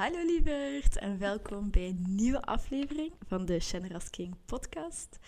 Hallo 0.00 0.24
lieverd 0.24 0.98
en 0.98 1.18
welkom 1.18 1.70
bij 1.70 1.88
een 1.88 2.04
nieuwe 2.08 2.42
aflevering 2.42 3.12
van 3.26 3.44
de 3.44 3.60
Generous 3.60 4.10
King 4.10 4.36
podcast. 4.46 5.18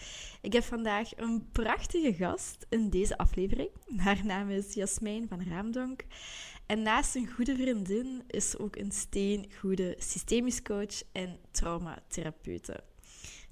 Ik 0.43 0.53
heb 0.53 0.63
vandaag 0.63 1.17
een 1.17 1.49
prachtige 1.51 2.15
gast 2.15 2.67
in 2.69 2.91
deze 2.91 3.19
aflevering. 3.19 3.71
Haar 3.97 4.25
naam 4.25 4.51
is 4.51 4.75
Jasmijn 4.75 5.29
van 5.29 5.43
Raamdonk. 5.49 6.05
En 6.67 6.83
naast 6.83 7.15
een 7.15 7.31
goede 7.31 7.57
vriendin 7.57 8.23
is 8.27 8.51
ze 8.51 8.59
ook 8.59 8.77
een 8.77 8.93
steengoede 8.93 9.95
systemisch 9.99 10.63
coach 10.63 11.03
en 11.13 11.39
traumatherapeute. 11.51 12.92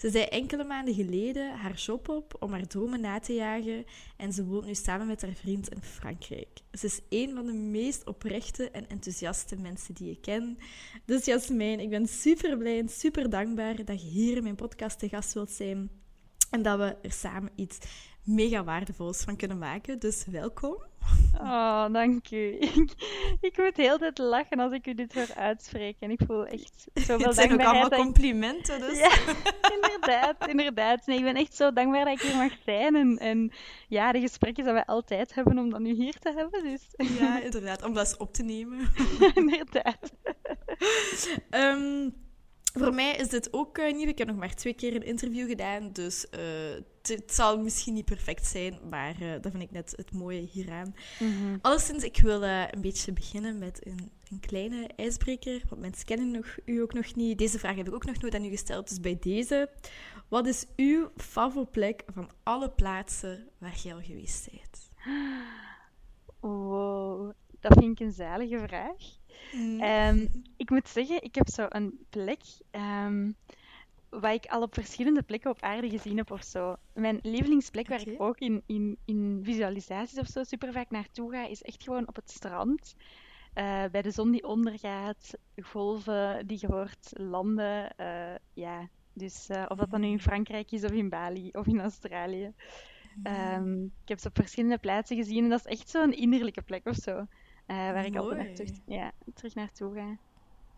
Ze 0.01 0.11
zei 0.11 0.25
enkele 0.25 0.65
maanden 0.65 0.95
geleden 0.95 1.57
haar 1.57 1.75
job 1.75 2.09
op 2.09 2.37
om 2.39 2.53
haar 2.53 2.67
dromen 2.67 3.01
na 3.01 3.19
te 3.19 3.35
jagen 3.35 3.85
en 4.17 4.33
ze 4.33 4.45
woont 4.45 4.67
nu 4.67 4.75
samen 4.75 5.07
met 5.07 5.23
haar 5.23 5.35
vriend 5.35 5.69
in 5.69 5.83
Frankrijk. 5.83 6.49
Ze 6.73 6.87
is 6.87 7.01
een 7.09 7.35
van 7.35 7.47
de 7.47 7.53
meest 7.53 8.07
oprechte 8.07 8.71
en 8.71 8.89
enthousiaste 8.89 9.57
mensen 9.57 9.95
die 9.95 10.11
ik 10.11 10.21
ken. 10.21 10.59
Dus 11.05 11.25
Jasmijn, 11.25 11.81
ik 11.81 11.91
ben 11.91 12.09
super 12.09 12.57
blij 12.57 12.79
en 12.79 12.89
super 12.89 13.31
dankbaar 13.31 13.85
dat 13.85 14.03
je 14.03 14.09
hier 14.09 14.37
in 14.37 14.43
mijn 14.43 14.55
podcast 14.55 14.99
te 14.99 15.09
gast 15.09 15.33
wilt 15.33 15.51
zijn 15.51 15.91
en 16.51 16.63
dat 16.63 16.79
we 16.79 16.97
er 17.03 17.13
samen 17.13 17.51
iets 17.55 17.79
mega 18.25 18.65
waardevols 18.65 19.21
van 19.21 19.37
kunnen 19.37 19.59
maken. 19.59 19.99
Dus 19.99 20.25
welkom. 20.25 20.90
Oh, 21.41 21.93
dank 21.93 22.31
u. 22.31 22.59
Ik, 23.41 23.57
moet 23.57 23.77
heel 23.77 23.99
tijd 23.99 24.19
lachen 24.19 24.59
als 24.59 24.73
ik 24.73 24.87
u 24.87 24.95
dit 24.95 25.15
hoor 25.15 25.35
uitspreken. 25.37 26.01
En 26.01 26.11
ik 26.11 26.21
voel 26.27 26.47
echt 26.47 26.87
zoveel 26.95 27.27
Het 27.27 27.35
zijn 27.35 27.53
ook 27.53 27.61
allemaal 27.61 27.89
complimenten, 27.89 28.81
dus. 28.81 28.99
Ja, 28.99 29.11
inderdaad, 29.75 30.49
inderdaad. 30.49 31.07
Nee, 31.07 31.19
ik 31.19 31.25
ben 31.25 31.35
echt 31.35 31.55
zo 31.55 31.73
dankbaar 31.73 32.05
dat 32.05 32.15
ik 32.15 32.21
hier 32.21 32.37
mag 32.37 32.53
zijn. 32.65 32.95
En, 32.95 33.19
en 33.19 33.53
ja, 33.89 34.13
de 34.13 34.21
gesprekken 34.21 34.65
dat 34.65 34.75
we 34.75 34.87
altijd 34.87 35.35
hebben 35.35 35.59
om 35.59 35.71
dat 35.71 35.81
nu 35.81 35.93
hier 35.93 36.19
te 36.19 36.33
hebben. 36.37 36.63
Dus. 36.63 37.09
Ja, 37.19 37.41
inderdaad. 37.47 37.85
Om 37.85 37.95
dat 37.95 38.07
eens 38.07 38.17
op 38.17 38.33
te 38.33 38.43
nemen. 38.43 38.93
inderdaad. 39.35 40.13
Um, 41.51 42.15
voor 42.73 42.95
mij 42.95 43.17
is 43.17 43.29
dit 43.29 43.53
ook 43.53 43.79
uh, 43.79 43.93
nieuw. 43.93 44.09
Ik 44.09 44.19
heb 44.19 44.29
nog 44.29 44.37
maar 44.37 44.55
twee 44.55 44.75
keer 44.75 44.95
een 44.95 45.03
interview 45.03 45.49
gedaan, 45.49 45.93
dus 45.93 46.27
uh, 46.35 46.41
het 47.03 47.35
zal 47.35 47.59
misschien 47.59 47.95
niet 47.95 48.05
perfect 48.05 48.47
zijn, 48.47 48.79
maar 48.91 49.23
uh, 49.23 49.33
dat 49.41 49.51
vind 49.51 49.63
ik 49.63 49.71
net 49.71 49.93
het 49.97 50.13
mooie 50.13 50.41
hieraan. 50.41 50.95
Mm 51.19 51.33
-hmm. 51.33 51.59
Alleszins, 51.61 52.05
ik 52.05 52.21
wil 52.21 52.43
een 52.43 52.81
beetje 52.81 53.13
beginnen 53.13 53.59
met 53.59 53.87
een, 53.87 54.11
een, 54.31 54.41
kleine 54.41 54.89
ijsbreker, 54.97 55.63
want 55.69 55.81
mensen 55.81 56.07
kennen 56.07 56.31
nog, 56.31 56.57
u 56.65 56.83
ook 56.83 56.93
nog 56.93 57.15
niet. 57.15 57.39
Deze 57.39 57.59
vraag 57.59 57.77
heb 57.77 57.89
ik 57.89 57.95
ook 57.95 58.05
nog 58.05 58.21
nooit 58.21 58.35
aan 58.35 58.45
u 58.45 58.49
gesteld, 58.49 58.89
dus 58.89 59.01
bij 59.01 59.17
deze. 59.21 59.71
Wat 60.29 60.47
is 60.47 60.67
uw 60.77 61.11
favoriete 61.17 62.05
van 62.13 62.31
alle 62.43 62.71
plaatsen 62.71 63.49
waar 63.59 63.79
je 63.83 63.95
al 63.95 64.03
geweest 64.03 64.49
bent? 64.51 64.91
Wow, 66.41 67.33
dat 67.61 67.73
vind 67.79 68.01
ik 68.01 68.07
een 68.07 68.13
zalige 68.13 68.59
vraag. 68.59 69.19
Mm. 69.53 69.83
Um, 69.83 70.43
ik 70.57 70.71
moet 70.71 70.89
zeggen, 70.89 71.23
ik 71.23 71.35
heb 71.35 71.49
zo 71.49 71.67
een 71.69 72.07
plek 72.11 72.41
um, 72.71 73.37
waar 74.11 74.35
ik 74.35 74.47
al 74.47 74.63
op 74.63 74.75
verschillende 74.75 75.23
plekken 75.23 75.51
op 75.51 75.61
aarde 75.61 75.91
gezien 75.91 76.17
heb 76.17 76.31
of 76.31 76.43
zo. 76.43 76.77
Mijn 76.95 77.19
lievelingsplek 77.23 77.89
waar 77.89 78.09
ik 78.09 78.21
ook 78.21 78.39
in, 78.39 78.63
in, 78.67 78.99
in 79.05 79.41
visualisaties 79.43 80.19
of 80.19 80.27
zo 80.27 80.43
super 80.43 80.73
vaak 80.73 80.91
naartoe 80.91 81.33
ga, 81.33 81.47
is 81.47 81.63
echt 81.63 81.83
gewoon 81.83 82.09
op 82.09 82.17
het 82.17 82.31
strand. 82.31 82.95
Uh, 83.55 83.85
bij 83.91 84.03
de 84.03 84.11
zon 84.11 84.31
die 84.31 84.47
ondergaat, 84.47 85.39
golven 85.63 86.47
die 86.47 86.59
je 86.61 86.67
hoort 86.67 87.11
landen. 87.13 87.95
Uh, 88.01 88.35
ja, 88.53 88.89
dus 89.13 89.49
uh, 89.51 89.65
of 89.69 89.79
dat 89.79 89.91
dan 89.91 90.01
nu 90.01 90.07
in 90.07 90.21
Frankrijk 90.21 90.71
is 90.71 90.85
of 90.85 90.91
in 90.91 91.09
Bali 91.09 91.49
of 91.53 91.67
in 91.67 91.81
Australië. 91.81 92.53
Um, 93.25 93.85
ik 93.85 94.09
heb 94.09 94.19
ze 94.19 94.29
op 94.29 94.37
verschillende 94.37 94.79
plaatsen 94.79 95.17
gezien 95.17 95.45
en 95.45 95.51
dat 95.51 95.59
is 95.59 95.79
echt 95.79 95.89
zo'n 95.89 96.13
innerlijke 96.13 96.63
plek 96.63 96.87
of 96.87 96.97
zo. 96.97 97.27
Waar 97.67 98.05
ik 98.05 98.17
altijd 98.17 98.47
naar 98.47 98.55
terug, 98.55 98.71
ja, 98.87 99.13
terug 99.35 99.55
naartoe 99.55 99.95
ga. 99.95 100.19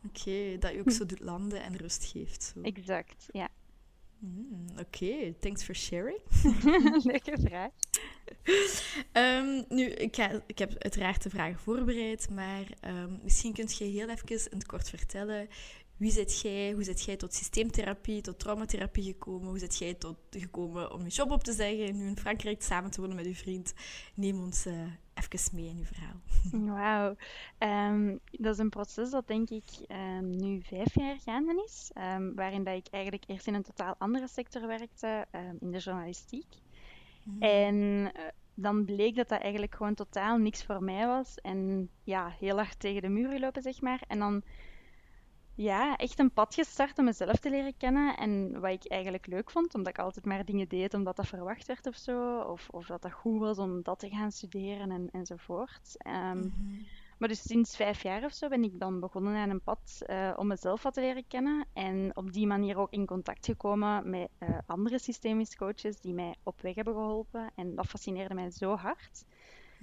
Oké, 0.07 0.19
okay, 0.19 0.59
dat 0.59 0.73
je 0.73 0.81
ook 0.81 0.91
zo 0.91 1.07
doet 1.07 1.21
landen 1.21 1.63
en 1.63 1.77
rust 1.77 2.05
geeft. 2.05 2.53
Zo. 2.55 2.61
Exact, 2.63 3.29
ja. 3.33 3.49
Mm, 4.19 4.67
Oké, 4.71 5.05
okay. 5.05 5.35
thanks 5.41 5.65
for 5.65 5.75
sharing. 5.75 6.19
Leuke 7.05 7.39
vraag. 7.41 7.71
um, 9.13 9.65
nu, 9.77 9.85
ik, 9.85 10.17
ga, 10.17 10.43
ik 10.47 10.59
heb 10.59 10.75
uiteraard 10.79 11.23
de 11.23 11.31
vragen 11.31 11.59
voorbereid, 11.59 12.31
maar 12.31 12.67
um, 12.85 13.21
misschien 13.23 13.53
kunt 13.53 13.79
je 13.79 13.85
heel 13.85 14.09
even 14.09 14.29
in 14.29 14.59
het 14.59 14.67
kort 14.67 14.89
vertellen 14.89 15.49
wie 15.97 16.11
zit 16.11 16.41
jij? 16.41 16.73
Hoe 16.73 16.83
zit 16.83 17.05
jij 17.05 17.17
tot 17.17 17.35
systeemtherapie, 17.35 18.21
tot 18.21 18.39
traumatherapie 18.39 19.05
gekomen? 19.05 19.49
Hoe 19.49 19.59
zit 19.59 19.79
jij 19.79 19.95
tot 19.95 20.17
gekomen 20.31 20.93
om 20.93 21.03
je 21.03 21.09
job 21.09 21.31
op 21.31 21.45
te 21.45 21.53
zeggen 21.53 21.87
en 21.87 21.97
nu 21.97 22.07
in 22.07 22.19
Frankrijk 22.19 22.63
samen 22.63 22.91
te 22.91 23.01
wonen 23.01 23.17
met 23.17 23.25
je 23.25 23.35
vriend? 23.35 23.75
Neem 24.15 24.41
ons 24.41 24.67
uh, 24.67 24.75
even 25.15 25.57
mee 25.57 25.69
in 25.69 25.79
je 25.79 25.85
verhaal. 25.85 26.21
Wauw. 26.77 27.17
Um, 27.59 28.21
dat 28.31 28.55
is 28.55 28.59
een 28.59 28.71
proces 28.71 29.11
dat 29.11 29.27
denk 29.27 29.51
ik 29.51 29.65
um, 29.89 30.37
nu 30.37 30.63
vijf 30.63 30.95
jaar 30.95 31.19
gaande 31.25 31.63
is. 31.67 31.91
Um, 31.95 32.35
waarin 32.35 32.65
dat 32.65 32.77
ik 32.77 32.87
eigenlijk 32.91 33.25
eerst 33.27 33.47
in 33.47 33.55
een 33.55 33.63
totaal 33.63 33.95
andere 33.99 34.29
sector 34.29 34.67
werkte, 34.67 35.27
in 35.61 35.71
de 35.71 35.79
journalistiek. 35.79 36.47
Mm. 37.25 37.43
En 37.43 37.77
uh, 37.77 38.11
dan 38.55 38.85
bleek 38.85 39.17
dat 39.17 39.29
dat 39.29 39.41
eigenlijk 39.41 39.75
gewoon 39.75 39.95
totaal 39.95 40.39
niks 40.39 40.65
voor 40.65 40.83
mij 40.83 41.07
was. 41.07 41.35
En 41.35 41.91
ja, 42.05 42.35
heel 42.39 42.57
hard 42.57 42.79
tegen 42.79 43.03
de 43.03 43.09
muur 43.09 43.31
gelopen, 43.31 43.63
zeg 43.63 43.81
maar. 43.81 44.03
En 44.09 44.19
dan 44.19 44.43
ja, 45.55 45.97
echt 45.97 46.19
een 46.19 46.33
pad 46.33 46.55
gestart 46.55 46.99
om 46.99 47.05
mezelf 47.05 47.39
te 47.39 47.51
leren 47.51 47.77
kennen. 47.77 48.17
En 48.17 48.61
wat 48.61 48.71
ik 48.71 48.87
eigenlijk 48.87 49.27
leuk 49.27 49.51
vond, 49.51 49.75
omdat 49.75 49.93
ik 49.93 49.99
altijd 49.99 50.25
maar 50.25 50.45
dingen 50.45 50.69
deed 50.69 50.95
omdat 50.95 51.17
dat 51.17 51.27
verwacht 51.27 51.67
werd 51.67 51.87
of 51.87 51.97
zo. 51.97 52.39
Of, 52.39 52.69
of 52.71 52.87
dat 52.87 53.03
dat 53.03 53.13
goed 53.13 53.39
was 53.39 53.59
om 53.59 53.83
dat 53.83 53.99
te 53.99 54.09
gaan 54.09 54.33
studeren 54.33 54.91
en, 54.91 55.09
enzovoort. 55.13 55.97
Um, 56.07 56.13
mm 56.13 56.53
-hmm. 56.57 56.87
Maar 57.23 57.31
dus 57.31 57.43
sinds 57.43 57.77
vijf 57.77 58.03
jaar 58.03 58.25
of 58.25 58.33
zo 58.33 58.49
ben 58.49 58.65
ik 58.65 58.79
dan 58.79 59.01
begonnen 59.01 59.37
aan 59.37 59.51
een 59.51 59.63
pad 59.63 60.03
uh, 60.07 60.33
om 60.37 60.47
mezelf 60.47 60.83
wat 60.83 60.95
te 60.95 61.01
leren 61.01 61.27
kennen. 61.29 61.67
En 61.73 62.11
op 62.17 62.33
die 62.33 62.47
manier 62.47 62.77
ook 62.77 62.93
in 62.93 63.07
contact 63.07 63.47
gekomen 63.47 64.11
met 64.11 64.29
uh, 64.39 64.59
andere 64.67 64.99
systemische 64.99 65.57
coaches 65.57 66.01
die 66.01 66.15
mij 66.15 66.35
op 66.43 66.61
weg 66.61 66.75
hebben 66.75 66.95
geholpen. 66.95 67.51
En 67.55 67.75
dat 67.75 67.87
fascineerde 67.87 68.35
mij 68.35 68.51
zo 68.51 68.77
hard. 68.77 69.25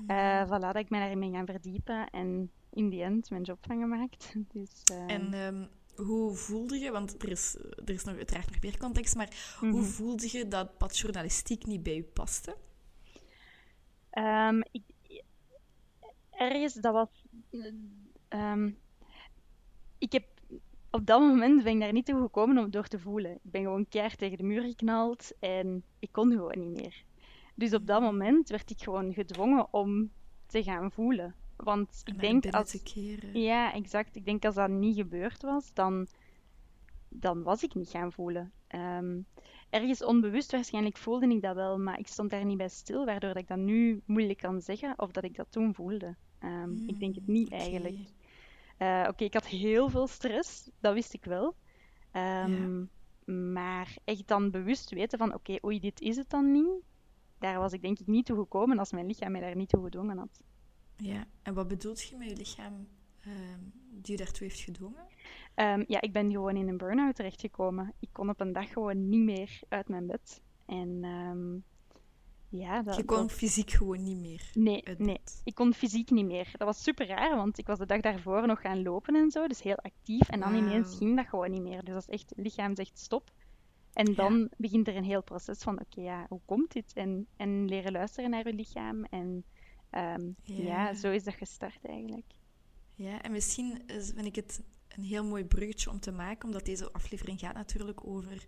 Uh, 0.07 0.43
voilà, 0.45 0.59
dat 0.59 0.75
ik 0.75 0.89
mij 0.89 0.99
daarin 0.99 1.19
ben 1.19 1.31
gaan 1.31 1.45
verdiepen. 1.45 2.09
En 2.09 2.51
in 2.79 2.89
die 2.89 3.03
end 3.03 3.29
mijn 3.29 3.43
job 3.43 3.57
van 3.61 3.79
gemaakt. 3.79 4.33
Dus, 4.53 4.83
uh... 4.91 5.11
En 5.11 5.33
um, 5.33 5.69
hoe 5.95 6.33
voelde 6.33 6.77
je, 6.77 6.91
want 6.91 7.23
er 7.23 7.29
is, 7.29 7.55
er 7.85 7.89
is 7.89 8.03
nog 8.03 8.15
uiteraard 8.15 8.51
nog 8.51 8.61
meer 8.61 8.77
context, 8.77 9.15
maar 9.15 9.55
hoe 9.59 9.83
voelde 9.83 10.27
je 10.31 10.47
dat 10.47 10.77
pad 10.77 10.97
journalistiek 10.97 11.65
niet 11.65 11.83
bij 11.83 11.95
je 11.95 12.03
paste? 12.03 12.55
Um, 14.13 14.63
ik, 14.71 14.83
ergens, 16.31 16.73
dat 16.73 16.93
was... 16.93 17.25
Um, 18.29 18.77
ik 19.97 20.11
heb 20.11 20.25
op 20.91 21.05
dat 21.05 21.19
moment 21.19 21.63
ben 21.63 21.73
ik 21.73 21.79
daar 21.79 21.93
niet 21.93 22.05
toe 22.05 22.21
gekomen 22.21 22.57
om 22.57 22.71
door 22.71 22.87
te 22.87 22.99
voelen. 22.99 23.31
Ik 23.31 23.51
ben 23.51 23.61
gewoon 23.61 23.87
keihard 23.87 24.17
tegen 24.17 24.37
de 24.37 24.43
muur 24.43 24.61
geknald 24.61 25.31
en 25.39 25.83
ik 25.99 26.11
kon 26.11 26.31
gewoon 26.31 26.59
niet 26.59 26.81
meer. 26.81 27.03
Dus 27.55 27.73
op 27.73 27.87
dat 27.87 28.01
moment 28.01 28.49
werd 28.49 28.69
ik 28.69 28.81
gewoon 28.81 29.13
gedwongen 29.13 29.73
om 29.73 30.11
te 30.45 30.63
gaan 30.63 30.91
voelen. 30.91 31.35
Want 31.63 32.01
ik 32.05 32.19
denk 32.19 32.45
als... 32.45 32.81
Ja, 33.33 33.73
exact. 33.73 34.15
Ik 34.15 34.25
denk 34.25 34.45
als 34.45 34.55
dat 34.55 34.69
niet 34.69 34.95
gebeurd 34.95 35.41
was, 35.41 35.73
dan, 35.73 36.07
dan 37.09 37.43
was 37.43 37.63
ik 37.63 37.73
niet 37.73 37.89
gaan 37.89 38.11
voelen. 38.11 38.51
Um, 38.75 39.25
ergens 39.69 40.03
onbewust 40.03 40.51
waarschijnlijk 40.51 40.97
voelde 40.97 41.27
ik 41.27 41.41
dat 41.41 41.55
wel, 41.55 41.79
maar 41.79 41.99
ik 41.99 42.07
stond 42.07 42.29
daar 42.29 42.45
niet 42.45 42.57
bij 42.57 42.69
stil, 42.69 43.05
waardoor 43.05 43.33
dat 43.33 43.41
ik 43.41 43.47
dat 43.47 43.57
nu 43.57 44.01
moeilijk 44.05 44.37
kan 44.37 44.61
zeggen 44.61 44.93
of 44.97 45.11
dat 45.11 45.23
ik 45.23 45.35
dat 45.35 45.47
toen 45.49 45.73
voelde. 45.73 46.15
Um, 46.43 46.69
mm, 46.69 46.87
ik 46.87 46.99
denk 46.99 47.15
het 47.15 47.27
niet 47.27 47.47
okay. 47.47 47.59
eigenlijk. 47.59 47.97
Uh, 48.79 48.99
Oké, 48.99 49.09
okay, 49.09 49.27
ik 49.27 49.33
had 49.33 49.45
heel 49.45 49.89
veel 49.89 50.07
stress, 50.07 50.69
dat 50.79 50.93
wist 50.93 51.13
ik 51.13 51.25
wel. 51.25 51.55
Um, 52.13 52.89
ja. 53.25 53.33
Maar 53.33 53.97
echt 54.03 54.27
dan 54.27 54.51
bewust 54.51 54.89
weten 54.89 55.17
van, 55.17 55.33
oké, 55.33 55.57
oei, 55.65 55.79
dit 55.79 56.01
is 56.01 56.15
het 56.15 56.29
dan 56.29 56.51
niet. 56.51 56.81
Daar 57.39 57.59
was 57.59 57.73
ik 57.73 57.81
denk 57.81 57.99
ik 57.99 58.07
niet 58.07 58.25
toe 58.25 58.37
gekomen 58.37 58.79
als 58.79 58.91
mijn 58.91 59.05
lichaam 59.05 59.31
mij 59.31 59.41
daar 59.41 59.55
niet 59.55 59.69
toe 59.69 59.83
gedwongen 59.83 60.17
had. 60.17 60.41
Ja, 61.01 61.27
en 61.41 61.53
wat 61.53 61.67
bedoelt 61.67 62.01
je 62.01 62.17
met 62.17 62.29
je 62.29 62.35
lichaam 62.35 62.87
um, 63.27 63.71
die 63.91 64.17
je 64.17 64.23
daartoe 64.23 64.47
heeft 64.47 64.59
gedwongen? 64.59 65.07
Um, 65.55 65.83
ja, 65.87 66.01
ik 66.01 66.13
ben 66.13 66.31
gewoon 66.31 66.55
in 66.55 66.67
een 66.67 66.77
burn-out 66.77 67.15
terechtgekomen. 67.15 67.93
Ik 67.99 68.09
kon 68.11 68.29
op 68.29 68.39
een 68.39 68.53
dag 68.53 68.69
gewoon 68.69 69.09
niet 69.09 69.23
meer 69.23 69.59
uit 69.69 69.87
mijn 69.87 70.07
bed. 70.07 70.41
En 70.65 71.03
um, 71.03 71.63
ja, 72.49 72.81
dat, 72.81 72.95
je 72.95 73.05
kon 73.05 73.17
dat... 73.17 73.31
fysiek 73.31 73.71
gewoon 73.71 74.03
niet 74.03 74.17
meer. 74.17 74.49
Nee, 74.53 74.83
nee, 74.97 75.19
ik 75.43 75.55
kon 75.55 75.73
fysiek 75.73 76.09
niet 76.09 76.25
meer. 76.25 76.51
Dat 76.51 76.67
was 76.67 76.83
super 76.83 77.07
raar, 77.07 77.35
want 77.35 77.57
ik 77.57 77.67
was 77.67 77.77
de 77.77 77.85
dag 77.85 78.01
daarvoor 78.01 78.47
nog 78.47 78.61
gaan 78.61 78.83
lopen 78.83 79.15
en 79.15 79.31
zo, 79.31 79.47
dus 79.47 79.61
heel 79.61 79.77
actief. 79.77 80.29
En 80.29 80.39
dan 80.39 80.53
wow. 80.53 80.61
ineens 80.61 80.97
ging 80.97 81.15
dat 81.15 81.27
gewoon 81.27 81.51
niet 81.51 81.61
meer. 81.61 81.83
Dus 81.83 81.93
dat 81.93 82.07
is 82.07 82.13
echt, 82.13 82.29
het 82.29 82.39
lichaam 82.39 82.75
zegt 82.75 82.99
stop. 82.99 83.31
En 83.93 84.13
dan 84.13 84.37
ja. 84.37 84.47
begint 84.57 84.87
er 84.87 84.95
een 84.95 85.03
heel 85.03 85.23
proces 85.23 85.59
van, 85.59 85.73
oké, 85.73 85.83
okay, 85.83 86.03
ja, 86.03 86.25
hoe 86.29 86.41
komt 86.45 86.71
dit? 86.71 86.93
En, 86.93 87.27
en 87.37 87.67
leren 87.67 87.91
luisteren 87.91 88.29
naar 88.29 88.47
je 88.47 88.53
lichaam 88.53 89.03
en 89.03 89.43
Ehm, 89.89 90.31
ja. 90.43 90.93
zo 90.93 91.11
is 91.11 91.23
dat 91.23 91.33
gestart 91.33 91.85
eigenlijk. 91.85 92.25
Ja, 92.95 93.21
en 93.21 93.31
misschien 93.31 93.87
is, 93.87 94.11
vind 94.15 94.25
ik 94.25 94.35
het 94.35 94.61
een 94.87 95.03
heel 95.03 95.23
mooi 95.23 95.45
bruggetje 95.45 95.89
om 95.89 95.99
te 95.99 96.11
maken, 96.11 96.45
omdat 96.45 96.65
deze 96.65 96.91
aflevering 96.91 97.39
gaat 97.39 97.53
natuurlijk 97.53 98.07
over 98.07 98.45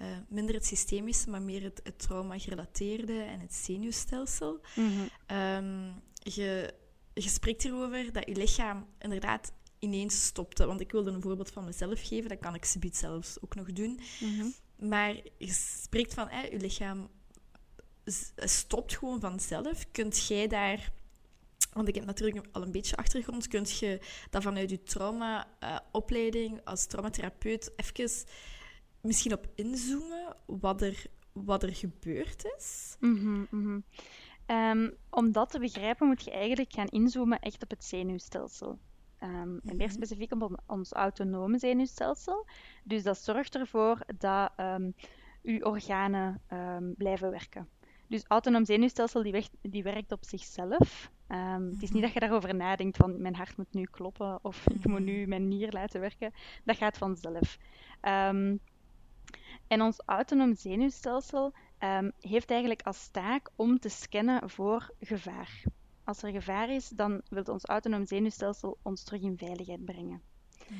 uh, 0.00 0.06
minder 0.28 0.54
het 0.54 0.66
systemische, 0.66 1.30
maar 1.30 1.42
meer 1.42 1.62
het, 1.62 1.80
het 1.84 1.98
trauma-gerelateerde 1.98 3.22
en 3.22 3.40
het 3.40 3.54
zenuwstelsel. 3.54 4.60
Mhm. 4.74 5.06
Ehm, 5.26 5.90
je, 6.18 6.74
je 7.14 7.28
spreekt 7.28 7.62
hierover 7.62 8.12
dat 8.12 8.26
je 8.26 8.36
lichaam 8.36 8.86
inderdaad 8.98 9.52
ineens 9.78 10.24
stopte. 10.24 10.66
Want 10.66 10.80
ik 10.80 10.92
wilde 10.92 11.10
een 11.10 11.22
voorbeeld 11.22 11.50
van 11.50 11.64
mezelf 11.64 12.08
geven, 12.08 12.28
dat 12.28 12.38
kan 12.38 12.54
ik 12.54 12.64
subiet 12.64 12.96
zelfs 12.96 13.36
ook 13.40 13.54
nog 13.54 13.72
doen. 13.72 14.00
Mhm. 14.20 14.46
Maar 14.88 15.14
je 15.38 15.52
spreekt 15.82 16.14
van, 16.14 16.28
hè, 16.28 16.42
je 16.42 16.60
lichaam 16.60 17.08
stopt 18.36 18.96
gewoon 18.96 19.20
vanzelf. 19.20 19.90
Kunt 19.92 20.26
jij 20.26 20.46
daar 20.46 20.92
want 21.76 21.88
ik 21.88 21.94
heb 21.94 22.04
natuurlijk 22.04 22.46
al 22.52 22.62
een 22.62 22.72
beetje 22.72 22.96
achtergrond. 22.96 23.48
Kunt 23.48 23.78
je 23.78 24.00
dat 24.30 24.42
vanuit 24.42 24.70
je 24.70 24.82
traumaopleiding 24.82 26.60
als 26.64 26.86
traumatherapeut 26.86 27.72
even 27.76 28.26
misschien 29.00 29.32
op 29.32 29.48
inzoomen 29.54 30.36
wat 30.46 30.82
er, 30.82 31.06
wat 31.32 31.62
er 31.62 31.74
gebeurd 31.74 32.44
is? 32.56 32.96
Mm 33.00 33.46
-hmm, 33.48 33.84
om 35.10 35.32
dat 35.32 35.50
te 35.50 35.58
begrijpen 35.58 36.06
moet 36.06 36.24
je 36.24 36.30
eigenlijk 36.30 36.72
gaan 36.72 36.88
inzoomen 36.88 37.38
echt 37.38 37.62
op 37.62 37.70
het 37.70 37.84
zenuwstelsel. 37.84 38.78
Um, 39.22 39.60
En 39.64 39.76
meer 39.76 39.86
mhm. 39.86 39.96
specifiek 39.96 40.32
op 40.32 40.62
ons 40.66 40.92
autonome 40.92 41.58
zenuwstelsel. 41.58 42.46
Dus 42.84 43.02
dat 43.02 43.18
zorgt 43.18 43.54
ervoor 43.54 43.98
dat 44.18 44.52
um, 44.56 44.94
uw 45.42 45.60
organen 45.60 46.42
blijven 46.96 47.30
werken. 47.30 47.68
Dus 48.08 48.24
autonoom 48.26 48.64
zenuwstelsel 48.64 49.22
die, 49.22 49.48
die 49.62 49.82
werkt 49.82 50.12
op 50.12 50.24
zichzelf. 50.24 51.10
Um, 51.28 51.70
het 51.70 51.82
is 51.82 51.90
niet 51.90 52.02
dat 52.02 52.12
je 52.12 52.20
daarover 52.20 52.54
nadenkt 52.54 52.96
van 52.96 53.20
mijn 53.20 53.34
hart 53.34 53.56
moet 53.56 53.72
nu 53.74 53.84
kloppen 53.84 54.38
of 54.42 54.66
ik 54.68 54.86
moet 54.86 55.04
nu 55.04 55.26
mijn 55.26 55.48
nier 55.48 55.72
laten 55.72 56.00
werken. 56.00 56.32
Dat 56.64 56.76
gaat 56.76 56.98
vanzelf. 56.98 57.58
Um, 58.02 58.60
en 59.66 59.82
ons 59.82 60.00
autonoom 60.04 60.54
zenuwstelsel 60.54 61.52
um, 61.80 62.12
heeft 62.20 62.50
eigenlijk 62.50 62.82
als 62.82 63.08
taak 63.08 63.50
om 63.56 63.78
te 63.78 63.88
scannen 63.88 64.50
voor 64.50 64.90
gevaar. 65.00 65.62
Als 66.04 66.22
er 66.22 66.30
gevaar 66.30 66.70
is, 66.70 66.88
dan 66.88 67.22
wil 67.28 67.42
ons 67.42 67.64
autonoom 67.64 68.06
zenuwstelsel 68.06 68.78
ons 68.82 69.04
terug 69.04 69.22
in 69.22 69.38
veiligheid 69.38 69.84
brengen. 69.84 70.22
Mm 70.68 70.76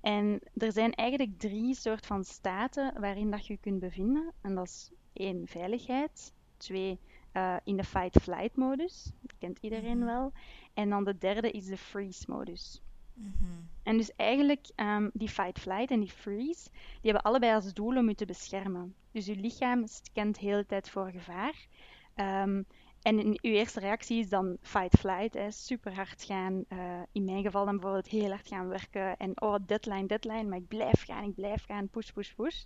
En 0.00 0.40
er 0.56 0.72
zijn 0.72 0.92
eigenlijk 0.92 1.38
drie 1.38 1.74
soorten 1.74 2.06
van 2.06 2.24
staten 2.24 3.00
waarin 3.00 3.30
dat 3.30 3.46
je 3.46 3.56
kunt 3.56 3.80
bevinden. 3.80 4.32
En 4.40 4.54
dat 4.54 4.66
is 4.66 4.90
één, 5.12 5.46
veiligheid. 5.46 6.32
Twee, 6.64 6.98
uh, 7.32 7.56
in 7.64 7.76
de 7.76 7.84
fight-flight 7.84 8.56
modus. 8.56 9.10
Dat 9.20 9.38
kent 9.38 9.58
iedereen 9.60 9.98
mhm. 9.98 10.06
wel. 10.06 10.32
En 10.74 10.90
dan 10.90 11.04
de 11.04 11.18
derde 11.18 11.50
is 11.50 11.66
de 11.66 11.76
freeze 11.76 12.24
modus. 12.26 12.82
Mhm. 13.14 13.60
En 13.82 13.96
dus 13.96 14.16
eigenlijk 14.16 14.70
um, 14.76 15.10
die 15.12 15.28
fight-flight 15.28 15.90
en 15.90 16.00
die 16.00 16.10
freeze, 16.10 16.70
die 16.70 17.10
hebben 17.12 17.22
allebei 17.22 17.54
als 17.54 17.72
doel 17.72 17.96
om 17.96 18.08
je 18.08 18.14
te 18.14 18.26
beschermen. 18.26 18.94
Dus 19.10 19.26
je 19.26 19.36
lichaam 19.36 19.86
scant 19.86 20.40
de 20.40 20.46
hele 20.46 20.66
tijd 20.66 20.90
voor 20.90 21.10
gevaar. 21.10 21.66
Um, 22.14 22.66
en 23.02 23.18
in, 23.18 23.38
uw 23.42 23.52
eerste 23.52 23.80
reactie 23.80 24.18
is 24.18 24.28
dan 24.28 24.56
fight-flight, 24.60 25.54
super 25.54 25.94
hard 25.94 26.22
gaan. 26.22 26.64
Uh, 26.68 27.02
in 27.12 27.24
mijn 27.24 27.42
geval 27.42 27.64
dan 27.64 27.74
bijvoorbeeld 27.74 28.08
heel 28.08 28.28
hard 28.28 28.48
gaan 28.48 28.68
werken. 28.68 29.16
En 29.16 29.40
oh, 29.40 29.56
deadline, 29.66 30.06
deadline, 30.06 30.44
maar 30.44 30.58
ik 30.58 30.68
blijf 30.68 31.04
gaan, 31.04 31.24
ik 31.24 31.34
blijf 31.34 31.64
gaan, 31.64 31.88
push, 31.88 32.10
push, 32.10 32.32
push. 32.32 32.64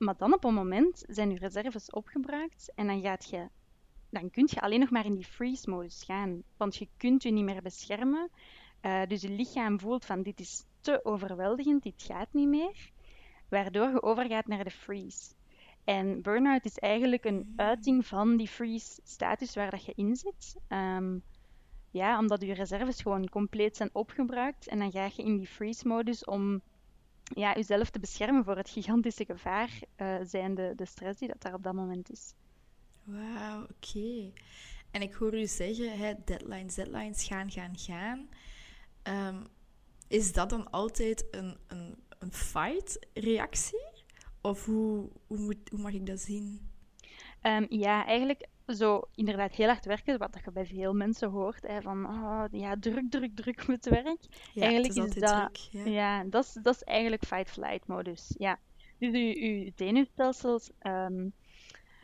Maar 0.00 0.16
dan 0.16 0.32
op 0.32 0.44
een 0.44 0.54
moment 0.54 1.04
zijn 1.08 1.30
je 1.30 1.38
reserves 1.38 1.90
opgebruikt 1.90 2.72
en 2.74 2.86
dan, 2.86 3.00
gaat 3.00 3.28
je, 3.28 3.48
dan 4.10 4.30
kun 4.30 4.48
je 4.50 4.60
alleen 4.60 4.80
nog 4.80 4.90
maar 4.90 5.04
in 5.04 5.14
die 5.14 5.24
freeze-modus 5.24 6.02
gaan. 6.04 6.42
Want 6.56 6.76
je 6.76 6.88
kunt 6.96 7.22
je 7.22 7.30
niet 7.30 7.44
meer 7.44 7.62
beschermen. 7.62 8.30
Uh, 8.82 9.02
dus 9.06 9.22
je 9.22 9.28
lichaam 9.28 9.80
voelt 9.80 10.04
van 10.04 10.22
dit 10.22 10.40
is 10.40 10.64
te 10.80 11.04
overweldigend, 11.04 11.82
dit 11.82 12.02
gaat 12.02 12.32
niet 12.32 12.48
meer. 12.48 12.90
Waardoor 13.48 13.90
je 13.90 14.02
overgaat 14.02 14.46
naar 14.46 14.64
de 14.64 14.70
freeze. 14.70 15.34
En 15.84 16.22
burn-out 16.22 16.64
is 16.64 16.78
eigenlijk 16.78 17.24
een 17.24 17.52
uiting 17.56 18.06
van 18.06 18.36
die 18.36 18.48
freeze-status 18.48 19.54
waar 19.54 19.70
dat 19.70 19.84
je 19.84 19.92
in 19.96 20.16
zit. 20.16 20.56
Um, 20.68 21.22
ja, 21.90 22.18
omdat 22.18 22.40
je 22.40 22.54
reserves 22.54 23.02
gewoon 23.02 23.28
compleet 23.28 23.76
zijn 23.76 23.90
opgebruikt. 23.92 24.66
En 24.68 24.78
dan 24.78 24.90
ga 24.90 25.10
je 25.14 25.22
in 25.22 25.36
die 25.36 25.46
freeze-modus 25.46 26.24
om 26.24 26.62
ja, 27.34 27.54
jezelf 27.54 27.90
te 27.90 28.00
beschermen 28.00 28.44
voor 28.44 28.56
het 28.56 28.70
gigantische 28.70 29.24
gevaar, 29.24 29.80
uh, 29.96 30.16
zijnde 30.22 30.72
de 30.76 30.84
stress 30.84 31.18
die 31.18 31.28
dat 31.28 31.42
daar 31.42 31.54
op 31.54 31.62
dat 31.62 31.74
moment 31.74 32.10
is. 32.10 32.34
Wauw, 33.04 33.62
oké. 33.62 34.32
En 34.90 35.02
ik 35.02 35.12
hoor 35.12 35.38
u 35.38 35.46
zeggen, 35.46 35.98
hè, 35.98 36.12
deadlines, 36.24 36.74
deadlines, 36.74 37.24
gaan, 37.24 37.50
gaan, 37.50 37.78
gaan. 37.78 38.28
Um, 39.02 39.46
is 40.08 40.32
dat 40.32 40.50
dan 40.50 40.70
altijd 40.70 41.26
een, 41.30 41.56
een, 41.66 41.96
een 42.18 42.32
fight-reactie? 42.32 43.88
Of 44.40 44.64
hoe, 44.64 45.10
hoe, 45.26 45.38
moet, 45.38 45.68
hoe 45.70 45.80
mag 45.80 45.92
ik 45.92 46.06
dat 46.06 46.20
zien? 46.20 46.70
Um, 47.42 47.66
ja, 47.68 48.06
eigenlijk 48.06 48.46
zo 48.74 49.02
inderdaad 49.14 49.54
heel 49.54 49.66
hard 49.66 49.84
werken, 49.84 50.18
wat 50.18 50.38
je 50.44 50.52
bij 50.52 50.66
veel 50.66 50.94
mensen 50.94 51.30
hoort, 51.30 51.66
hè, 51.66 51.82
van 51.82 52.06
oh, 52.06 52.44
ja, 52.50 52.76
druk, 52.80 53.10
druk, 53.10 53.36
druk 53.36 53.66
met 53.68 53.88
werk. 53.88 54.20
Ja, 54.52 54.62
eigenlijk 54.62 54.94
is, 54.94 55.14
is 55.14 55.20
dat, 55.20 55.54
druk, 55.54 55.84
ja. 55.84 55.90
ja, 55.90 56.24
dat, 56.24 56.44
is, 56.44 56.52
dat 56.62 56.74
is 56.74 56.82
eigenlijk 56.82 57.24
fight-flight 57.24 57.86
modus. 57.86 58.34
Ja. 58.38 58.58
Dus 58.98 59.12
je, 59.12 59.72
zenuwstelsel 59.76 60.60
um, 60.82 61.32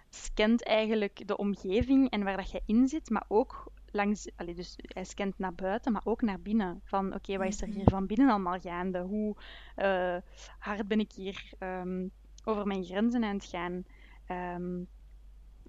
scant 0.08 0.64
eigenlijk 0.64 1.28
de 1.28 1.36
omgeving 1.36 2.10
en 2.10 2.24
waar 2.24 2.36
dat 2.36 2.50
je 2.50 2.62
in 2.66 2.88
zit, 2.88 3.10
maar 3.10 3.24
ook 3.28 3.72
langs, 3.90 4.28
allee, 4.36 4.54
dus 4.54 4.76
hij 4.82 5.04
scant 5.04 5.38
naar 5.38 5.54
buiten, 5.54 5.92
maar 5.92 6.02
ook 6.04 6.22
naar 6.22 6.40
binnen. 6.40 6.80
Van 6.84 7.14
oké, 7.14 7.36
wat 7.36 7.48
is 7.48 7.60
er 7.60 7.68
hier 7.68 7.76
mhm. 7.76 7.90
van 7.90 8.06
binnen 8.06 8.30
allemaal 8.30 8.60
gaande? 8.60 8.98
Hoe 8.98 9.36
uh, 9.76 10.16
hard 10.58 10.88
ben 10.88 11.00
ik 11.00 11.12
hier 11.12 11.52
um, 11.58 12.10
over 12.44 12.66
mijn 12.66 12.84
grenzen 12.84 13.24
aan 13.24 13.34
het 13.34 13.44
gaan? 13.44 13.84
Um, 14.30 14.88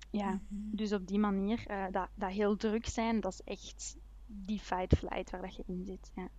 ja, 0.10 0.42
mhm. 0.48 0.76
dus 0.76 0.94
op 0.94 1.08
die 1.08 1.20
manier, 1.20 1.64
uh, 1.72 1.86
dat, 1.92 2.10
dat 2.16 2.32
heel 2.32 2.56
druk 2.56 2.88
zijn, 2.88 3.20
dat 3.20 3.34
is 3.34 3.42
echt 3.44 3.98
die 4.26 4.60
fight-flight 4.60 5.30
waar 5.30 5.42
dat 5.42 5.56
je 5.56 5.64
in 5.68 5.84
zit. 5.86 6.12
Ja. 6.16 6.30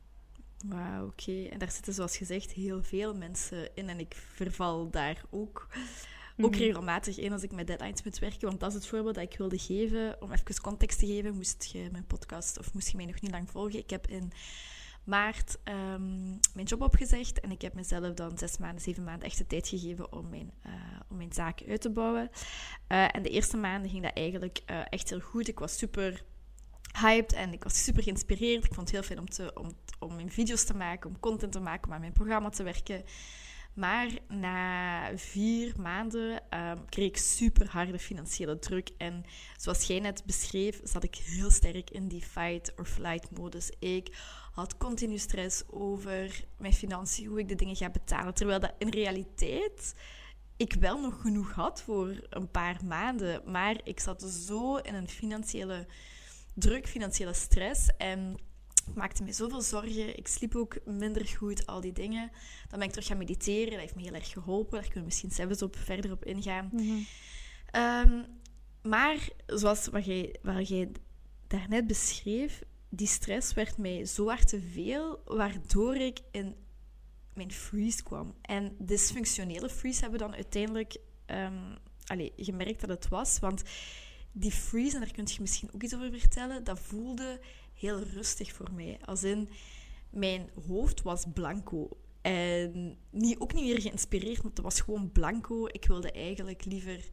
Wauw, 0.67 1.07
oké. 1.07 1.45
En 1.45 1.59
daar 1.59 1.71
zitten, 1.71 1.93
zoals 1.95 2.17
gezegd, 2.17 2.53
heel 2.53 2.83
veel 2.83 3.15
mensen 3.15 3.75
in. 3.75 3.89
En 3.89 3.99
ik 3.99 4.15
verval 4.15 4.91
daar 4.91 5.23
ook, 5.31 5.67
ook 6.37 6.51
mhm. 6.51 6.61
regelmatig 6.61 7.19
in 7.19 7.33
als 7.33 7.43
ik 7.43 7.53
met 7.53 7.67
deadlines 7.67 8.03
moet 8.03 8.19
werken. 8.19 8.49
Want 8.49 8.61
dat 8.61 8.69
is 8.69 8.75
het 8.75 8.87
voorbeeld 8.87 9.15
dat 9.15 9.25
ik 9.33 9.39
wilde 9.39 9.59
geven. 9.59 10.23
Om 10.23 10.33
even 10.33 10.61
context 10.61 10.99
te 10.99 11.07
geven, 11.07 11.35
moest 11.35 11.65
je 11.73 11.89
mijn 11.93 12.07
podcast 12.07 12.59
of 12.59 12.75
moest 12.75 12.91
je 12.91 12.97
mij 12.97 13.07
nog 13.07 13.21
niet 13.21 13.31
lang 13.31 13.51
volgen. 13.51 13.79
Ik 13.79 13.91
heb 13.91 14.07
in 14.07 14.33
maart 15.09 15.59
um, 15.65 16.39
mijn 16.55 16.67
job 16.67 16.81
opgezegd. 16.81 17.41
En 17.41 17.51
ik 17.51 17.63
heb 17.63 17.75
mezelf 17.75 18.15
dan 18.15 18.39
zes 18.39 18.59
maanden, 18.59 18.83
zeven 18.83 19.05
maanden 19.05 19.29
echt 19.29 19.39
de 19.39 19.47
tijd 19.47 19.69
gegeven 19.69 20.13
om 20.13 20.29
mijn, 20.29 20.53
uh, 20.67 20.73
om 21.09 21.17
mijn 21.17 21.33
zaak 21.33 21.63
uit 21.69 21.81
te 21.81 21.91
bouwen. 21.91 22.31
Uh, 22.89 23.15
en 23.15 23.23
de 23.23 23.31
eerste 23.31 23.57
maanden 23.57 23.91
ging 23.91 24.03
dat 24.03 24.17
eigenlijk 24.17 24.63
uh, 24.71 24.81
echt 24.89 25.11
heel 25.11 25.21
goed. 25.21 25.49
Ik 25.49 25.59
was 25.59 25.79
super 25.79 26.23
hyped 27.01 27.33
en 27.33 27.53
ik 27.53 27.65
was 27.65 27.85
super 27.85 28.03
geïnspireerd. 28.03 28.65
Ik 28.65 28.75
vond 28.75 28.87
het 28.87 28.91
heel 28.91 29.03
fijn 29.07 29.19
om, 29.19 29.29
te, 29.29 29.51
om, 29.55 29.71
om 29.99 30.15
mijn 30.15 30.33
video's 30.33 30.65
te 30.65 30.75
maken, 30.75 31.11
om 31.11 31.21
content 31.21 31.53
te 31.53 31.61
maken, 31.61 31.89
om 31.89 31.95
aan 31.95 32.01
mijn 32.01 32.13
programma 32.13 32.49
te 32.49 32.63
werken. 32.63 33.05
Maar 33.75 34.09
na 34.29 35.17
vier 35.17 35.75
maanden 35.81 36.43
um, 36.51 36.89
kreeg 36.89 37.09
ik 37.09 37.17
super 37.17 37.69
harde 37.71 37.99
financiële 37.99 38.59
druk. 38.59 38.91
En 38.97 39.25
zoals 39.57 39.87
jij 39.87 40.01
net 40.01 40.23
beschreef, 40.27 40.81
zat 40.85 41.05
ik 41.05 41.15
heel 41.15 41.51
sterk 41.51 41.91
in 41.91 42.09
die 42.09 42.23
fight 42.23 42.73
or 42.77 42.85
flight 42.85 43.39
modus. 43.39 43.71
Ik 43.79 44.17
had 44.59 44.77
continu 44.77 45.19
stress 45.19 45.63
over 45.67 46.45
mijn 46.59 46.73
financiën, 46.73 47.27
hoe 47.27 47.39
ik 47.39 47.49
de 47.49 47.55
dingen 47.55 47.77
ga 47.77 47.91
betalen. 47.91 48.35
Terwijl 48.35 48.61
dat 48.61 48.75
in 48.79 48.89
realiteit 48.89 49.95
ik 50.57 50.75
wel 50.75 51.01
nog 51.01 51.21
genoeg 51.21 51.53
had 51.53 51.83
voor 51.83 52.27
een 52.31 52.51
paar 52.51 52.81
maanden. 52.85 53.43
Maar 53.51 53.81
ik 53.85 54.01
zat 54.01 54.23
zo 54.23 54.77
in 54.77 54.95
een 54.95 55.09
financiële 55.09 55.87
druk, 56.55 56.89
financiële 56.89 57.33
stress. 57.33 57.89
En 57.97 58.37
het 58.85 58.95
maakte 58.95 59.23
me 59.23 59.33
zoveel 59.33 59.63
zorgen. 59.63 60.17
Ik 60.17 60.29
sliep 60.29 60.57
ook 60.57 60.79
minder 60.85 61.27
goed, 61.27 61.67
al 61.67 61.81
die 61.81 61.93
dingen. 61.93 62.31
Dan 62.69 62.79
ben 62.79 62.89
ik 62.89 62.91
terug 62.91 63.07
gaan 63.07 63.19
mediteren. 63.19 63.71
Dat 63.71 63.81
heeft 63.81 63.95
me 63.95 64.03
heel 64.03 64.15
erg 64.15 64.31
geholpen. 64.31 64.73
Daar 64.73 64.83
kunnen 64.83 65.01
we 65.01 65.05
misschien 65.05 65.31
zelfs 65.31 65.63
op, 65.63 65.77
verder 65.77 66.13
op 66.13 66.25
ingaan. 66.25 66.69
Mhm. 66.73 66.99
Ehm, 67.71 68.23
maar 68.83 69.29
zoals 69.47 69.87
wat 69.87 70.05
jij, 70.05 70.37
wat 70.43 70.69
jij 70.69 70.93
daarnet 71.47 71.87
beschreef, 71.87 72.63
die 72.89 73.07
stress 73.07 73.55
werd 73.55 73.79
mij 73.79 74.05
zo 74.05 74.27
hard 74.27 74.49
te 74.49 74.61
veel, 74.61 75.23
waardoor 75.25 75.97
ik 75.97 76.21
in 76.31 76.55
mijn 77.35 77.53
freeze 77.53 78.03
kwam. 78.03 78.35
En 78.43 78.77
dysfunctionele 78.79 79.69
freeze 79.69 80.01
hebben 80.01 80.19
we 80.19 80.27
dan 80.27 80.35
uiteindelijk 80.35 80.97
um, 81.27 81.77
allez, 82.07 82.31
gemerkt 82.37 82.81
dat 82.81 82.89
het 82.89 83.09
was. 83.09 83.39
Want 83.39 83.63
die 84.33 84.51
freeze, 84.51 84.95
en 84.95 85.01
daar 85.01 85.13
kun 85.13 85.27
je 85.27 85.41
misschien 85.41 85.71
ook 85.75 85.83
iets 85.83 85.95
over 85.95 86.19
vertellen, 86.19 86.65
dat 86.65 86.81
voelde 86.81 87.41
heel 87.75 88.03
rustig 88.03 88.53
voor 88.53 88.73
mij. 88.73 88.99
Als 89.05 89.23
in, 89.23 89.49
mijn 90.11 90.51
hoofd 90.67 91.03
was 91.03 91.25
blanco. 91.35 91.89
En 92.21 92.99
niet, 93.11 93.39
ook 93.39 93.53
niet 93.53 93.65
meer 93.65 93.81
geïnspireerd, 93.81 94.43
want 94.43 94.57
het 94.57 94.65
was 94.65 94.81
gewoon 94.81 95.13
blanco. 95.13 95.67
Ik 95.67 95.85
wilde 95.87 96.13
eigenlijk 96.13 96.65
liever 96.65 97.09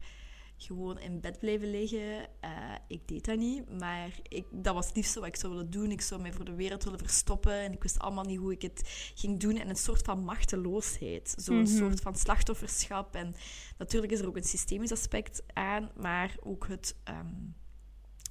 gewoon 0.56 0.98
in 0.98 1.20
bed 1.20 1.38
blijven 1.38 1.70
liggen. 1.70 2.28
Uh, 2.44 2.74
ik 2.88 3.08
deed 3.08 3.24
dat 3.24 3.38
niet, 3.38 3.78
maar 3.78 4.10
ik, 4.28 4.46
dat 4.50 4.74
was 4.74 4.92
niet 4.92 5.06
zo 5.06 5.20
wat 5.20 5.28
ik 5.28 5.36
zou 5.36 5.52
willen 5.52 5.70
doen. 5.70 5.90
Ik 5.90 6.00
zou 6.00 6.20
mij 6.20 6.32
voor 6.32 6.44
de 6.44 6.54
wereld 6.54 6.84
willen 6.84 6.98
verstoppen 6.98 7.52
en 7.52 7.72
ik 7.72 7.82
wist 7.82 7.98
allemaal 7.98 8.24
niet 8.24 8.38
hoe 8.38 8.52
ik 8.52 8.62
het 8.62 9.12
ging 9.14 9.40
doen. 9.40 9.56
En 9.56 9.68
een 9.68 9.76
soort 9.76 10.02
van 10.02 10.24
machteloosheid, 10.24 11.34
zo'n 11.38 11.56
mm 11.56 11.64
soort 11.66 12.00
van 12.00 12.14
slachtofferschap. 12.14 13.14
En 13.14 13.34
natuurlijk 13.78 14.12
is 14.12 14.20
er 14.20 14.26
ook 14.26 14.36
een 14.36 14.44
systemisch 14.44 14.92
aspect 14.92 15.42
aan, 15.52 15.90
maar 15.96 16.36
ook 16.42 16.68
het, 16.68 16.96
um, 17.08 17.54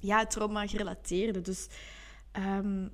ja, 0.00 0.18
het 0.18 0.30
trauma 0.30 0.66
gerelateerde. 0.66 1.40
Dus 1.40 1.66
um, 2.32 2.92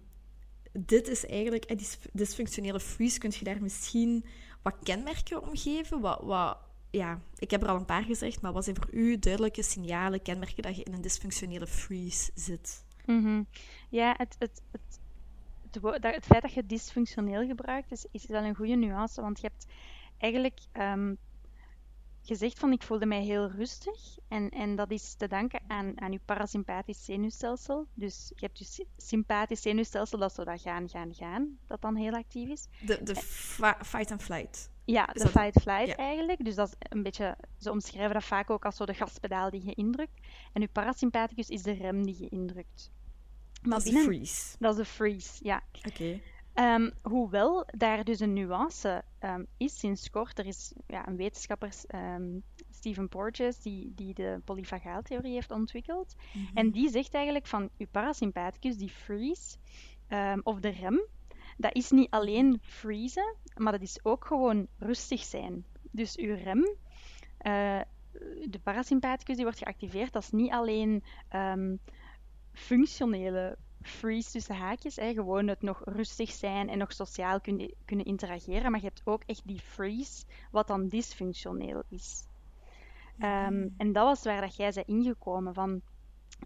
dit 0.72 1.08
is 1.08 1.26
eigenlijk, 1.26 1.78
die 1.78 1.88
dysfunctionele 2.12 2.80
freeze, 2.80 3.18
kun 3.18 3.32
je 3.38 3.44
daar 3.44 3.62
misschien 3.62 4.24
wat 4.62 4.74
kenmerken 4.82 5.42
omgeven? 5.42 6.00
Wat, 6.00 6.20
wat, 6.22 6.58
ja, 6.92 7.20
ik 7.36 7.50
heb 7.50 7.62
er 7.62 7.68
al 7.68 7.76
een 7.76 7.84
paar 7.84 8.02
gezegd, 8.02 8.40
maar 8.40 8.52
wat 8.52 8.64
zijn 8.64 8.76
voor 8.76 8.94
u 8.94 9.18
duidelijke 9.18 9.62
signalen, 9.62 10.22
kenmerken 10.22 10.62
dat 10.62 10.76
je 10.76 10.82
in 10.82 10.92
een 10.92 11.00
dysfunctionele 11.00 11.66
freeze 11.66 12.30
zit? 12.34 12.84
Mm 13.06 13.46
Ja, 13.88 14.14
het, 14.16 14.36
het, 14.38 14.62
het, 14.70 15.00
het, 15.72 16.02
het, 16.02 16.26
feit 16.26 16.42
dat 16.42 16.52
je 16.52 16.66
dysfunctioneel 16.66 17.46
gebruikt 17.46 17.92
is, 17.92 18.06
is 18.10 18.26
wel 18.26 18.42
een 18.42 18.54
goede 18.54 18.74
nuance, 18.74 19.20
want 19.20 19.40
je 19.40 19.46
hebt 19.46 19.66
eigenlijk 20.18 20.60
um, 20.72 21.18
gezegd 22.22 22.58
van 22.58 22.72
ik 22.72 22.82
voelde 22.82 23.06
mij 23.06 23.22
heel 23.22 23.50
rustig. 23.50 24.18
En, 24.28 24.50
en 24.50 24.76
dat 24.76 24.90
is 24.90 25.14
te 25.14 25.28
danken 25.28 25.60
aan, 25.66 26.00
aan 26.00 26.12
je 26.12 26.20
parasympathisch 26.24 27.04
zenuwstelsel. 27.04 27.86
Dus 27.94 28.32
je 28.34 28.46
hebt 28.46 28.58
je 28.58 28.86
sympathisch 28.96 29.62
zenuwstelsel, 29.62 30.18
dat 30.18 30.34
zo 30.34 30.44
dat 30.44 30.60
gaan, 30.60 30.88
gaan, 30.88 31.14
gaan, 31.14 31.58
dat 31.66 31.80
dan 31.80 31.96
heel 31.96 32.12
actief 32.12 32.48
is. 32.48 32.66
De, 32.86 33.02
de 33.02 33.14
fight 33.84 34.10
and 34.10 34.22
flight. 34.22 34.70
Ja, 34.84 35.06
de 35.06 35.28
fight-flight 35.28 35.94
eigenlijk. 35.96 36.44
Dus 36.44 36.54
dat 36.54 36.68
is 36.68 36.74
een 36.78 37.02
beetje, 37.02 37.36
ze 37.58 37.70
omschrijven 37.70 38.14
dat 38.14 38.24
vaak 38.24 38.50
ook 38.50 38.64
als 38.64 38.76
zo 38.76 38.86
de 38.86 38.94
gaspedaal 38.94 39.50
die 39.50 39.64
je 39.64 39.74
indrukt. 39.74 40.20
En 40.52 40.60
je 40.60 40.68
parasympathicus 40.68 41.48
is 41.48 41.62
de 41.62 41.72
rem 41.72 42.04
die 42.04 42.16
je 42.18 42.28
indrukt. 42.28 42.90
Maar 43.62 43.78
dat 43.78 43.86
is 43.86 43.92
de 43.92 43.98
freeze. 43.98 44.56
Dat 44.58 44.70
is 44.70 44.78
de 44.78 44.84
freeze, 44.84 45.44
ja. 45.44 45.62
Oké. 45.88 46.20
Um, 46.54 46.92
hoewel 47.02 47.66
daar 47.76 48.04
dus 48.04 48.20
een 48.20 48.32
nuance 48.32 49.04
um, 49.20 49.46
is 49.56 49.78
sinds 49.78 50.10
kort. 50.10 50.38
Er 50.38 50.46
is 50.46 50.72
ja, 50.86 51.08
een 51.08 51.16
wetenschapper, 51.16 51.74
um, 51.94 52.42
Stephen 52.70 53.08
Porges, 53.08 53.58
die, 53.58 53.92
die 53.94 54.14
de 54.14 54.40
polyfagaaltheorie 54.44 55.32
heeft 55.32 55.50
ontwikkeld. 55.50 56.14
Mm 56.32 56.44
-hmm. 56.44 56.56
En 56.56 56.70
die 56.70 56.90
zegt 56.90 57.14
eigenlijk 57.14 57.46
van 57.46 57.70
uw 57.78 57.86
parasympathicus, 57.90 58.76
die 58.76 58.90
freeze, 58.90 59.56
of 60.42 60.60
de 60.60 60.68
rem, 60.68 61.06
dat 61.62 61.74
is 61.74 61.90
niet 61.90 62.10
alleen 62.10 62.58
freezen, 62.62 63.36
maar 63.54 63.72
dat 63.72 63.80
is 63.80 64.04
ook 64.04 64.24
gewoon 64.24 64.66
rustig 64.78 65.22
zijn. 65.22 65.64
Dus 65.90 66.16
uw 66.16 66.34
rem, 66.34 66.58
uh, 66.58 67.80
de 68.48 68.60
parasympathicus 68.62 69.34
die 69.34 69.44
wordt 69.44 69.58
geactiveerd, 69.58 70.12
dat 70.12 70.22
is 70.22 70.30
niet 70.30 70.50
alleen 70.50 71.02
functionele 72.52 73.56
freeze 73.82 74.30
tussen 74.30 74.54
haakjes. 74.54 74.96
Hè, 74.96 75.12
gewoon 75.12 75.48
het 75.48 75.62
nog 75.62 75.82
rustig 75.84 76.30
zijn 76.30 76.68
en 76.68 76.78
nog 76.78 76.92
sociaal 76.92 77.40
kunnen, 77.40 77.74
kunnen 77.84 78.06
interageren. 78.06 78.70
Maar 78.70 78.80
je 78.80 78.86
hebt 78.86 79.02
ook 79.04 79.22
echt 79.26 79.42
die 79.44 79.60
freeze, 79.60 80.24
wat 80.50 80.66
dan 80.66 80.88
dysfunctioneel 80.88 81.82
is. 81.88 82.26
Um, 83.18 83.74
en 83.76 83.92
dat 83.92 84.04
was 84.04 84.22
waar 84.22 84.40
dat 84.40 84.56
jij 84.56 84.72
zei 84.72 84.84
ingekomen. 84.88 85.54
Van, 85.54 85.80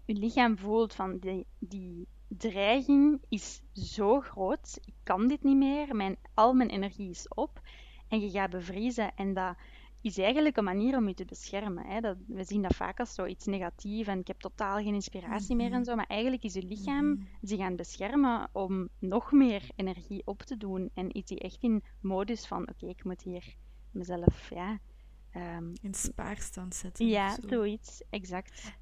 je 0.05 0.13
lichaam 0.13 0.57
voelt 0.57 0.93
van 0.93 1.17
die, 1.17 1.45
die 1.59 2.07
dreiging 2.27 3.21
is 3.29 3.61
zo 3.73 4.19
groot. 4.21 4.79
Ik 4.85 4.93
kan 5.03 5.27
dit 5.27 5.43
niet 5.43 5.57
meer. 5.57 5.95
Mijn, 5.95 6.17
al 6.33 6.53
mijn 6.53 6.69
energie 6.69 7.09
is 7.09 7.27
op. 7.27 7.61
En 8.07 8.19
je 8.19 8.29
gaat 8.29 8.49
bevriezen. 8.49 9.15
En 9.15 9.33
dat 9.33 9.55
is 10.01 10.17
eigenlijk 10.17 10.57
een 10.57 10.63
manier 10.63 10.97
om 10.97 11.07
je 11.07 11.13
te 11.13 11.25
beschermen. 11.25 11.85
Hè. 11.85 11.99
Dat, 11.99 12.17
we 12.27 12.43
zien 12.43 12.61
dat 12.61 12.75
vaak 12.75 12.99
als 12.99 13.13
zoiets 13.13 13.45
negatief 13.45 14.07
en 14.07 14.19
ik 14.19 14.27
heb 14.27 14.39
totaal 14.39 14.75
geen 14.75 14.93
inspiratie 14.93 15.55
meer 15.55 15.71
en 15.71 15.79
mhm. 15.79 15.83
zo. 15.83 15.95
Maar 15.95 16.07
eigenlijk 16.07 16.43
is 16.43 16.53
je 16.53 16.63
lichaam 16.63 17.09
mhm. 17.09 17.23
zich 17.41 17.59
aan 17.59 17.67
het 17.67 17.75
beschermen 17.75 18.49
om 18.51 18.89
nog 18.99 19.31
meer 19.31 19.69
energie 19.75 20.21
op 20.25 20.41
te 20.41 20.57
doen. 20.57 20.89
En 20.93 21.11
is 21.11 21.29
hij 21.29 21.37
echt 21.37 21.63
in 21.63 21.83
modus 22.01 22.45
van: 22.45 22.69
oké, 22.69 22.87
ik 22.87 23.03
moet 23.03 23.21
hier 23.21 23.55
mezelf 23.91 24.49
ja, 24.49 24.79
um, 25.35 25.73
in 25.81 25.93
spaarstand 25.93 26.75
zetten. 26.75 27.07
Ja, 27.07 27.35
zo. 27.35 27.47
zoiets, 27.47 28.03
exact. 28.09 28.77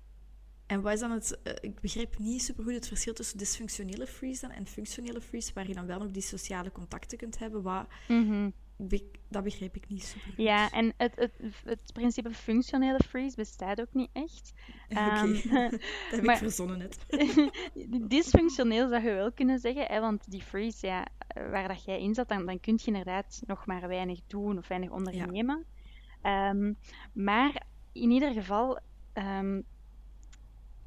En 0.65 0.81
wat 0.81 0.93
is 0.93 0.99
dan 0.99 1.11
het, 1.11 1.39
uh, 1.43 1.53
ik 1.61 1.79
begrijp 1.79 2.17
niet 2.17 2.43
super 2.43 2.63
goed 2.63 2.73
het 2.73 2.87
verschil 2.87 3.13
tussen 3.13 3.37
dysfunctionele 3.37 4.07
freeze 4.07 4.41
dan 4.41 4.51
en 4.51 4.67
functionele 4.67 5.21
freeze, 5.21 5.51
waar 5.53 5.67
je 5.67 5.73
dan 5.73 5.85
wel 5.85 5.99
nog 5.99 6.11
die 6.11 6.21
sociale 6.21 6.71
contacten 6.71 7.17
kunt 7.17 7.37
hebben. 7.37 7.61
Wat, 7.61 7.87
mm 8.07 8.53
dat 9.27 9.43
begrijp 9.43 9.75
ik 9.75 9.87
niet 9.87 10.03
super 10.03 10.27
goed. 10.27 10.43
Ja, 10.43 10.71
en 10.71 10.93
het, 10.97 11.15
het, 11.15 11.31
het 11.65 11.93
principe 11.93 12.31
functionele 12.31 12.99
freeze 13.07 13.35
bestaat 13.35 13.81
ook 13.81 13.93
niet 13.93 14.09
echt. 14.13 14.53
Oké, 14.89 14.99
okay. 14.99 15.23
um, 15.23 15.33
dat 15.71 15.81
heb 16.09 16.23
maar, 16.23 16.35
ik 16.35 16.41
verzonnen 16.41 16.77
net. 16.77 17.05
dysfunctioneel 18.09 18.89
zou 18.89 19.03
je 19.03 19.13
wel 19.13 19.31
kunnen 19.31 19.59
zeggen, 19.59 19.85
hè, 19.85 19.99
want 19.99 20.31
die 20.31 20.41
freeze, 20.41 20.87
ja, 20.87 21.07
waar 21.51 21.67
dat 21.67 21.83
jij 21.83 22.01
in 22.01 22.13
zat, 22.13 22.27
dan, 22.27 22.45
dan 22.45 22.59
kun 22.59 22.73
je 22.77 22.87
inderdaad 22.87 23.41
nog 23.45 23.65
maar 23.65 23.87
weinig 23.87 24.19
doen 24.27 24.57
of 24.57 24.67
weinig 24.67 24.89
ondernemen. 24.89 25.65
Ja. 26.23 26.49
Um, 26.49 26.77
maar 27.13 27.63
in 27.91 28.11
ieder 28.11 28.33
geval, 28.33 28.79
um, 29.13 29.65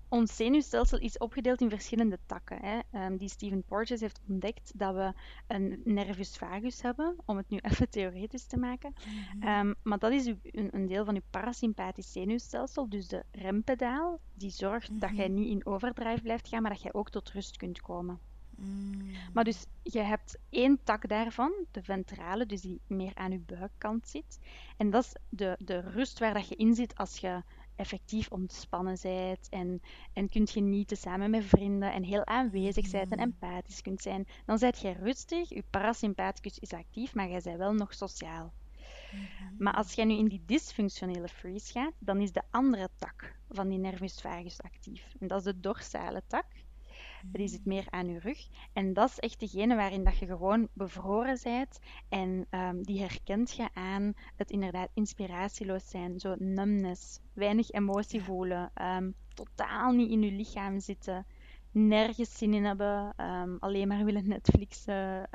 ons 0.08 0.36
zenuwstelsel 0.36 0.98
is 0.98 1.18
opgedeeld 1.18 1.60
in 1.60 1.70
verschillende 1.70 2.18
takken. 2.26 2.58
Hè. 2.60 3.04
Um, 3.04 3.16
die 3.16 3.28
Stephen 3.28 3.62
Porges 3.62 4.00
heeft 4.00 4.20
ontdekt 4.28 4.72
dat 4.74 4.94
we 4.94 5.12
een 5.46 5.80
nervus 5.84 6.36
vagus 6.36 6.82
hebben, 6.82 7.16
om 7.24 7.36
het 7.36 7.48
nu 7.48 7.58
even 7.70 7.90
theoretisch 7.90 8.46
te 8.46 8.58
maken. 8.58 8.94
Mm 9.06 9.40
-hmm. 9.40 9.68
um, 9.68 9.74
maar 9.82 9.98
dat 9.98 10.12
is 10.12 10.26
een, 10.26 10.68
een, 10.70 10.86
deel 10.86 11.04
van 11.04 11.14
je 11.14 11.22
parasympathisch 11.30 12.12
zenuwstelsel, 12.12 12.88
dus 12.88 13.08
de 13.08 13.24
rempedaal, 13.32 14.20
die 14.34 14.50
zorgt 14.50 14.90
mm 14.90 14.98
-hmm. 14.98 15.08
dat 15.08 15.16
jij 15.16 15.28
niet 15.28 15.48
in 15.48 15.66
overdrive 15.66 16.22
blijft 16.22 16.48
gaan, 16.48 16.62
maar 16.62 16.70
dat 16.70 16.82
jij 16.82 16.92
ook 16.92 17.10
tot 17.10 17.30
rust 17.30 17.56
kunt 17.56 17.80
komen. 17.80 18.18
Mm. 18.58 19.10
Maar 19.32 19.44
dus 19.44 19.66
je 19.82 20.00
hebt 20.00 20.38
één 20.50 20.78
tak 20.84 21.08
daarvan, 21.08 21.52
de 21.70 21.82
ventrale, 21.82 22.46
dus 22.46 22.60
die 22.60 22.80
meer 22.86 23.14
aan 23.14 23.30
je 23.30 23.38
buikkant 23.38 24.08
zit. 24.08 24.38
En 24.76 24.90
dat 24.90 25.04
is 25.04 25.12
de, 25.28 25.56
de 25.58 25.80
rust 25.80 26.18
waar 26.18 26.34
dat 26.34 26.48
je 26.48 26.56
in 26.56 26.74
zit 26.74 26.96
als 26.96 27.18
je 27.18 27.42
effectief 27.78 28.30
ontspannen 28.30 28.98
bent 29.02 29.48
en, 29.48 29.82
en 30.12 30.28
kunt 30.28 30.50
genieten 30.50 30.96
samen 30.96 31.30
met 31.30 31.44
vrienden 31.44 31.92
en 31.92 32.02
heel 32.02 32.26
aanwezig 32.26 32.90
bent 32.90 33.10
en 33.10 33.16
mm. 33.16 33.24
empathisch 33.24 33.82
kunt 33.82 34.02
zijn, 34.02 34.26
dan 34.46 34.58
zijt 34.58 34.80
je 34.80 34.92
rustig, 34.92 35.48
je 35.48 35.64
parasympathicus 35.70 36.58
is 36.58 36.72
actief, 36.72 37.14
maar 37.14 37.28
jij 37.28 37.40
bent 37.42 37.58
wel 37.58 37.72
nog 37.72 37.94
sociaal. 37.94 38.52
Mm-hmm. 39.12 39.54
Maar 39.58 39.74
als 39.74 39.92
jij 39.92 40.04
nu 40.04 40.14
in 40.14 40.28
die 40.28 40.42
dysfunctionele 40.46 41.28
freeze 41.28 41.72
gaat, 41.72 41.92
dan 41.98 42.20
is 42.20 42.32
de 42.32 42.42
andere 42.50 42.88
tak 42.96 43.36
van 43.48 43.68
die 43.68 43.78
nervus 43.78 44.20
vagus 44.20 44.62
actief. 44.62 45.14
En 45.20 45.28
dat 45.28 45.38
is 45.38 45.44
de 45.44 45.60
dorsale 45.60 46.22
tak. 46.26 46.46
Die 47.26 47.48
zit 47.48 47.64
meer 47.64 47.86
aan 47.90 48.08
je 48.08 48.18
rug. 48.18 48.48
En 48.72 48.92
dat 48.92 49.10
is 49.10 49.18
echt 49.18 49.40
degene 49.40 49.76
waarin 49.76 50.04
dat 50.04 50.18
je 50.18 50.26
gewoon 50.26 50.68
bevroren 50.72 51.38
bent. 51.42 51.78
En 52.08 52.46
um, 52.50 52.82
die 52.82 53.00
herkent 53.00 53.56
je 53.56 53.68
aan 53.74 54.14
het 54.36 54.50
inderdaad 54.50 54.90
inspiratieloos 54.94 55.88
zijn. 55.88 56.20
Zo 56.20 56.34
numbness, 56.38 57.20
weinig 57.32 57.70
emotie 57.70 58.22
voelen, 58.22 58.72
um, 58.82 59.14
totaal 59.34 59.92
niet 59.92 60.10
in 60.10 60.22
je 60.22 60.32
lichaam 60.32 60.80
zitten, 60.80 61.26
nergens 61.70 62.38
zin 62.38 62.54
in 62.54 62.64
hebben, 62.64 63.14
um, 63.16 63.56
alleen 63.60 63.88
maar 63.88 64.04
willen 64.04 64.28
Netflixen. 64.28 65.28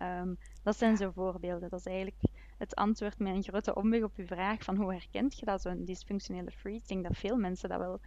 dat 0.63 0.77
zijn 0.77 0.97
zo 0.97 1.11
voorbeelden. 1.11 1.69
Dat 1.69 1.79
is 1.79 1.85
eigenlijk 1.85 2.21
het 2.57 2.75
antwoord 2.75 3.19
met 3.19 3.35
een 3.35 3.43
grote 3.43 3.75
omweg 3.75 4.03
op 4.03 4.15
je 4.15 4.25
vraag 4.25 4.63
van 4.63 4.75
hoe 4.75 4.91
herkent 4.91 5.39
je 5.39 5.45
dat, 5.45 5.61
zo'n 5.61 5.85
dysfunctionele 5.85 6.51
freeze. 6.51 6.81
Ik 6.81 6.87
denk 6.87 7.03
dat 7.03 7.17
veel 7.17 7.37
mensen 7.37 7.69
dat 7.69 7.79
wel 7.79 7.99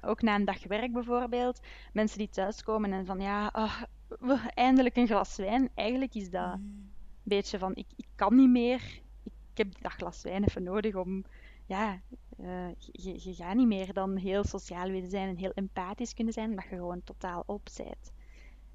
Ook 0.00 0.22
na 0.22 0.34
een 0.34 0.44
dag 0.44 0.66
werk 0.66 0.92
bijvoorbeeld. 0.92 1.60
Mensen 1.92 2.18
die 2.18 2.28
thuiskomen 2.28 2.92
en 2.92 3.06
van 3.06 3.20
ja, 3.20 3.50
oh, 3.52 4.46
eindelijk 4.54 4.96
een 4.96 5.06
glas 5.06 5.36
wijn. 5.36 5.70
Eigenlijk 5.74 6.14
is 6.14 6.30
dat 6.30 6.56
mm. 6.56 6.64
een 6.64 6.90
beetje 7.22 7.58
van 7.58 7.74
ik, 7.74 7.86
ik 7.96 8.06
kan 8.14 8.36
niet 8.36 8.50
meer. 8.50 9.00
Ik, 9.22 9.32
heb 9.54 9.82
dat 9.82 9.92
glas 9.92 10.22
wijn 10.22 10.44
even 10.44 10.62
nodig 10.62 10.94
om. 10.94 11.24
Ja, 11.66 12.00
uh, 12.40 12.68
je, 12.78 13.28
je 13.28 13.34
gaat 13.34 13.54
niet 13.54 13.66
meer 13.66 13.92
dan 13.92 14.16
heel 14.16 14.44
sociaal 14.44 14.90
willen 14.90 15.10
zijn 15.10 15.28
en 15.28 15.36
heel 15.36 15.52
empathisch 15.54 16.14
kunnen 16.14 16.32
zijn, 16.32 16.50
omdat 16.50 16.64
je 16.64 16.76
gewoon 16.76 17.02
totaal 17.02 17.42
op 17.46 17.68
bent. 17.76 18.12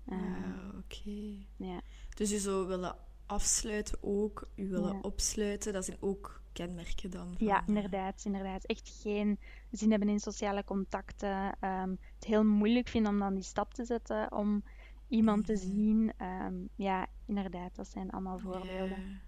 Uh, 0.08 0.18
ah, 0.18 0.78
oké. 0.78 1.46
Ja. 1.58 1.82
Dus 2.16 2.30
je 2.30 2.40
zou 2.40 2.68
willen 2.68 2.96
afsluiten 3.26 3.98
ook, 4.02 4.50
je 4.56 4.68
willen 4.68 4.94
ja. 4.94 5.00
opsluiten, 5.02 5.74
dat 5.74 5.86
zijn 5.86 5.98
ook 6.00 6.42
kenmerken 6.53 7.12
dan? 7.12 7.36
Van, 7.38 7.48
ja, 7.48 7.63
inderdaad, 7.67 8.22
inderdaad. 8.25 8.65
Echt 8.65 9.00
geen 9.01 9.39
zin 9.72 9.89
hebben 9.89 10.10
in 10.10 10.19
sociale 10.19 10.63
contacten. 10.63 11.57
Um, 11.62 12.00
het 12.15 12.25
heel 12.25 12.43
moeilijk 12.43 12.88
vinden 12.88 13.12
om 13.12 13.19
dan 13.19 13.33
die 13.33 13.43
stap 13.43 13.74
te 13.74 13.86
zetten 13.86 14.31
om 14.31 14.63
iemand 15.07 15.45
te 15.45 15.57
zien. 15.57 16.13
Um, 16.22 16.69
ja, 16.75 17.07
inderdaad, 17.25 17.75
dat 17.75 17.88
zijn 17.88 18.10
allemaal 18.12 18.39
voorbeelden. 18.39 19.22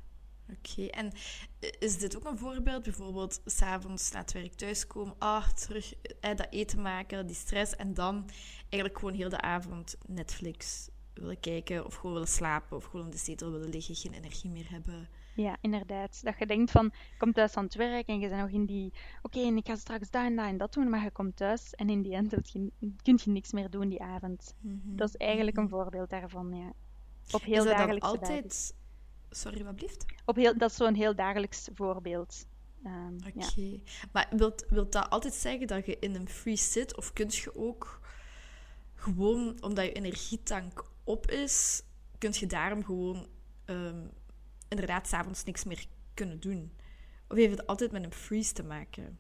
Oké, 0.50 0.58
okay. 0.72 0.88
en 0.88 1.12
is 1.80 1.98
dit 1.98 2.16
ook 2.16 2.26
een 2.26 2.38
voorbeeld? 2.38 2.84
Bijvoorbeeld 2.84 3.42
s'avonds 3.46 4.12
na 4.12 4.20
het 4.20 4.32
werk 4.32 4.54
thuiskomen, 4.54 5.16
ah, 5.18 5.50
terug 5.50 5.94
eh, 6.20 6.36
dat 6.36 6.48
eten 6.50 6.82
maken, 6.82 7.28
die 7.28 7.36
stress, 7.36 7.76
en 7.76 7.94
dan 7.94 8.30
eigenlijk 8.70 9.00
gewoon 9.00 9.16
heel 9.16 9.30
de 9.30 9.42
avond 9.42 9.98
Netflix 10.08 10.90
willen 11.14 11.40
kijken, 11.40 11.86
of 11.86 11.96
gewoon 11.96 12.14
willen 12.14 12.28
slapen, 12.28 12.78
of 12.78 12.84
gewoon 12.84 13.06
in 13.06 13.12
de 13.12 13.18
zetel 13.18 13.52
willen 13.52 13.70
liggen, 13.70 13.96
geen 13.96 14.14
energie 14.14 14.50
meer 14.50 14.70
hebben. 14.70 15.10
Ja, 15.36 15.58
inderdaad. 15.62 16.24
Dat 16.24 16.40
je 16.40 16.46
denkt 16.46 16.72
van, 16.72 16.84
je 16.94 17.18
komt 17.18 17.36
thuis 17.36 17.56
aan 17.56 17.64
het 17.64 17.76
werk 17.76 18.08
en 18.08 18.20
je 18.20 18.30
bent 18.30 18.42
nog 18.42 18.50
in 18.50 18.66
die, 18.66 18.94
oké, 19.22 19.40
en 19.40 19.58
ik 19.58 19.66
ga 19.68 19.76
straks 19.76 20.10
dat 20.10 20.24
en 20.24 20.36
dat 20.36 20.46
en 20.46 20.58
dat 20.58 20.74
doen, 20.74 20.90
maar 20.90 21.04
je 21.04 21.12
komt 21.12 21.36
thuis 21.36 21.74
en 21.74 21.90
in 21.90 22.02
die 22.02 22.14
end 22.14 22.32
je, 22.32 22.72
kun 23.04 23.20
je 23.24 23.32
niks 23.32 23.52
meer 23.52 23.70
doen 23.70 23.90
die 23.90 24.02
avond. 24.02 24.56
Mhm, 24.60 24.96
Dat 24.96 25.08
is 25.08 25.16
eigenlijk 25.16 25.58
een 25.58 25.64
mhm. 25.64 25.72
voorbeeld 25.72 26.10
daarvan, 26.10 26.54
ja. 26.54 26.74
Op 27.32 27.42
heel 27.42 27.64
Is 27.64 27.70
dat 27.70 27.88
dan 27.88 28.00
altijd... 28.00 28.44
basis. 28.44 28.74
Sorry, 29.30 29.64
wat 29.64 29.76
blieft? 29.76 30.06
Op 30.26 30.36
heel, 30.36 30.58
dat 30.58 30.70
is 30.70 30.76
zo'n 30.76 30.94
heel 30.94 31.16
dagelijks 31.16 31.70
voorbeeld. 31.74 32.48
Ehm, 32.84 33.16
Oké. 33.28 33.46
ja. 33.56 33.78
Maar 34.12 34.28
wilt, 34.30 34.66
wilt 34.70 34.92
dat 34.92 35.10
altijd 35.10 35.34
zeggen 35.34 35.68
dat 35.68 35.86
je 35.86 35.98
in 36.00 36.16
een 36.16 36.30
freeze 36.30 36.72
zit? 36.72 36.98
Of 36.98 37.14
kun 37.14 37.28
je 37.30 37.56
ook 37.56 38.00
gewoon, 38.96 39.58
omdat 39.62 39.86
je 39.86 39.92
energietank 39.92 40.86
op 41.04 41.28
is, 41.32 41.84
kun 42.18 42.34
je 42.34 42.48
daarom 42.48 42.84
gewoon 42.84 43.28
ehm, 43.66 44.08
inderdaad 44.80 45.08
s'avonds 45.08 45.44
niks 45.44 45.64
meer 45.64 45.86
kunnen 46.14 46.40
doen? 46.40 46.72
Of 47.30 47.38
heeft 47.38 47.58
het 47.58 47.68
altijd 47.68 47.92
met 47.92 48.04
een 48.04 48.14
freeze 48.14 48.54
te 48.54 48.64
maken? 48.64 49.18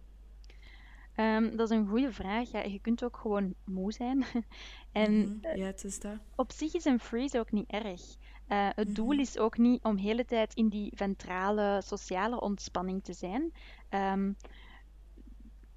Ehm, 1.16 1.56
dat 1.56 1.72
is 1.72 1.78
een 1.78 1.88
goede 1.88 2.12
vraag. 2.12 2.52
Ja, 2.52 2.62
je 2.64 2.80
kunt 2.80 3.04
ook 3.04 3.18
gewoon 3.18 3.54
moe 3.66 3.92
zijn. 3.92 4.24
en 4.92 5.20
Mhm, 5.42 5.58
Ja, 5.58 5.66
het 5.66 5.84
is 5.84 6.00
dat. 6.00 6.18
op 6.36 6.52
zich 6.52 6.74
is 6.74 6.86
een 6.86 7.00
freeze 7.00 7.40
ook 7.40 7.52
niet 7.52 7.70
erg. 7.70 8.02
Eh, 8.48 8.70
het 8.76 8.96
doel 8.96 9.12
Mhm. 9.12 9.20
is 9.20 9.38
ook 9.38 9.58
niet 9.58 9.84
om 9.84 9.96
de 9.96 10.02
hele 10.02 10.26
tijd 10.26 10.54
in 10.54 10.70
die 10.70 10.92
ventrale 10.96 11.82
sociale 11.84 12.42
ontspanning 12.42 13.04
te 13.04 13.14
zijn. 13.14 13.52
Ehm, 13.90 14.34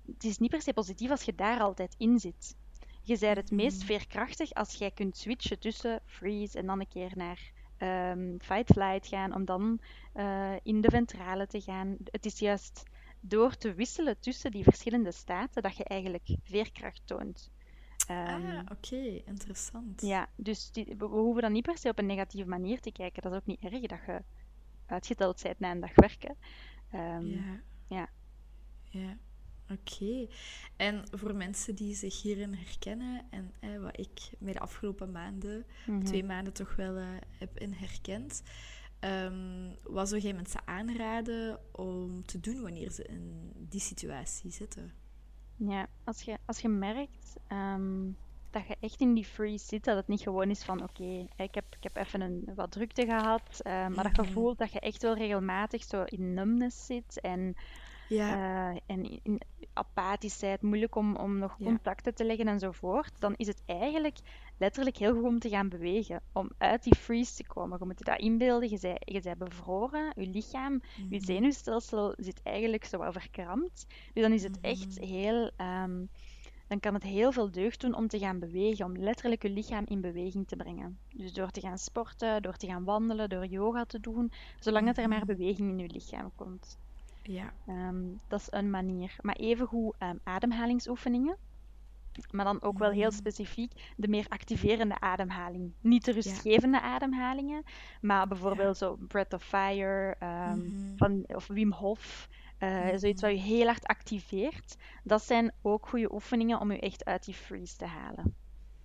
het 0.07 0.25
is 0.25 0.39
niet 0.39 0.51
per 0.51 0.63
se 0.63 0.73
positief 0.73 1.11
als 1.11 1.23
je 1.23 1.35
daar 1.35 1.61
altijd 1.61 1.95
in 1.99 2.19
zit. 2.19 2.57
Je 3.03 3.19
bent 3.19 3.37
het 3.37 3.51
meest 3.51 3.77
Mhm. 3.79 3.87
veerkrachtig 3.87 4.53
als 4.53 4.75
jij 4.75 4.91
kunt 4.91 5.17
switchen 5.17 5.59
tussen 5.59 6.01
freeze 6.05 6.59
en 6.59 6.67
dan 6.67 6.81
een 6.81 6.89
keer 6.89 7.13
naar 7.15 7.53
ehm, 7.79 8.39
fight-flight 8.39 9.07
gaan, 9.07 9.35
om 9.35 9.45
dan 9.45 9.81
eh, 10.13 10.53
in 10.63 10.81
de 10.81 10.91
ventrale 10.91 11.47
te 11.47 11.61
gaan. 11.61 11.97
Het 12.05 12.27
is 12.27 12.39
juist 12.39 12.83
door 13.21 13.57
te 13.57 13.75
wisselen 13.75 14.19
tussen 14.21 14.51
die 14.51 14.63
verschillende 14.65 15.13
staten 15.13 15.63
dat 15.63 15.77
je 15.77 15.85
eigenlijk 15.85 16.37
veerkracht 16.43 17.03
toont. 17.05 17.51
Ehm, 18.07 18.45
ah, 18.47 18.61
oké. 18.71 19.21
Interessant. 19.25 20.01
ja, 20.01 20.29
dus 20.37 20.71
die- 20.71 20.85
we 20.85 20.97
we 20.97 21.05
hoeven 21.07 21.43
dat 21.43 21.51
niet 21.51 21.65
per 21.65 21.79
se 21.79 21.89
op 21.89 21.99
een 21.99 22.07
negatieve 22.07 22.49
manier 22.49 22.81
te 22.81 22.93
kijken. 22.93 23.23
Dat 23.23 23.33
is 23.33 23.39
ook 23.39 23.47
niet 23.47 23.61
erg 23.61 23.81
dat 23.81 24.01
je 24.07 24.23
uitgeteld 24.87 25.43
bent 25.43 25.59
na 25.59 25.71
een 25.71 25.81
dag 25.81 25.95
werken. 25.95 26.37
Ehm, 26.91 27.27
Ja. 27.27 27.61
ja. 27.89 28.09
Ja, 28.91 29.17
oké. 29.71 30.27
En 30.77 31.03
voor 31.11 31.35
mensen 31.35 31.75
die 31.75 31.95
zich 31.95 32.23
hierin 32.23 32.55
herkennen 32.55 33.23
en 33.31 33.53
eh, 33.61 33.81
wat 33.81 33.99
ik 33.99 34.31
mij 34.39 34.53
de 34.53 34.59
afgelopen 34.61 35.13
maanden, 35.13 35.65
mhm. 35.87 36.05
twee 36.05 36.25
maanden 36.25 36.53
toch 36.53 36.77
wel 36.77 36.97
eh, 36.97 37.07
heb 37.39 37.59
in 37.59 37.73
herkend, 37.73 38.43
ehm, 38.99 39.71
wat 39.83 40.09
zou 40.09 40.21
jij 40.21 40.33
mensen 40.33 40.61
aanraden 40.65 41.59
om 41.73 42.25
te 42.25 42.41
doen 42.41 42.63
wanneer 42.63 42.91
ze 42.91 43.05
in 43.05 43.53
die 43.69 43.81
situatie 43.81 44.51
zitten? 44.51 44.93
Ja, 45.57 45.87
als 46.05 46.23
je, 46.23 46.39
als 46.45 46.59
je 46.61 46.69
merkt 46.69 47.37
ehm, 47.47 48.11
dat 48.51 48.67
je 48.67 48.77
echt 48.81 49.01
in 49.01 49.15
die 49.15 49.25
freeze 49.25 49.67
zit, 49.67 49.85
dat 49.85 49.97
het 49.97 50.09
niet 50.09 50.21
gewoon 50.21 50.51
is 50.51 50.63
van 50.65 50.83
oké, 50.83 51.27
ik, 51.37 51.55
heb, 51.55 51.65
ik 51.77 51.83
heb 51.83 51.97
even 51.97 52.21
een, 52.21 52.49
wat 52.55 52.71
drukte 52.71 53.05
gehad, 53.05 53.61
eh, 53.61 53.73
maar 53.89 54.05
dat 54.05 54.17
je 54.17 54.23
Mhm. 54.23 54.31
voelt 54.33 54.59
dat 54.59 54.73
je 54.73 54.81
echt 54.81 55.03
wel 55.03 55.15
regelmatig 55.17 55.85
zo 55.85 56.03
in 56.03 56.35
numbness 56.35 56.87
zit 56.87 57.21
en, 57.21 57.55
Ja, 58.09 58.39
eh, 58.39 58.77
en 58.87 59.21
in, 59.23 59.41
apathischheid, 59.73 60.63
moeilijk 60.63 60.95
om, 60.95 61.17
om 61.17 61.39
nog 61.39 61.61
contacten 61.61 62.15
te 62.15 62.25
leggen 62.25 62.49
enzovoort, 62.49 63.13
dan 63.19 63.35
is 63.37 63.47
het 63.47 63.63
eigenlijk 63.67 64.19
letterlijk 64.57 64.97
heel 64.97 65.15
goed 65.15 65.23
om 65.25 65.39
te 65.39 65.49
gaan 65.49 65.69
bewegen, 65.69 66.23
om 66.33 66.51
uit 66.59 66.83
die 66.83 66.95
freeze 66.97 67.35
te 67.35 67.47
komen. 67.47 67.79
Je 67.79 67.85
moet 67.85 67.99
je 67.99 68.05
dat 68.05 68.19
inbeelden, 68.19 68.71
je 68.71 68.79
bent, 68.81 68.99
je 69.05 69.21
bent 69.21 69.39
bevroren, 69.39 70.13
je 70.17 70.27
lichaam, 70.27 70.81
je 71.09 71.21
mhm, 71.21 71.25
zenuwstelsel 71.25 72.13
zit 72.17 72.41
eigenlijk 72.43 72.85
zo 72.85 72.99
wat 72.99 73.13
verkrampt. 73.13 73.85
Dus 74.13 74.23
dan 74.23 74.33
is 74.33 74.43
het 74.43 74.59
echt 74.61 74.95
Mhm. 74.95 75.01
heel, 75.01 75.51
ehm, 75.57 76.07
dan 76.67 76.81
kan 76.81 76.95
het 76.95 77.03
heel 77.03 77.33
veel 77.33 77.51
deugd 77.51 77.81
doen 77.81 77.95
om 77.95 78.09
te 78.09 78.19
gaan 78.19 78.39
bewegen, 78.39 78.85
om 78.85 78.97
letterlijk 78.97 79.43
je 79.43 79.51
lichaam 79.51 79.85
in 79.87 80.01
beweging 80.01 80.47
te 80.47 80.57
brengen. 80.57 81.01
Dus 81.09 81.33
door 81.33 81.51
te 81.51 81.61
gaan 81.61 81.79
sporten, 81.79 82.43
door 82.43 82.57
te 82.57 82.67
gaan 82.67 82.85
wandelen, 82.85 83.29
door 83.29 83.47
yoga 83.47 83.85
te 83.85 84.01
doen, 84.01 84.31
zolang 84.59 84.87
dat 84.87 84.97
er 84.97 85.09
maar 85.09 85.25
Mhm. 85.25 85.27
beweging 85.27 85.71
in 85.71 85.79
je 85.79 85.87
lichaam 85.93 86.33
komt. 86.35 86.79
Ja, 87.29 87.53
Ehm, 87.67 88.05
dat 88.29 88.41
is 88.41 88.47
een 88.51 88.71
manier. 88.71 89.17
Maar 89.21 89.37
evengoed 89.37 89.95
ehm 89.99 90.17
ademhalingsoefeningen. 90.25 91.37
Maar 92.31 92.45
dan 92.45 92.63
ook 92.63 92.79
wel 92.79 92.91
heel 92.91 93.09
Mhm. 93.09 93.17
specifiek 93.17 93.93
de 93.97 94.09
meer 94.09 94.27
activerende 94.29 95.01
ademhaling. 95.01 95.75
Niet 95.81 96.05
de 96.05 96.13
rustgevende 96.13 96.81
ademhalingen, 96.81 97.63
maar 98.01 98.29
bijvoorbeeld 98.29 98.77
zo 98.77 98.97
Breath 98.97 99.33
of 99.33 99.43
Fire 99.45 100.17
ehm, 100.19 100.59
mhm, 100.59 100.97
van, 100.97 101.25
of 101.27 101.47
Wim 101.47 101.73
Hof. 101.73 102.29
eh, 102.59 102.89
Zoiets 102.97 103.23
wat 103.23 103.31
je 103.31 103.37
heel 103.37 103.67
hard 103.67 103.87
activeert. 103.87 104.77
Dat 105.05 105.23
zijn 105.23 105.53
ook 105.63 105.89
goede 105.89 106.13
oefeningen 106.13 106.61
om 106.61 106.73
je 106.73 106.81
echt 106.81 107.05
uit 107.05 107.25
die 107.25 107.35
freeze 107.35 107.77
te 107.77 107.87
halen. 107.87 108.35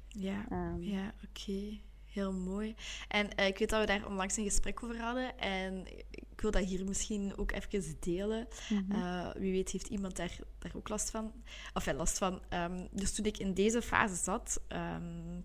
ja, 0.08 0.46
ja, 0.80 1.14
oké. 1.30 1.80
Heel 2.14 2.34
mooi. 2.34 2.76
En 3.08 3.36
eh, 3.36 3.48
ik 3.48 3.58
weet 3.58 3.70
dat 3.70 3.80
we 3.80 3.86
daar 3.86 4.08
onlangs 4.08 4.38
een 4.38 4.44
gesprek 4.44 4.84
over 4.84 5.00
hadden. 5.02 5.40
En 5.40 5.86
ik 6.12 6.42
wil 6.42 6.52
dat 6.52 6.64
hier 6.66 6.86
misschien 6.86 7.38
ook 7.38 7.52
even 7.52 7.98
delen. 8.00 8.48
mhm. 8.70 8.92
Eh, 8.92 9.30
wie 9.36 9.52
weet 9.52 9.70
heeft 9.70 9.88
iemand 9.88 10.16
daar, 10.16 10.38
daar 10.60 10.72
ook 10.76 10.90
last 10.90 11.10
van. 11.10 11.32
Of 11.74 11.86
ja, 11.86 11.94
last 11.94 12.18
van. 12.18 12.42
Ehm, 12.50 12.88
dus 12.92 13.14
toen 13.14 13.26
ik 13.26 13.38
in 13.38 13.54
deze 13.54 13.82
fase 13.82 14.16
zat, 14.16 14.62
ehm, 14.68 15.42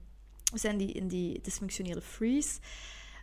we 0.53 0.59
zijn 0.59 0.77
die 0.79 0.93
in 0.93 1.09
die 1.09 1.41
dysfunctionele 1.41 2.01
freeze, 2.01 2.59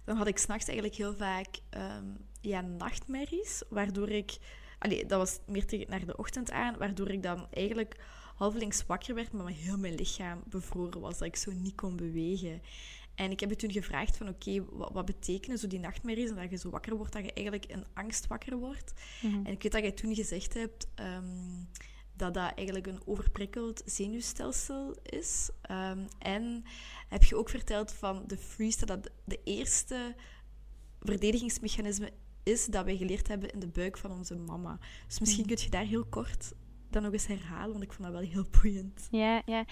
dan 0.05 0.17
had 0.17 0.27
ik 0.27 0.38
s'nachts 0.38 0.65
eigenlijk 0.67 0.97
heel 0.97 1.13
vaak 1.15 1.47
ehm, 1.69 2.05
ja, 2.41 2.62
nachtmerries, 2.62 3.63
waardoor 3.69 4.10
ik... 4.10 4.38
Allee, 4.79 5.05
dat 5.05 5.17
was 5.19 5.39
meer 5.47 5.65
tegen 5.65 5.89
naar 5.89 6.05
de 6.05 6.17
ochtend 6.17 6.51
aan, 6.51 6.77
waardoor 6.77 7.10
ik 7.10 7.23
dan 7.23 7.47
eigenlijk 7.51 7.95
halvelings 8.36 8.86
wakker 8.86 9.15
werd, 9.15 9.31
maar 9.31 9.43
mijn- 9.43 9.55
heel 9.55 9.77
mijn 9.77 9.95
lichaam 9.95 10.43
bevroren 10.49 10.99
was, 11.01 11.17
dat 11.17 11.27
ik 11.27 11.36
zo 11.36 11.51
niet 11.51 11.75
kon 11.75 11.95
bewegen. 11.95 12.62
En 13.15 13.32
ik 13.32 13.39
heb 13.39 13.49
je 13.49 13.56
toen 13.56 13.71
gevraagd 13.71 14.17
van, 14.17 14.30
oké, 14.30 14.65
wat, 14.71 14.91
wat 14.93 15.06
betekenen 15.06 15.58
zo 15.58 15.67
die 15.67 15.80
nachtmerries? 15.80 16.30
En 16.30 16.36
dat 16.36 16.49
je 16.49 16.58
zo 16.58 16.69
wakker 16.69 16.95
wordt, 16.97 17.13
dat 17.13 17.23
je 17.25 17.34
eigenlijk 17.34 17.65
in 17.65 17.86
angst 17.93 18.28
wakker 18.28 18.58
wordt. 18.58 18.93
Mhm. 19.21 19.45
En 19.45 19.51
ik 19.51 19.63
weet 19.63 19.71
dat 19.71 19.82
jij 19.82 19.91
toen 19.91 20.15
gezegd 20.15 20.54
hebt 20.54 20.88
ehm, 20.95 21.63
dat 22.13 22.34
dat 22.34 22.54
eigenlijk 22.56 22.88
een 22.88 23.01
overprikkeld 23.08 23.82
zenuwstelsel 23.86 24.95
is. 25.04 25.49
Ehm, 25.62 25.99
en 26.19 26.63
heb 27.10 27.23
je 27.23 27.38
ook 27.38 27.49
verteld 27.49 27.91
van 27.93 28.23
de 28.28 28.38
freeze, 28.38 28.86
dat 28.86 28.88
dat 29.04 29.12
de 29.25 29.39
eerste 29.43 30.15
verdedigingsmechanisme 30.99 32.12
is 32.43 32.65
dat 32.65 32.86
wij 32.86 32.97
geleerd 32.97 33.28
hebben 33.28 33.51
in 33.51 33.60
de 33.60 33.67
buik 33.67 33.97
van 33.97 34.12
onze 34.12 34.36
mama. 34.36 34.80
Dus 35.08 35.19
misschien 35.19 35.45
Mhm. 35.45 35.54
kun 35.56 35.63
je 35.63 35.69
daar 35.69 35.86
heel 35.86 36.06
kort 36.06 36.51
dan 36.95 37.03
nog 37.03 37.13
eens 37.13 37.27
herhalen, 37.27 37.71
want 37.71 37.84
ik 37.84 37.93
vond 37.93 38.08
dat 38.08 38.21
wel 38.21 38.29
heel 38.29 38.45
boeiend. 38.62 39.08
Ja, 39.12 39.41
ja. 39.45 39.65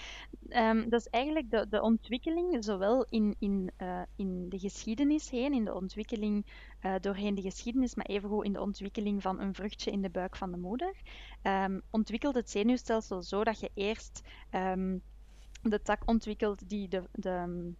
Ehm, 0.48 0.88
dat 0.88 1.00
is 1.00 1.08
eigenlijk 1.08 1.50
de, 1.50 1.66
de 1.68 1.82
ontwikkeling, 1.82 2.64
zowel 2.64 3.06
in, 3.08 3.36
in, 3.38 3.70
eh, 3.76 4.02
in 4.16 4.48
de 4.48 4.58
geschiedenis 4.58 5.30
heen, 5.30 5.52
in 5.52 5.64
de 5.64 5.74
ontwikkeling 5.74 6.46
eh, 6.80 6.94
doorheen 7.00 7.34
de 7.34 7.42
geschiedenis, 7.42 7.94
maar 7.94 8.06
evengoed 8.06 8.44
in 8.44 8.52
de 8.52 8.60
ontwikkeling 8.60 9.22
van 9.22 9.40
een 9.40 9.54
vruchtje 9.54 9.90
in 9.90 10.02
de 10.02 10.10
buik 10.10 10.36
van 10.36 10.50
de 10.50 10.56
moeder, 10.56 10.94
ehm, 11.42 11.80
ontwikkelt 11.90 12.34
het 12.34 12.50
zenuwstelsel 12.50 13.22
zo 13.22 13.44
dat 13.44 13.60
je 13.60 13.70
eerst 13.74 14.20
ehm, 14.50 14.98
de 15.62 15.82
tak 15.82 16.02
ontwikkelt 16.06 16.68
die 16.68 16.88
de, 16.88 17.02
de 17.12 17.72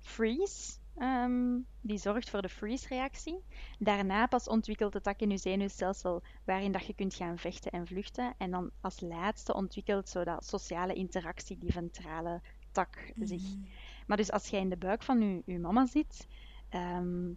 freeze, 0.00 0.78
ehm, 0.96 1.58
die 1.80 1.98
zorgt 1.98 2.30
voor 2.30 2.42
de 2.42 2.48
freeze-reactie. 2.48 3.44
Daarna 3.78 4.26
pas 4.26 4.48
ontwikkelt 4.48 4.92
de 4.92 5.00
tak 5.00 5.20
in 5.20 5.30
je 5.30 5.36
zenuwstelsel 5.36 6.22
waarin 6.44 6.72
dat 6.72 6.86
je 6.86 6.94
kunt 6.94 7.14
gaan 7.14 7.38
vechten 7.38 7.72
en 7.72 7.86
vluchten. 7.86 8.34
En 8.38 8.50
dan 8.50 8.70
als 8.80 9.00
laatste 9.00 9.54
ontwikkelt 9.54 10.08
zo 10.08 10.24
dat 10.24 10.46
sociale 10.46 10.94
interactie, 10.94 11.58
die 11.58 11.72
ventrale 11.72 12.40
tak 12.72 13.12
zich. 13.20 13.42
Mhm. 13.42 13.66
Maar 14.06 14.16
dus 14.16 14.30
als 14.30 14.48
jij 14.48 14.60
in 14.60 14.68
de 14.68 14.76
buik 14.76 15.02
van 15.02 15.20
je, 15.20 15.42
je 15.46 15.58
mama 15.58 15.86
zit, 15.86 16.26
ehm, 16.68 17.28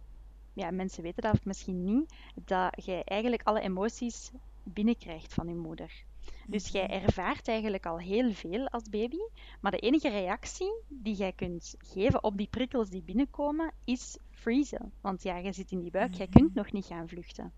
ja, 0.52 0.70
mensen 0.70 1.02
weten 1.02 1.22
dat 1.22 1.44
misschien 1.44 1.84
niet, 1.84 2.14
dat 2.44 2.84
jij 2.84 3.04
eigenlijk 3.04 3.42
alle 3.42 3.60
emoties 3.60 4.30
binnenkrijgt 4.62 5.34
van 5.34 5.48
je 5.48 5.54
moeder. 5.54 6.04
Dus 6.46 6.68
jij 6.68 6.88
ervaart 6.88 7.48
eigenlijk 7.48 7.86
al 7.86 7.98
heel 7.98 8.32
veel 8.32 8.68
als 8.68 8.82
baby, 8.88 9.18
maar 9.60 9.70
de 9.70 9.78
enige 9.78 10.08
reactie 10.08 10.72
die 10.88 11.14
jij 11.14 11.32
kunt 11.32 11.74
geven 11.78 12.22
op 12.24 12.36
die 12.36 12.48
prikkels 12.48 12.88
die 12.88 13.02
binnenkomen, 13.02 13.72
is 13.84 14.18
freezen. 14.30 14.92
Want 15.00 15.22
ja, 15.22 15.40
jij 15.40 15.52
zit 15.52 15.70
in 15.70 15.80
die 15.80 15.90
buik, 15.90 16.14
jij 16.14 16.28
kunt 16.28 16.54
nog 16.54 16.72
niet 16.72 16.86
gaan 16.86 17.08
vluchten. 17.08 17.52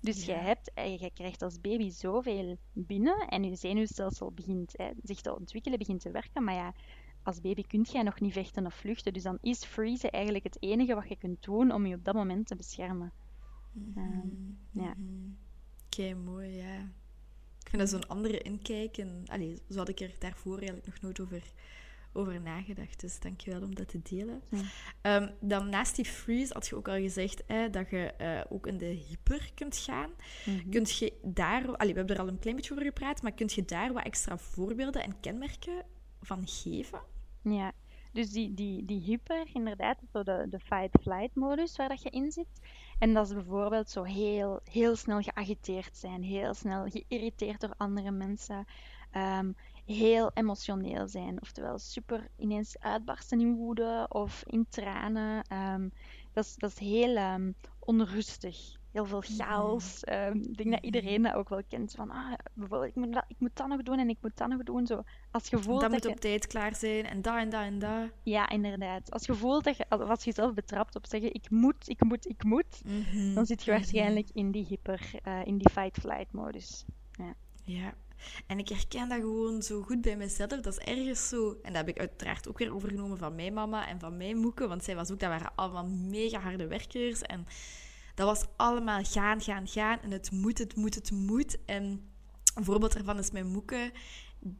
Dus 0.00 0.24
jij, 0.24 0.36
Ja. 0.36 0.42
hebt, 0.42 0.70
eh, 0.74 0.98
jij 0.98 1.10
krijgt 1.10 1.42
als 1.42 1.60
baby 1.60 1.90
zoveel 1.90 2.56
binnen 2.72 3.28
en 3.28 3.42
je 3.44 3.54
zenuwstelsel 3.56 4.32
begint 4.32 4.72
hè, 4.76 4.90
zich 5.02 5.20
te 5.20 5.34
ontwikkelen, 5.38 5.78
begint 5.78 6.00
te 6.00 6.10
werken. 6.10 6.44
Maar 6.44 6.54
ja, 6.54 6.74
als 7.22 7.40
baby 7.40 7.62
kunt 7.62 7.90
jij 7.92 8.02
nog 8.02 8.20
niet 8.20 8.32
vechten 8.32 8.66
of 8.66 8.74
vluchten. 8.74 9.12
Dus 9.12 9.22
dan 9.22 9.38
is 9.40 9.64
freezen 9.64 10.10
eigenlijk 10.10 10.44
het 10.44 10.56
enige 10.62 10.94
wat 10.94 11.08
je 11.08 11.16
kunt 11.16 11.42
doen 11.42 11.72
om 11.72 11.86
je 11.86 11.94
op 11.94 12.04
dat 12.04 12.14
moment 12.14 12.46
te 12.46 12.56
beschermen. 12.56 13.12
Ehm, 13.96 14.28
ja. 14.70 14.94
Mhm. 14.96 15.30
Oké, 15.86 16.14
mooi, 16.14 16.48
ja. 16.56 16.92
Ik 17.64 17.70
vind 17.70 17.82
dat 17.82 17.90
zo'n 17.90 18.08
andere 18.08 18.38
inkijk. 18.38 18.98
En, 18.98 19.24
allee, 19.26 19.62
zo 19.70 19.76
had 19.76 19.88
ik 19.88 20.00
er 20.00 20.14
daarvoor 20.18 20.56
eigenlijk 20.56 20.86
nog 20.86 21.00
nooit 21.00 21.20
over, 21.20 21.42
over 22.12 22.40
nagedacht. 22.40 23.00
Dus 23.00 23.20
dankjewel 23.20 23.62
om 23.62 23.74
dat 23.74 23.88
te 23.88 24.00
delen. 24.02 24.42
Ja. 24.48 24.60
Ehm, 25.00 25.30
dan 25.40 25.68
naast 25.68 25.96
die 25.96 26.04
freeze 26.04 26.52
had 26.52 26.66
je 26.66 26.76
ook 26.76 26.88
al 26.88 26.98
gezegd 26.98 27.42
hè, 27.46 27.70
dat 27.70 27.90
je 27.90 28.12
eh, 28.12 28.40
ook 28.48 28.66
in 28.66 28.78
de 28.78 28.86
hyper 29.08 29.50
kunt 29.54 29.76
gaan. 29.76 30.10
Mhm. 30.44 30.70
Kunt 30.70 30.98
je 30.98 31.12
daar... 31.22 31.76
Allee, 31.76 31.92
we 31.92 31.98
hebben 31.98 32.16
er 32.16 32.22
al 32.22 32.28
een 32.28 32.38
klein 32.38 32.56
beetje 32.56 32.72
over 32.72 32.84
gepraat, 32.84 33.22
maar 33.22 33.32
kunt 33.32 33.52
je 33.52 33.64
daar 33.64 33.92
wat 33.92 34.04
extra 34.04 34.38
voorbeelden 34.38 35.02
en 35.02 35.20
kenmerken 35.20 35.84
van 36.20 36.48
geven? 36.48 37.00
Ja, 37.42 37.72
dus 38.12 38.30
die, 38.30 38.54
die, 38.54 38.84
die 38.84 39.00
hyper, 39.00 39.46
inderdaad, 39.52 39.98
zo 40.12 40.22
de, 40.22 40.46
de 40.50 40.60
fight-flight-modus 40.60 41.76
waar 41.76 41.88
dat 41.88 42.02
je 42.02 42.10
in 42.10 42.32
zit. 42.32 42.60
En 42.98 43.14
dat 43.14 43.26
is 43.26 43.34
bijvoorbeeld 43.34 43.90
zo 43.90 44.02
heel, 44.02 44.60
heel 44.64 44.96
snel 44.96 45.20
geagiteerd 45.20 45.96
zijn, 45.96 46.22
heel 46.22 46.54
snel 46.54 46.86
geïrriteerd 46.88 47.60
door 47.60 47.74
andere 47.76 48.10
mensen, 48.10 48.66
ehm, 49.10 49.52
heel 49.84 50.30
emotioneel 50.34 51.08
zijn, 51.08 51.42
oftewel 51.42 51.78
super 51.78 52.28
ineens 52.36 52.78
uitbarsten 52.78 53.40
in 53.40 53.54
woede 53.56 54.06
of 54.08 54.42
in 54.46 54.66
tranen. 54.68 55.44
Ehm, 55.48 55.88
dat, 56.32 56.44
is, 56.44 56.54
dat 56.56 56.70
is 56.70 56.78
heel 56.78 57.16
ehm, 57.16 57.52
onrustig. 57.78 58.76
Heel 58.94 59.04
veel 59.06 59.20
chaos. 59.20 60.04
Ehm, 60.04 60.36
ik 60.36 60.56
denk 60.56 60.70
dat 60.70 60.84
iedereen 60.84 61.22
dat 61.22 61.34
ook 61.34 61.48
wel 61.48 61.62
kent. 61.68 61.92
Van, 61.96 62.10
ah, 62.10 62.32
bijvoorbeeld, 62.52 62.90
ik 62.90 62.96
moet, 62.96 63.12
dat, 63.12 63.24
ik 63.28 63.36
moet 63.38 63.56
dat 63.56 63.68
nog 63.68 63.82
doen 63.82 63.98
en 63.98 64.08
ik 64.08 64.18
moet 64.20 64.36
dat 64.36 64.48
nog 64.48 64.62
doen. 64.62 64.86
Zo, 64.86 65.02
als 65.30 65.48
je 65.48 65.58
voelt 65.58 65.80
dat 65.80 65.90
dat 65.90 65.90
moet 65.90 66.02
je... 66.02 66.08
op 66.08 66.20
tijd 66.20 66.46
klaar 66.46 66.74
zijn 66.74 67.04
en 67.06 67.22
dat 67.22 67.36
en 67.36 67.48
dat 67.50 67.62
en 67.62 67.78
dat. 67.78 68.10
Ja, 68.22 68.48
inderdaad. 68.48 69.10
Als 69.10 69.26
je 69.26 69.34
voelt 69.34 69.64
dat 69.64 69.76
je, 69.76 69.88
als 69.88 70.18
je 70.24 70.30
jezelf 70.30 70.54
betrapt 70.54 70.96
op 70.96 71.06
zeggen 71.06 71.34
ik 71.34 71.50
moet, 71.50 71.88
ik 71.88 72.02
moet, 72.04 72.26
ik 72.28 72.44
moet, 72.44 72.82
Mhm. 72.84 73.34
dan 73.34 73.46
zit 73.46 73.64
je 73.64 73.70
Mhm. 73.70 73.80
waarschijnlijk 73.80 74.28
in 74.32 74.50
die 74.50 74.64
hyper, 74.64 75.10
eh, 75.22 75.40
in 75.44 75.58
die 75.58 75.70
fight-flight 75.70 76.32
modus. 76.32 76.84
Ja, 77.66 77.94
en 78.46 78.58
ik 78.58 78.68
herken 78.68 79.08
dat 79.08 79.18
gewoon 79.18 79.62
zo 79.62 79.82
goed 79.82 80.00
bij 80.00 80.16
mezelf. 80.16 80.48
Dat 80.48 80.66
is 80.66 80.78
ergens 80.78 81.28
zo. 81.28 81.50
En 81.62 81.72
dat 81.72 81.76
heb 81.76 81.88
ik 81.88 81.98
uiteraard 81.98 82.48
ook 82.48 82.58
weer 82.58 82.74
overgenomen 82.74 83.18
van 83.18 83.34
mijn 83.34 83.52
mama 83.52 83.88
en 83.88 84.00
van 84.00 84.16
mijn 84.16 84.36
moeke. 84.36 84.68
Want 84.68 84.84
zij 84.84 84.94
was 84.94 85.10
ook, 85.10 85.20
dat 85.20 85.28
waren 85.28 85.52
allemaal 85.54 85.86
mega 85.86 86.38
harde 86.38 86.66
werkers. 86.66 87.22
En 87.22 87.46
dat 88.14 88.26
was 88.26 88.46
allemaal 88.56 89.04
gaan, 89.04 89.40
gaan, 89.40 89.68
gaan. 89.68 90.00
En 90.00 90.10
het 90.10 90.30
moet, 90.30 90.58
het 90.58 90.76
moet, 90.76 90.94
het 90.94 91.10
moet. 91.10 91.64
En 91.64 92.12
een 92.54 92.64
voorbeeld 92.64 92.92
daarvan 92.92 93.18
is 93.18 93.30
mijn 93.30 93.46
moeke. 93.46 93.92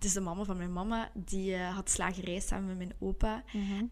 Is 0.01 0.13
de 0.13 0.21
mama 0.21 0.45
van 0.45 0.57
mijn 0.57 0.73
mama. 0.73 1.11
Die 1.15 1.55
eh, 1.55 1.75
had 1.75 1.91
slagerij 1.91 2.41
samen 2.41 2.67
met 2.67 2.77
mijn 2.77 2.95
opa. 2.99 3.45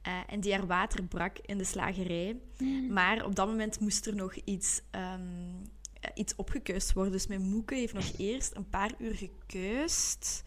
Eh, 0.03 0.13
en 0.27 0.41
die 0.41 0.53
haar 0.53 0.67
water 0.67 1.05
brak 1.05 1.39
in 1.39 1.59
de 1.59 1.65
slagerij. 1.65 2.41
Maar 2.91 3.25
op 3.25 3.35
dat 3.35 3.47
moment 3.47 3.81
moest 3.81 4.07
er 4.07 4.15
nog 4.15 4.35
iets, 4.35 4.83
eh, 4.91 5.15
iets 6.15 6.35
opgekuist 6.37 6.93
worden. 6.93 7.13
Dus 7.13 7.27
mijn 7.27 7.43
moeke 7.43 7.75
heeft 7.75 7.95
nog 7.95 8.13
eerst 8.17 8.57
een 8.57 8.69
paar 8.69 8.93
uur 8.99 9.15
gekuist. 9.15 10.45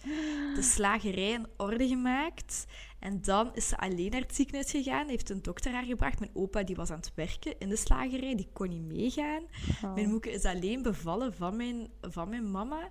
De 0.56 0.62
slagerij 0.76 1.32
in 1.32 1.48
orde 1.58 1.88
gemaakt. 1.88 2.66
En 3.06 3.22
dan 3.22 3.50
is 3.54 3.68
ze 3.68 3.78
alleen 3.78 4.12
naar 4.12 4.22
het 4.22 4.36
ziekenhuis 4.36 4.72
gegaan. 4.72 5.08
Heeft 5.08 5.30
een 5.30 5.42
dokter 5.42 5.72
haar 5.72 5.84
gebracht. 5.84 6.20
Mijn 6.20 6.32
opa 6.34 6.64
die 6.64 6.76
was 6.76 6.90
aan 6.90 6.98
het 6.98 7.12
werken 7.16 7.60
in 7.60 7.70
de 7.70 7.76
slagerij. 7.76 8.36
Die 8.36 8.50
kon 8.54 8.70
niet 8.70 8.86
meegaan. 8.86 9.44
Oh. 9.84 9.94
Mijn 9.94 10.10
moeke 10.10 10.32
is 10.32 10.44
alleen 10.44 10.82
bevallen 10.82 11.34
van 11.34 11.56
mijn, 11.56 11.88
van 12.02 12.30
mijn 12.30 12.52
mama. 12.52 12.90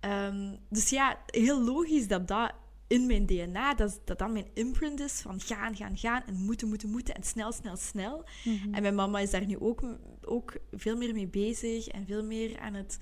Ehm, 0.00 0.56
dus 0.68 0.90
ja, 0.90 1.18
heel 1.26 1.64
logisch 1.64 2.08
dat 2.08 2.28
dat 2.28 2.52
in 2.86 3.06
mijn 3.06 3.26
DNA, 3.26 3.74
dat, 3.74 4.00
dat 4.04 4.18
dat 4.18 4.30
mijn 4.30 4.48
imprint 4.54 5.00
is 5.00 5.20
van 5.20 5.40
gaan, 5.40 5.76
gaan, 5.76 5.98
gaan 5.98 6.22
en 6.26 6.34
moeten, 6.34 6.68
moeten, 6.68 6.90
moeten 6.90 7.14
en 7.14 7.22
snel, 7.22 7.52
snel, 7.52 7.76
snel. 7.76 8.24
Mhm. 8.44 8.74
En 8.74 8.82
mijn 8.82 8.94
mama 8.94 9.18
is 9.18 9.30
daar 9.30 9.46
nu 9.46 9.58
ook, 9.58 9.82
ook 10.22 10.56
veel 10.72 10.96
meer 10.96 11.14
mee 11.14 11.28
bezig 11.28 11.88
en 11.88 12.06
veel 12.06 12.24
meer 12.24 12.58
aan 12.58 12.74
het 12.74 12.98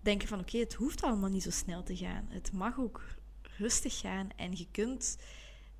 denken 0.00 0.28
van 0.28 0.40
oké, 0.40 0.58
het 0.58 0.74
hoeft 0.74 1.02
allemaal 1.02 1.30
niet 1.30 1.42
zo 1.42 1.50
snel 1.50 1.82
te 1.82 1.96
gaan. 1.96 2.26
Het 2.28 2.52
mag 2.52 2.78
ook 2.78 3.02
rustig 3.56 3.98
gaan 3.98 4.28
en 4.36 4.50
je 4.56 4.66
kunt 4.70 5.16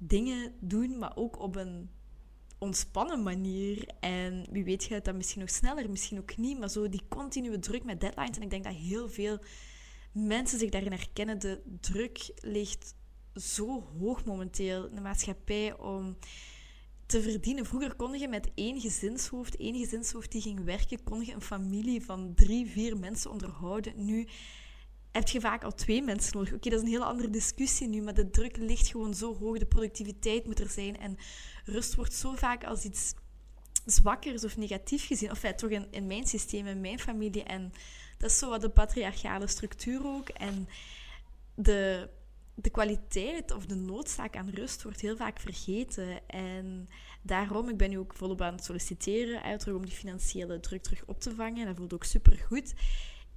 dingen 0.02 0.52
doen, 0.60 0.98
maar 0.98 1.16
ook 1.16 1.38
op 1.38 1.56
een 1.56 1.90
ontspannen 2.58 3.22
manier. 3.22 3.88
En 4.00 4.46
wie 4.50 4.64
weet 4.64 4.84
gaat 4.84 5.04
dat 5.04 5.14
misschien 5.14 5.40
nog 5.40 5.50
sneller, 5.50 5.90
misschien 5.90 6.18
ook 6.18 6.36
niet, 6.36 6.58
maar 6.58 6.70
zo 6.70 6.88
die 6.88 7.02
continue 7.08 7.58
druk 7.58 7.84
met 7.84 8.00
deadlines. 8.00 8.36
En 8.36 8.42
ik 8.42 8.50
denk 8.50 8.64
dat 8.64 8.74
heel 8.74 9.08
veel 9.08 9.38
mensen 10.12 10.58
zich 10.58 10.70
daarin 10.70 10.92
herkennen. 10.92 11.38
De 11.38 11.62
druk 11.80 12.32
ligt 12.36 12.94
zo 13.34 13.82
hoog 13.98 14.24
momenteel 14.24 14.86
in 14.88 14.94
de 14.94 15.00
maatschappij 15.00 15.78
om 15.78 16.16
te 17.06 17.22
verdienen. 17.22 17.66
Vroeger 17.66 17.94
kon 17.94 18.18
je 18.18 18.28
met 18.28 18.50
één 18.54 18.80
gezinshoofd, 18.80 19.56
één 19.56 19.78
gezinshoofd 19.78 20.32
die 20.32 20.42
ging 20.42 20.64
werken, 20.64 21.02
kon 21.04 21.24
je 21.24 21.32
een 21.32 21.40
familie 21.40 22.04
van 22.04 22.34
drie, 22.34 22.66
vier 22.66 22.96
mensen 22.96 23.30
onderhouden. 23.30 24.04
Nu 24.04 24.26
heb 25.12 25.28
je 25.28 25.40
vaak 25.40 25.64
al 25.64 25.74
twee 25.74 26.02
mensen 26.02 26.36
nodig. 26.36 26.52
Oké, 26.52 26.68
dat 26.68 26.78
is 26.78 26.84
een 26.84 26.92
hele 26.92 27.04
andere 27.04 27.30
discussie 27.30 27.88
nu, 27.88 28.02
maar 28.02 28.14
de 28.14 28.30
druk 28.30 28.56
ligt 28.56 28.86
gewoon 28.86 29.14
zo 29.14 29.38
hoog. 29.38 29.58
De 29.58 29.66
productiviteit 29.66 30.46
moet 30.46 30.60
er 30.60 30.68
zijn 30.68 30.98
en 30.98 31.16
rust 31.64 31.94
wordt 31.94 32.14
zo 32.14 32.34
vaak 32.34 32.64
als 32.64 32.84
iets 32.84 33.14
zwakkers 33.84 34.44
of 34.44 34.56
negatief 34.56 35.06
gezien. 35.06 35.30
Of 35.30 35.42
ja, 35.42 35.54
toch 35.54 35.70
in, 35.70 35.86
in 35.90 36.06
mijn 36.06 36.26
systeem, 36.26 36.66
in 36.66 36.80
mijn 36.80 36.98
familie. 36.98 37.42
En 37.42 37.72
dat 38.18 38.30
is 38.30 38.38
zo 38.38 38.48
wat 38.48 38.60
de 38.60 38.68
patriarchale 38.68 39.46
structuur 39.46 40.06
ook. 40.06 40.28
En 40.28 40.68
de, 41.54 42.08
de 42.54 42.70
kwaliteit 42.70 43.52
of 43.52 43.66
de 43.66 43.74
noodzaak 43.74 44.36
aan 44.36 44.50
rust 44.50 44.82
wordt 44.82 45.00
heel 45.00 45.16
vaak 45.16 45.40
vergeten. 45.40 46.28
En 46.28 46.88
daarom, 47.22 47.68
ik 47.68 47.76
ben 47.76 47.90
nu 47.90 47.98
ook 47.98 48.14
volop 48.14 48.40
aan 48.40 48.54
het 48.54 48.64
solliciteren, 48.64 49.58
terug 49.58 49.76
om 49.76 49.84
die 49.84 49.94
financiële 49.94 50.60
druk 50.60 50.82
terug 50.82 51.04
op 51.06 51.20
te 51.20 51.34
vangen. 51.34 51.66
Dat 51.66 51.76
voelt 51.76 51.94
ook 51.94 52.04
super 52.04 52.36
goed. 52.36 52.74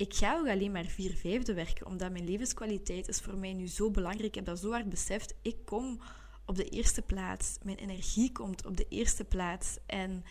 Ik 0.03 0.13
ga 0.13 0.37
ook 0.37 0.47
alleen 0.47 0.71
maar 0.71 0.85
vier 0.85 1.15
vijfde 1.15 1.53
werken, 1.53 1.85
omdat 1.85 2.11
mijn 2.11 2.25
levenskwaliteit 2.25 3.07
is 3.07 3.19
voor 3.19 3.37
mij 3.37 3.53
nu 3.53 3.67
zo 3.67 3.91
belangrijk. 3.91 4.27
Ik 4.27 4.35
heb 4.35 4.45
dat 4.45 4.59
zo 4.59 4.71
hard 4.71 4.89
beseft. 4.89 5.35
Ik 5.41 5.55
kom 5.65 5.99
op 6.45 6.55
de 6.55 6.69
eerste 6.69 7.01
plaats. 7.01 7.57
Mijn 7.61 7.77
energie 7.77 8.31
komt 8.31 8.65
op 8.65 8.77
de 8.77 8.85
eerste 8.89 9.23
plaats. 9.23 9.77
En 9.85 10.23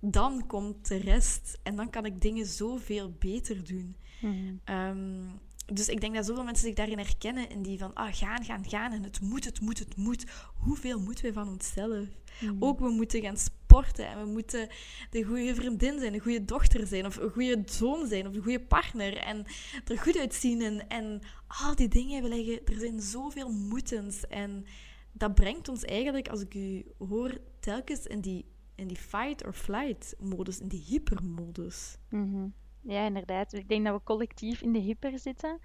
dan 0.00 0.46
komt 0.46 0.88
de 0.88 0.96
rest. 0.96 1.58
En 1.62 1.76
dan 1.76 1.90
kan 1.90 2.04
ik 2.04 2.20
dingen 2.20 2.46
zoveel 2.46 3.14
beter 3.18 3.64
doen. 3.64 3.96
Mhm. 4.20 4.54
Ehm, 4.64 5.24
dus 5.66 5.88
ik 5.88 6.00
denk 6.00 6.14
dat 6.14 6.26
zoveel 6.26 6.44
mensen 6.44 6.66
zich 6.66 6.74
daarin 6.74 6.98
herkennen. 6.98 7.50
In 7.50 7.62
die 7.62 7.78
van, 7.78 7.94
ah, 7.94 8.14
gaan, 8.14 8.44
gaan, 8.44 8.68
gaan. 8.68 8.92
En 8.92 9.02
het 9.02 9.20
moet, 9.20 9.44
het 9.44 9.60
moet, 9.60 9.78
het 9.78 9.96
moet. 9.96 10.24
Hoeveel 10.56 11.00
moeten 11.00 11.24
we 11.24 11.32
van 11.32 11.48
onszelf? 11.48 12.06
Mhm. 12.40 12.56
Ook 12.58 12.78
we 12.78 12.88
moeten 12.88 13.20
gaan 13.20 13.36
sporten. 13.36 14.06
En 14.06 14.20
we 14.24 14.26
moeten 14.30 14.68
de 15.10 15.22
goede 15.22 15.54
vriendin 15.54 15.98
zijn, 15.98 16.12
de 16.12 16.18
goede 16.18 16.44
dochter 16.44 16.86
zijn. 16.86 17.06
Of 17.06 17.16
een 17.16 17.30
goede 17.30 17.62
zoon 17.64 18.06
zijn. 18.06 18.26
Of 18.26 18.34
een 18.34 18.42
goede 18.42 18.60
partner. 18.60 19.16
En 19.16 19.44
er 19.84 19.98
goed 19.98 20.18
uitzien. 20.18 20.62
En, 20.62 20.88
en 20.88 21.20
al 21.46 21.74
die 21.74 21.88
dingen. 21.88 22.22
We 22.22 22.28
leggen, 22.28 22.66
er 22.66 22.78
zijn 22.78 23.00
zoveel 23.00 23.50
moetens. 23.50 24.26
En 24.26 24.66
dat 25.12 25.34
brengt 25.34 25.68
ons 25.68 25.84
eigenlijk, 25.84 26.28
als 26.28 26.40
ik 26.40 26.54
u 26.54 26.84
hoor, 26.98 27.38
telkens 27.60 28.06
in 28.06 28.20
die, 28.20 28.44
in 28.74 28.86
die 28.86 28.96
fight 28.96 29.44
or 29.46 29.52
flight 29.52 30.14
modus. 30.18 30.58
In 30.58 30.68
die 30.68 30.84
hypermodus. 30.86 31.96
Mhm. 32.08 32.46
Ja, 32.82 33.04
inderdaad. 33.06 33.52
Ik 33.52 33.68
denk 33.68 33.84
dat 33.84 33.94
we 33.96 34.02
collectief 34.02 34.62
in 34.62 34.72
de 34.72 34.78
hyper 34.78 35.18
zitten. 35.18 35.58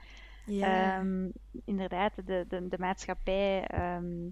Ja. 0.45 0.93
Ehm, 0.99 1.31
inderdaad, 1.65 2.15
de, 2.27 2.45
de, 2.47 2.67
de 2.67 2.77
maatschappij 2.79 3.67
ehm, 3.67 4.29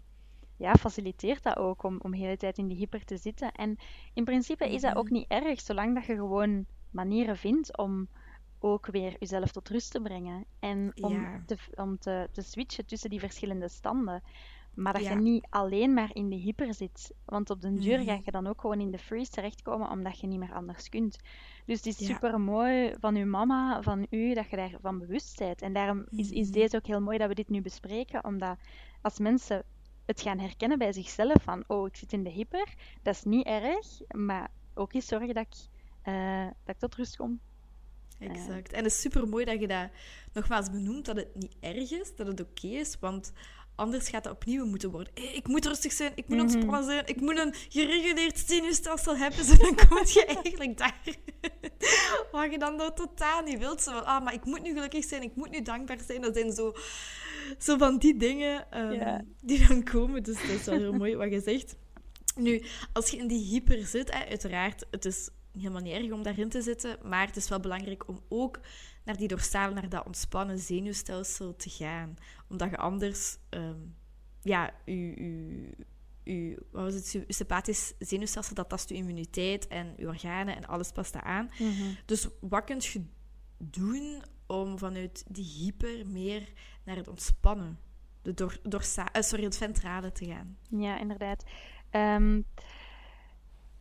ja, 0.56 0.78
faciliteert 0.78 1.44
dat 1.44 1.58
ook 1.58 1.84
om, 1.84 2.00
om 2.02 2.12
de 2.12 2.18
hele 2.18 2.38
tijd 2.38 2.58
in 2.58 2.68
die 2.68 2.78
hyper 2.78 3.06
te 3.06 3.18
zitten. 3.18 3.52
En 3.52 3.76
in 4.14 4.24
principe 4.24 4.72
is 4.72 4.82
dat 4.82 4.96
ook 4.96 5.10
Mhm. 5.10 5.12
niet 5.12 5.30
erg, 5.30 5.62
zolang 5.62 5.96
dat 5.96 6.06
je 6.06 6.16
gewoon 6.16 6.66
manieren 6.90 7.38
vindt 7.38 7.78
om 7.78 8.10
ook 8.60 8.86
weer 8.88 9.16
jezelf 9.20 9.52
tot 9.52 9.70
rust 9.70 9.92
te 9.92 10.02
brengen. 10.02 10.46
En 10.60 10.94
om, 11.00 11.30
Ja. 11.30 11.46
te, 11.46 11.58
om 11.76 11.98
te, 11.98 12.30
te 12.32 12.42
switchen 12.42 12.86
tussen 12.86 13.10
die 13.10 13.20
verschillende 13.20 13.70
standen. 13.70 14.24
Maar 14.76 14.94
dat 14.94 15.02
Ja. 15.02 15.10
je 15.10 15.16
niet 15.16 15.48
alleen 15.50 15.94
maar 15.94 16.10
in 16.14 16.30
de 16.30 16.36
hyper 16.36 16.74
zit. 16.74 17.14
Want 17.26 17.50
op 17.50 17.62
den 17.62 17.80
duur 17.80 17.98
Mhm. 17.98 18.06
ga 18.08 18.20
je 18.24 18.32
dan 18.32 18.48
ook 18.48 18.62
gewoon 18.62 18.80
in 18.80 18.92
de 18.92 18.98
freeze 18.98 19.32
terechtkomen, 19.32 19.90
omdat 19.90 20.20
je 20.20 20.28
niet 20.28 20.40
meer 20.40 20.54
anders 20.54 20.90
kunt. 20.90 21.18
Dus 21.66 21.78
het 21.78 21.86
is 21.86 21.98
Ja. 22.00 22.06
super 22.14 22.40
mooi 22.42 22.94
van 23.00 23.16
uw 23.16 23.26
mama, 23.26 23.82
van 23.82 24.08
u, 24.10 24.34
dat 24.34 24.50
je 24.50 24.56
daarvan 24.56 25.00
bewust 25.00 25.38
bent. 25.38 25.62
En 25.62 25.74
daarom 25.74 26.06
is, 26.10 26.30
is 26.32 26.48
Mhm. 26.48 26.58
deze 26.58 26.76
ook 26.76 26.86
heel 26.88 27.02
mooi 27.02 27.18
dat 27.18 27.28
we 27.28 27.36
dit 27.36 27.50
nu 27.50 27.62
bespreken, 27.62 28.24
omdat 28.26 28.58
als 29.02 29.20
mensen 29.20 29.64
het 30.06 30.22
gaan 30.22 30.40
herkennen 30.40 30.78
bij 30.78 30.94
zichzelf, 30.94 31.44
van 31.44 31.64
oh, 31.68 31.88
ik 31.88 31.96
zit 31.96 32.14
in 32.14 32.24
de 32.24 32.30
hyper, 32.30 32.74
dat 33.02 33.16
is 33.16 33.24
niet 33.24 33.46
erg, 33.46 34.02
maar 34.16 34.50
ook 34.74 34.94
eens 34.94 35.06
zorgen 35.08 35.34
dat 35.34 35.46
ik, 35.46 35.56
eh, 36.02 36.46
dat 36.64 36.76
ik 36.76 36.80
tot 36.82 36.96
rust 36.96 37.16
kom. 37.16 37.40
Exact. 38.20 38.72
En 38.72 38.78
het 38.84 38.86
is 38.94 39.02
super 39.02 39.28
mooi 39.28 39.46
dat 39.46 39.60
je 39.60 39.68
dat 39.68 39.90
nogmaals 40.34 40.70
benoemt, 40.72 41.06
dat 41.06 41.16
het 41.16 41.36
niet 41.36 41.56
erg 41.60 41.92
is, 41.92 42.16
dat 42.16 42.28
het 42.28 42.42
oké 42.42 42.68
is, 42.68 43.00
want 43.00 43.34
anders 43.76 44.10
gaat 44.10 44.24
dat 44.24 44.34
opnieuw 44.34 44.66
moeten 44.66 44.92
worden. 44.92 45.14
Hé, 45.14 45.22
ik 45.24 45.48
moet 45.48 45.66
rustig 45.66 45.92
zijn, 45.92 46.12
ik 46.16 46.28
moet 46.28 46.38
Mhm. 46.38 46.46
ontspannen 46.46 46.84
zijn, 46.84 47.08
ik 47.08 47.22
moet 47.22 47.38
een 47.38 47.54
gereguleerd 47.70 48.40
zenuwstelsel 48.40 49.18
hebben, 49.18 49.46
zo 49.50 49.56
dan 49.58 49.76
kom 49.76 49.98
je 50.06 50.26
eigenlijk 50.44 50.78
daar 50.78 51.02
waar 52.32 52.52
je 52.52 52.58
dan 52.60 52.78
dat 52.78 52.96
totaal 52.98 53.42
niet 53.44 53.58
wilt. 53.60 53.82
Zo 53.82 53.92
van, 53.92 54.06
ah, 54.06 54.24
maar 54.24 54.34
ik 54.34 54.46
moet 54.46 54.62
nu 54.62 54.74
gelukkig 54.74 55.06
zijn, 55.06 55.22
ik 55.22 55.36
moet 55.36 55.50
nu 55.52 55.62
dankbaar 55.62 55.98
zijn. 56.08 56.22
Dat 56.22 56.36
zijn 56.36 56.52
zo, 56.52 56.74
zo 57.58 57.78
van 57.78 57.98
die 57.98 58.18
dingen 58.18 58.72
ehm, 58.72 58.92
Ja. 58.92 59.24
die 59.42 59.68
dan 59.68 59.84
komen. 59.84 60.24
Dus 60.24 60.36
dat 60.42 60.50
is 60.50 60.64
wel 60.66 60.78
heel 60.78 60.94
mooi 60.94 61.16
wat 61.16 61.32
je 61.32 61.42
zegt. 61.42 61.76
Nu, 62.36 62.64
als 62.94 63.10
je 63.10 63.18
in 63.18 63.28
die 63.28 63.46
hyper 63.46 63.86
zit, 63.86 64.14
hè, 64.14 64.26
uiteraard, 64.26 64.86
het 64.92 65.06
is 65.06 65.30
helemaal 65.58 65.82
niet 65.82 65.94
erg 65.94 66.12
om 66.12 66.24
daarin 66.24 66.50
te 66.50 66.62
zitten, 66.62 66.98
maar 67.04 67.28
het 67.28 67.36
is 67.36 67.50
wel 67.50 67.60
belangrijk 67.60 68.08
om 68.08 68.20
ook 68.30 68.60
naar 69.06 69.18
die 69.18 69.28
dorsale, 69.28 69.74
naar 69.74 69.90
dat 69.90 70.06
ontspannen 70.06 70.60
zenuwstelsel 70.60 71.56
te 71.56 71.70
gaan. 71.70 72.16
Omdat 72.48 72.70
je 72.70 72.78
anders 72.78 73.38
ehm, 73.50 73.80
ja, 74.42 74.74
uw, 74.86 75.14
uw, 76.24 76.56
wat 76.72 76.84
was 76.84 76.94
het, 76.94 77.12
uw 77.14 77.24
sympathisch 77.28 77.94
zenuwstelsel, 78.00 78.56
dat 78.56 78.70
tast 78.70 78.90
uw 78.90 78.98
immuniteit 78.98 79.68
en 79.68 79.94
uw 79.98 80.08
organen 80.08 80.56
en 80.56 80.66
alles 80.66 80.92
past 80.92 81.16
aan. 81.16 81.50
Mhm. 81.60 81.94
Dus 82.06 82.28
wat 82.40 82.64
kun 82.64 82.78
je 82.80 83.06
doen 83.58 84.24
om 84.48 84.78
vanuit 84.80 85.24
die 85.28 85.46
hyper 85.46 86.08
meer 86.08 86.54
naar 86.84 86.96
het 86.96 87.08
ontspannen, 87.08 87.80
de 88.22 88.34
door, 88.34 88.60
door, 88.64 88.84
sorry, 88.84 89.44
het 89.44 89.58
ventrale 89.58 90.12
te 90.12 90.26
gaan? 90.26 90.58
Ja, 90.70 91.00
inderdaad. 91.00 91.44
Ehm, 91.90 92.42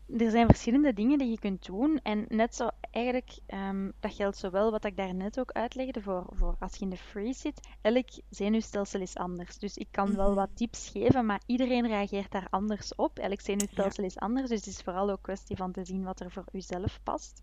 er 0.06 0.30
zijn 0.30 0.46
verschillende 0.46 0.92
dingen 0.92 1.18
die 1.18 1.30
je 1.30 1.38
kunt 1.38 1.66
doen. 1.66 2.00
En 2.02 2.24
net 2.28 2.54
zo 2.54 2.68
eigenlijk, 2.90 3.38
ehm, 3.46 3.90
dat 4.00 4.14
geldt 4.14 4.36
zowel 4.36 4.70
wat 4.70 4.84
ik 4.84 4.96
daarnet 4.96 5.40
ook 5.40 5.50
uitlegde 5.52 6.02
voor, 6.02 6.26
voor 6.30 6.56
als 6.58 6.74
je 6.76 6.84
in 6.84 6.90
de 6.90 6.96
freeze 6.96 7.40
zit. 7.40 7.68
Elk 7.80 8.08
zenuwstelsel 8.30 9.00
is 9.00 9.16
anders. 9.16 9.58
Dus 9.58 9.76
ik 9.76 9.88
kan 9.90 10.16
wel 10.16 10.26
Mhm. 10.28 10.34
wat 10.34 10.50
tips 10.54 10.88
geven, 10.88 11.26
maar 11.26 11.40
iedereen 11.46 11.86
reageert 11.86 12.30
daar 12.30 12.46
anders 12.50 12.94
op. 12.94 13.18
Elk 13.18 13.40
zenuwstelsel 13.40 14.04
is 14.04 14.18
anders. 14.18 14.48
Dus 14.48 14.58
het 14.58 14.66
is 14.68 14.80
vooral 14.82 15.10
ook 15.10 15.22
kwestie 15.22 15.56
van 15.56 15.72
te 15.72 15.84
zien 15.84 16.04
wat 16.04 16.20
er 16.20 16.30
voor 16.30 16.44
uzelf 16.52 17.00
past. 17.02 17.42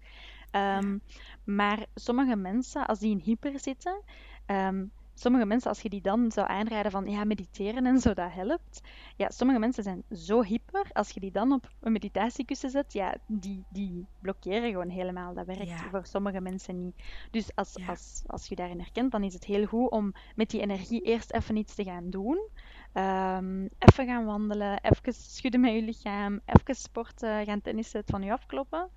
Ehm, 0.52 0.98
Maar 1.44 1.86
sommige 1.96 2.36
mensen, 2.36 2.88
als 2.88 3.00
die 3.00 3.12
in 3.12 3.22
hyper 3.24 3.60
zitten, 3.60 4.02
ehm, 4.46 4.86
sommige 5.22 5.46
mensen, 5.46 5.70
als 5.70 5.82
je 5.82 5.90
die 5.90 6.02
dan 6.02 6.32
zou 6.32 6.48
aanraden 6.48 6.92
van 6.92 7.06
ja, 7.08 7.24
mediteren 7.24 7.86
en 7.86 8.00
zo, 8.00 8.14
dat 8.14 8.32
helpt. 8.34 8.82
Ja, 9.16 9.30
sommige 9.30 9.60
mensen 9.60 9.84
zijn 9.84 10.04
zo 10.10 10.44
hyper, 10.44 10.90
als 10.92 11.10
je 11.10 11.20
die 11.20 11.32
dan 11.32 11.52
op 11.52 11.68
een 11.80 11.92
meditatiekussen 11.92 12.70
zet, 12.70 12.94
ja, 12.94 13.18
die, 13.28 13.66
die 13.70 14.08
blokkeren 14.20 14.70
gewoon 14.70 14.90
helemaal. 14.90 15.34
Dat 15.34 15.46
werkt 15.46 15.68
Ja. 15.68 15.90
voor 15.90 16.06
sommige 16.06 16.42
mensen 16.42 16.78
niet. 16.80 17.04
Dus 17.32 17.56
als, 17.56 17.76
Ja. 17.76 17.86
als, 17.86 18.24
als 18.26 18.48
je 18.48 18.56
daarin 18.56 18.80
herkent, 18.80 19.12
dan 19.12 19.24
is 19.24 19.34
het 19.34 19.44
heel 19.44 19.66
goed 19.66 19.92
om 19.92 20.12
met 20.36 20.50
die 20.50 20.62
energie 20.62 21.02
eerst 21.02 21.32
even 21.34 21.56
iets 21.56 21.76
te 21.76 21.84
gaan 21.84 22.10
doen. 22.10 22.50
Ehm, 22.92 23.68
even 23.78 24.06
gaan 24.06 24.26
wandelen, 24.26 24.80
even 24.82 25.14
schudden 25.14 25.62
met 25.62 25.74
je 25.74 25.82
lichaam, 25.82 26.42
even 26.46 26.76
sporten, 26.76 27.46
gaan 27.46 27.62
tennissen, 27.62 28.00
het 28.00 28.10
van 28.10 28.22
je 28.24 28.32
afkloppen. 28.32 28.92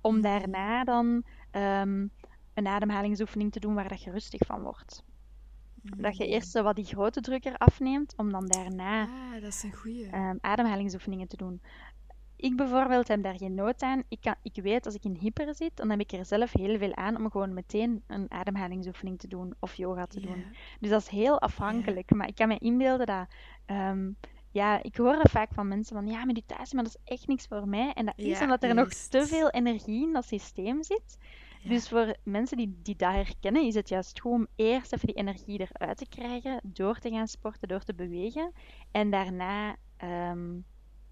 Om 0.00 0.14
Mhm. 0.14 0.22
daarna 0.22 0.84
dan 0.84 1.24
ehm, 1.50 2.08
een 2.54 2.66
ademhalingsoefening 2.66 3.52
te 3.52 3.60
doen 3.60 3.74
waar 3.74 3.88
dat 3.88 4.02
je 4.02 4.10
rustig 4.10 4.40
van 4.46 4.62
wordt. 4.62 5.04
Dat 5.82 6.16
je 6.16 6.26
eerst 6.26 6.50
zo 6.50 6.62
wat 6.62 6.76
die 6.76 6.84
grote 6.84 7.20
druk 7.20 7.44
eraf 7.44 7.80
neemt, 7.80 8.14
om 8.16 8.30
dan 8.32 8.46
daarna 8.48 9.02
Ah, 9.02 9.32
dat 9.32 9.42
is 9.42 9.62
een 9.62 9.72
goeie. 9.72 10.06
ehm, 10.10 10.36
ademhalingsoefeningen 10.40 11.28
te 11.28 11.36
doen. 11.36 11.62
Ik 12.36 12.56
bijvoorbeeld 12.56 13.08
heb 13.08 13.22
daar 13.22 13.36
geen 13.36 13.54
nood 13.54 13.82
aan. 13.82 14.02
Ik, 14.08 14.20
kan, 14.20 14.34
ik 14.42 14.62
weet 14.62 14.86
als 14.86 14.94
ik 14.94 15.04
in 15.04 15.16
hyper 15.20 15.54
zit, 15.54 15.76
dan 15.76 15.90
heb 15.90 16.00
ik 16.00 16.12
er 16.12 16.24
zelf 16.26 16.52
heel 16.52 16.78
veel 16.78 16.94
aan 16.94 17.16
om 17.16 17.30
gewoon 17.30 17.54
meteen 17.54 18.02
een 18.06 18.30
ademhalingsoefening 18.30 19.18
te 19.18 19.28
doen 19.28 19.54
of 19.60 19.74
yoga 19.74 20.06
te 20.06 20.20
doen. 20.20 20.44
Dus 20.80 20.90
dat 20.90 21.00
is 21.00 21.08
heel 21.08 21.40
afhankelijk. 21.40 22.10
Maar 22.10 22.28
ik 22.28 22.34
kan 22.34 22.48
me 22.48 22.58
inbeelden 22.58 23.06
dat. 23.06 23.26
ehm, 23.66 24.10
ja, 24.50 24.82
ik 24.82 24.96
hoor 24.96 25.16
dat 25.16 25.30
vaak 25.30 25.54
van 25.54 25.68
mensen 25.68 25.96
van 25.96 26.06
ja, 26.06 26.24
meditatie, 26.24 26.74
maar 26.74 26.84
dat 26.84 26.96
is 26.96 27.12
echt 27.14 27.26
niks 27.26 27.46
voor 27.46 27.68
mij. 27.68 27.92
En 27.92 28.04
dat 28.06 28.14
is 28.16 28.24
Ja, 28.38 28.42
omdat 28.42 28.62
er 28.62 28.74
nog 28.74 28.88
te 28.88 29.26
veel 29.26 29.50
energie 29.50 30.02
in 30.06 30.12
dat 30.12 30.24
systeem 30.26 30.82
zit. 30.82 31.18
Ja. 31.62 31.70
Dus 31.70 31.88
voor 31.88 32.16
mensen 32.22 32.56
die, 32.56 32.78
die 32.82 32.96
dat 32.96 33.12
herkennen, 33.12 33.62
is 33.66 33.74
het 33.74 33.88
juist 33.88 34.20
goed 34.20 34.32
om 34.32 34.46
eerst 34.56 34.92
even 34.92 35.06
die 35.06 35.16
energie 35.16 35.60
eruit 35.60 35.96
te 35.96 36.08
krijgen, 36.08 36.60
door 36.62 36.98
te 36.98 37.10
gaan 37.10 37.28
sporten, 37.28 37.68
door 37.68 37.82
te 37.82 37.94
bewegen. 37.94 38.52
En 38.90 39.10
daarna 39.10 39.76
ehm, 39.96 40.58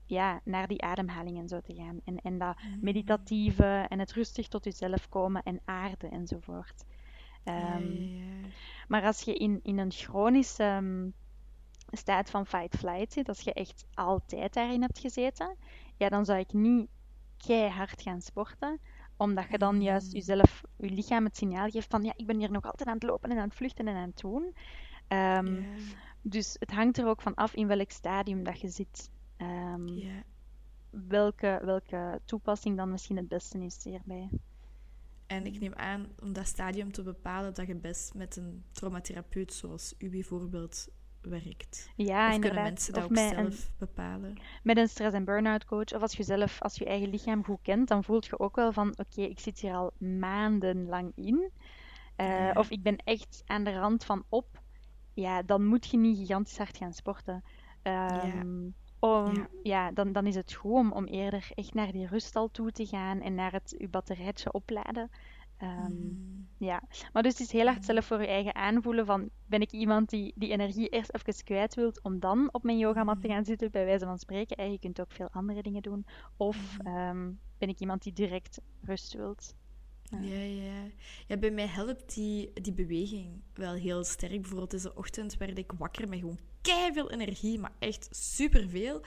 ja, 0.06 0.40
naar 0.44 0.66
die 0.66 0.82
ademhaling 0.82 1.38
en 1.38 1.48
zo 1.48 1.60
te 1.60 1.74
gaan. 1.74 2.00
En, 2.04 2.16
en 2.20 2.38
dat 2.38 2.56
Mhm. 2.62 2.78
meditatieve 2.80 3.86
en 3.88 3.98
het 3.98 4.12
rustig 4.12 4.48
tot 4.48 4.64
jezelf 4.64 5.08
komen 5.08 5.42
en 5.42 5.60
aarden 5.64 6.10
enzovoort. 6.10 6.84
Ja, 7.44 7.76
ja. 7.78 8.48
maar 8.88 9.02
als 9.04 9.22
je 9.22 9.34
in, 9.34 9.60
in 9.62 9.78
een 9.78 9.92
chronische 9.92 10.62
ehm, 10.64 11.08
staat 11.90 12.30
van 12.30 12.46
fight-flight 12.46 13.12
zit, 13.12 13.28
als 13.28 13.40
je 13.40 13.52
echt 13.52 13.84
altijd 13.94 14.54
daarin 14.54 14.82
hebt 14.82 14.98
gezeten, 14.98 15.56
ja, 15.96 16.08
dan 16.08 16.24
zou 16.24 16.38
ik 16.38 16.52
niet 16.52 16.88
keihard 17.36 18.02
gaan 18.02 18.20
sporten, 18.22 18.80
omdat 19.20 19.46
je 19.50 19.58
dan 19.58 19.82
juist 19.82 20.06
Mm. 20.06 20.12
jezelf, 20.12 20.62
je 20.76 20.90
lichaam 20.90 21.24
het 21.24 21.36
signaal 21.36 21.68
geeft 21.68 21.90
van 21.90 22.02
ja, 22.02 22.12
ik 22.16 22.26
ben 22.26 22.38
hier 22.38 22.50
nog 22.50 22.64
altijd 22.64 22.88
aan 22.88 22.94
het 22.94 23.02
lopen 23.02 23.30
en 23.30 23.36
aan 23.38 23.44
het 23.48 23.54
vluchten 23.54 23.88
en 23.88 23.96
aan 23.96 24.08
het 24.08 24.18
doen. 24.20 24.54
Ehm, 25.08 25.62
Dus 26.22 26.56
het 26.58 26.70
hangt 26.70 26.98
er 26.98 27.06
ook 27.06 27.22
van 27.22 27.34
af 27.34 27.54
in 27.54 27.66
welk 27.66 27.90
stadium 27.90 28.42
dat 28.44 28.60
je 28.60 28.68
zit. 28.68 29.10
Ehm, 29.36 29.86
welke, 30.90 31.60
welke 31.64 32.20
toepassing 32.24 32.76
dan 32.76 32.90
misschien 32.90 33.16
het 33.16 33.28
beste 33.28 33.58
is 33.64 33.84
hierbij. 33.84 34.30
En 35.26 35.46
ik 35.46 35.60
neem 35.60 35.74
aan 35.74 36.06
om 36.22 36.32
dat 36.32 36.46
stadium 36.46 36.92
te 36.92 37.02
bepalen 37.02 37.54
dat 37.54 37.66
je 37.66 37.74
best 37.74 38.14
met 38.14 38.36
een 38.36 38.64
traumatherapeut 38.72 39.52
zoals 39.52 39.94
u 39.98 40.10
bijvoorbeeld 40.10 40.88
werkt. 41.20 41.90
Ja, 41.96 42.28
of 42.28 42.34
inderdaad. 42.34 42.40
kunnen 42.40 42.62
mensen 42.62 42.92
dat 42.94 43.04
Of 43.04 43.10
ook 43.10 43.16
een- 43.16 43.28
zelf 43.52 43.70
bepalen? 43.78 44.38
met 44.62 44.76
een 44.76 44.88
stress- 44.88 45.14
en 45.14 45.24
burn-out 45.24 45.64
coach, 45.64 45.94
of 45.94 46.02
als 46.02 46.16
je 46.16 46.22
zelf, 46.22 46.60
als 46.62 46.76
je 46.76 46.84
eigen 46.84 47.08
lichaam 47.08 47.44
goed 47.44 47.58
kent, 47.62 47.88
dan 47.88 48.04
voelt 48.04 48.26
je 48.26 48.38
ook 48.38 48.56
wel 48.56 48.72
van, 48.72 48.88
oké, 48.98 49.22
ik 49.22 49.38
zit 49.40 49.60
hier 49.60 49.74
al 49.74 49.92
maandenlang 49.98 51.12
in. 51.14 51.50
Eh, 52.16 52.26
Ja. 52.28 52.52
Of 52.52 52.70
ik 52.70 52.82
ben 52.82 52.96
echt 52.96 53.42
aan 53.46 53.64
de 53.64 53.78
rand 53.78 54.04
van 54.04 54.24
op. 54.28 54.62
Ja, 55.14 55.42
dan 55.42 55.66
moet 55.66 55.86
je 55.90 55.96
niet 55.96 56.18
gigantisch 56.18 56.58
hard 56.58 56.76
gaan 56.76 56.92
sporten. 56.92 57.44
Ehm, 57.82 58.68
om, 58.98 59.34
Ja. 59.34 59.48
ja. 59.62 59.92
dan, 59.92 60.12
dan 60.12 60.26
is 60.26 60.34
het 60.34 60.52
goed 60.54 60.72
om, 60.72 60.92
om 60.92 61.04
eerder 61.04 61.48
echt 61.54 61.74
naar 61.74 61.92
die 61.92 62.06
ruststal 62.06 62.50
toe 62.50 62.70
te 62.72 62.86
gaan 62.86 63.20
en 63.20 63.34
naar 63.34 63.52
het 63.52 63.74
je 63.78 63.88
batterijtje 63.88 64.52
opladen. 64.52 65.10
Ehm, 65.60 65.92
Mm. 65.92 66.46
ja, 66.58 66.82
maar 67.12 67.22
dus 67.22 67.32
het 67.32 67.40
is 67.40 67.52
heel 67.52 67.66
hard 67.66 67.84
zelf 67.84 68.04
voor 68.04 68.20
je 68.20 68.26
eigen 68.26 68.54
aanvoelen 68.54 69.06
van 69.06 69.30
ben 69.46 69.60
ik 69.60 69.72
iemand 69.72 70.10
die 70.10 70.32
die 70.36 70.50
energie 70.50 70.88
eerst 70.88 71.14
even 71.14 71.44
kwijt 71.44 71.74
wilt 71.74 72.02
om 72.02 72.20
dan 72.20 72.48
op 72.52 72.62
mijn 72.62 72.78
yogamat 72.78 73.20
te 73.20 73.28
gaan 73.28 73.44
zitten, 73.44 73.70
bij 73.70 73.84
wijze 73.84 74.04
van 74.04 74.18
spreken. 74.18 74.56
En 74.56 74.72
je 74.72 74.78
kunt 74.78 75.00
ook 75.00 75.12
veel 75.12 75.28
andere 75.30 75.62
dingen 75.62 75.82
doen. 75.82 76.06
Of 76.36 76.76
ehm, 76.84 77.32
ben 77.58 77.68
ik 77.68 77.80
iemand 77.80 78.02
die 78.02 78.12
direct 78.12 78.60
rust 78.82 79.14
wilt. 79.14 79.54
Ja. 80.02 80.18
Ja, 80.20 80.40
ja. 80.42 80.82
ja, 81.26 81.36
bij 81.36 81.50
mij 81.50 81.66
helpt 81.66 82.14
die, 82.14 82.52
die 82.52 82.72
beweging 82.72 83.42
wel 83.54 83.74
heel 83.74 84.04
sterk. 84.04 84.40
Bijvoorbeeld 84.40 84.70
deze 84.70 84.94
ochtend 84.94 85.36
werd 85.36 85.58
ik 85.58 85.72
wakker 85.78 86.08
met 86.08 86.18
gewoon 86.18 86.38
veel 86.92 87.10
energie, 87.10 87.58
maar 87.58 87.72
echt 87.78 88.08
superveel. 88.10 89.02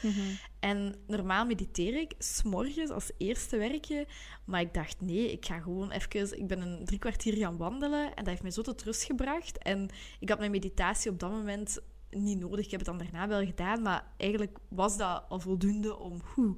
En 0.60 0.96
normaal 1.08 1.46
mediteer 1.46 2.00
ik 2.00 2.14
s'morgens 2.18 2.90
als 2.90 3.12
eerste 3.18 3.58
werkje. 3.58 4.08
Maar 4.46 4.62
ik 4.62 4.74
dacht, 4.74 5.02
nee, 5.02 5.32
ik 5.32 5.46
ga 5.46 5.60
gewoon 5.60 5.92
even... 5.92 6.40
Ik 6.40 6.48
ben 6.48 6.62
een 6.62 6.86
drie 6.86 7.00
kwartier 7.00 7.38
gaan 7.38 7.58
wandelen 7.58 8.06
en 8.06 8.16
dat 8.16 8.28
heeft 8.28 8.42
mij 8.42 8.52
zo 8.52 8.62
tot 8.62 8.84
rust 8.84 9.04
gebracht. 9.04 9.58
En 9.58 9.90
ik 10.20 10.30
had 10.30 10.40
mijn 10.40 10.52
meditatie 10.52 11.12
op 11.12 11.20
dat 11.20 11.32
moment 11.32 11.80
niet 12.16 12.40
nodig. 12.40 12.66
Ik 12.66 12.72
heb 12.72 12.80
het 12.80 12.90
dan 12.90 12.98
daarna 12.98 13.28
wel 13.28 13.46
gedaan, 13.46 13.82
maar 13.82 14.06
eigenlijk 14.18 14.58
was 14.68 14.98
dat 14.98 15.24
al 15.30 15.40
voldoende 15.40 15.98
om 15.98 16.22
hoe, 16.34 16.56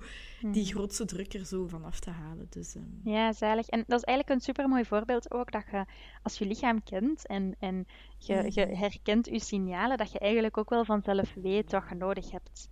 die 0.51 0.65
grootste 0.65 1.05
druk 1.05 1.33
er 1.33 1.45
zo 1.45 1.67
vanaf 1.67 1.99
te 1.99 2.09
halen. 2.09 2.47
Dus, 2.49 2.75
ehm, 2.75 3.09
Ja, 3.09 3.33
zalig. 3.33 3.67
En 3.67 3.83
dat 3.87 3.97
is 3.99 4.03
eigenlijk 4.03 4.29
een 4.39 4.45
supermooi 4.45 4.85
voorbeeld 4.85 5.31
ook, 5.31 5.51
dat 5.51 5.63
je 5.71 5.85
als 6.23 6.37
je 6.37 6.45
lichaam 6.47 6.83
kent 6.83 7.27
en, 7.27 7.55
en 7.59 7.85
je, 8.17 8.33
je 8.49 8.65
Mhm. 8.65 8.75
herkent 8.75 9.25
je 9.25 9.39
signalen, 9.39 9.97
dat 9.97 10.11
je 10.11 10.19
eigenlijk 10.19 10.57
ook 10.57 10.69
wel 10.69 10.85
vanzelf 10.85 11.33
weet 11.33 11.71
wat 11.71 11.83
je 11.89 11.95
nodig 11.95 12.31
hebt. 12.31 12.69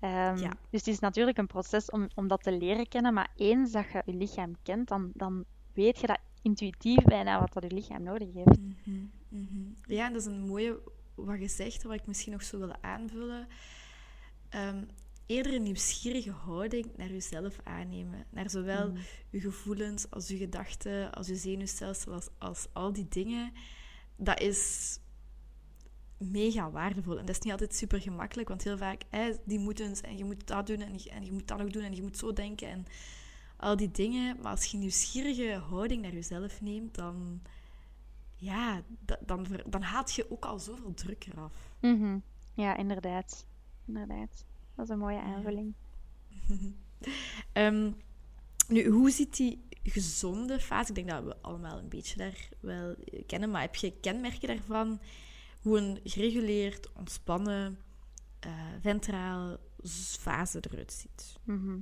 Ehm, 0.00 0.36
Ja. 0.36 0.48
Dus 0.70 0.80
het 0.80 0.86
is 0.86 0.98
natuurlijk 0.98 1.38
een 1.38 1.46
proces 1.46 1.90
om, 1.90 2.08
om 2.14 2.28
dat 2.28 2.42
te 2.42 2.52
leren 2.58 2.88
kennen, 2.88 3.14
maar 3.14 3.30
eens 3.36 3.72
dat 3.72 3.84
je 3.92 4.02
je 4.06 4.14
lichaam 4.14 4.56
kent, 4.62 4.88
dan, 4.88 5.10
dan 5.14 5.44
weet 5.72 6.00
je 6.00 6.06
dat 6.06 6.18
intuïtief 6.42 7.04
bijna 7.04 7.40
wat 7.40 7.52
dat 7.52 7.62
je 7.62 7.70
lichaam 7.74 8.02
nodig 8.02 8.28
heeft. 8.32 8.58
Mhm. 9.28 9.58
Ja, 9.86 10.06
en 10.06 10.12
dat 10.12 10.20
is 10.22 10.26
een 10.28 10.46
mooie 10.46 10.78
wat 11.24 11.40
je 11.40 11.48
zegt, 11.48 11.82
wat 11.82 11.94
ik 11.94 12.06
misschien 12.06 12.32
nog 12.32 12.42
zou 12.42 12.62
willen 12.62 12.82
aanvullen. 12.82 13.46
Ehm, 14.48 14.84
eerder 15.26 15.54
een 15.54 15.62
nieuwsgierige 15.62 16.30
houding 16.30 16.86
naar 16.96 17.10
jezelf 17.10 17.58
aannemen. 17.64 18.26
Naar 18.30 18.50
zowel 18.50 18.92
je 19.30 19.40
gevoelens 19.40 20.10
als 20.10 20.28
je 20.28 20.36
gedachten, 20.36 21.12
als 21.12 21.26
je 21.26 21.36
zenuwstelsel, 21.36 22.12
als, 22.12 22.28
als 22.38 22.66
al 22.72 22.92
die 22.92 23.08
dingen. 23.08 23.52
Dat 24.16 24.40
is 24.40 24.98
mega 26.20 26.70
waardevol. 26.70 27.18
En 27.18 27.26
dat 27.26 27.36
is 27.36 27.42
niet 27.42 27.52
altijd 27.52 27.74
super 27.74 28.00
gemakkelijk, 28.00 28.48
want 28.48 28.64
heel 28.64 28.78
vaak, 28.78 29.02
hè, 29.08 29.32
die 29.44 29.58
moeten 29.58 29.94
en 30.02 30.16
je 30.16 30.24
moet 30.24 30.46
dat 30.46 30.66
doen 30.66 30.80
en 30.80 30.92
je, 30.96 31.10
en 31.10 31.24
je 31.24 31.32
moet 31.32 31.48
dat 31.48 31.58
nog 31.58 31.70
doen 31.70 31.82
en 31.82 31.94
je 31.94 32.02
moet 32.02 32.18
zo 32.18 32.32
denken 32.32 32.68
en 32.68 32.86
al 33.56 33.76
die 33.76 33.90
dingen. 33.90 34.36
Maar 34.42 34.50
als 34.50 34.64
je 34.64 34.74
een 34.74 34.82
nieuwsgierige 34.82 35.52
houding 35.52 36.02
naar 36.02 36.12
jezelf 36.12 36.60
neemt, 36.60 36.94
dan, 36.94 37.42
ja, 38.40 38.82
da- 39.04 39.18
dan, 39.26 39.46
dan 39.66 39.82
haalt 39.82 40.12
je 40.12 40.30
ook 40.30 40.44
al 40.44 40.58
zoveel 40.58 40.94
druk 40.94 41.26
eraf. 41.32 41.52
Mhm. 41.80 42.18
Ja, 42.54 42.76
inderdaad. 42.76 43.46
Inderdaad. 43.86 44.44
Dat 44.74 44.84
is 44.84 44.90
een 44.90 44.98
mooie 44.98 45.20
aanvulling. 45.20 45.74
Ehm, 47.52 47.90
nu, 48.68 48.86
hoe 48.88 49.10
ziet 49.10 49.36
die 49.36 49.62
gezonde 49.82 50.60
fase? 50.60 50.88
Ik 50.88 50.94
denk 50.94 51.08
dat 51.08 51.24
we 51.24 51.36
allemaal 51.40 51.78
een 51.78 51.88
beetje 51.88 52.16
daar 52.16 52.48
wel 52.60 52.94
kennen, 53.26 53.50
maar 53.50 53.60
heb 53.60 53.74
je 53.74 53.92
kenmerken 54.00 54.48
daarvan? 54.48 55.00
Hoe 55.62 55.78
een 55.78 56.00
gereguleerd, 56.04 56.92
ontspannen, 56.92 57.78
eh, 58.40 58.52
ventraal 58.80 59.56
fase 60.18 60.62
eruit 60.70 60.92
ziet? 60.92 61.36
Mhm. 61.44 61.78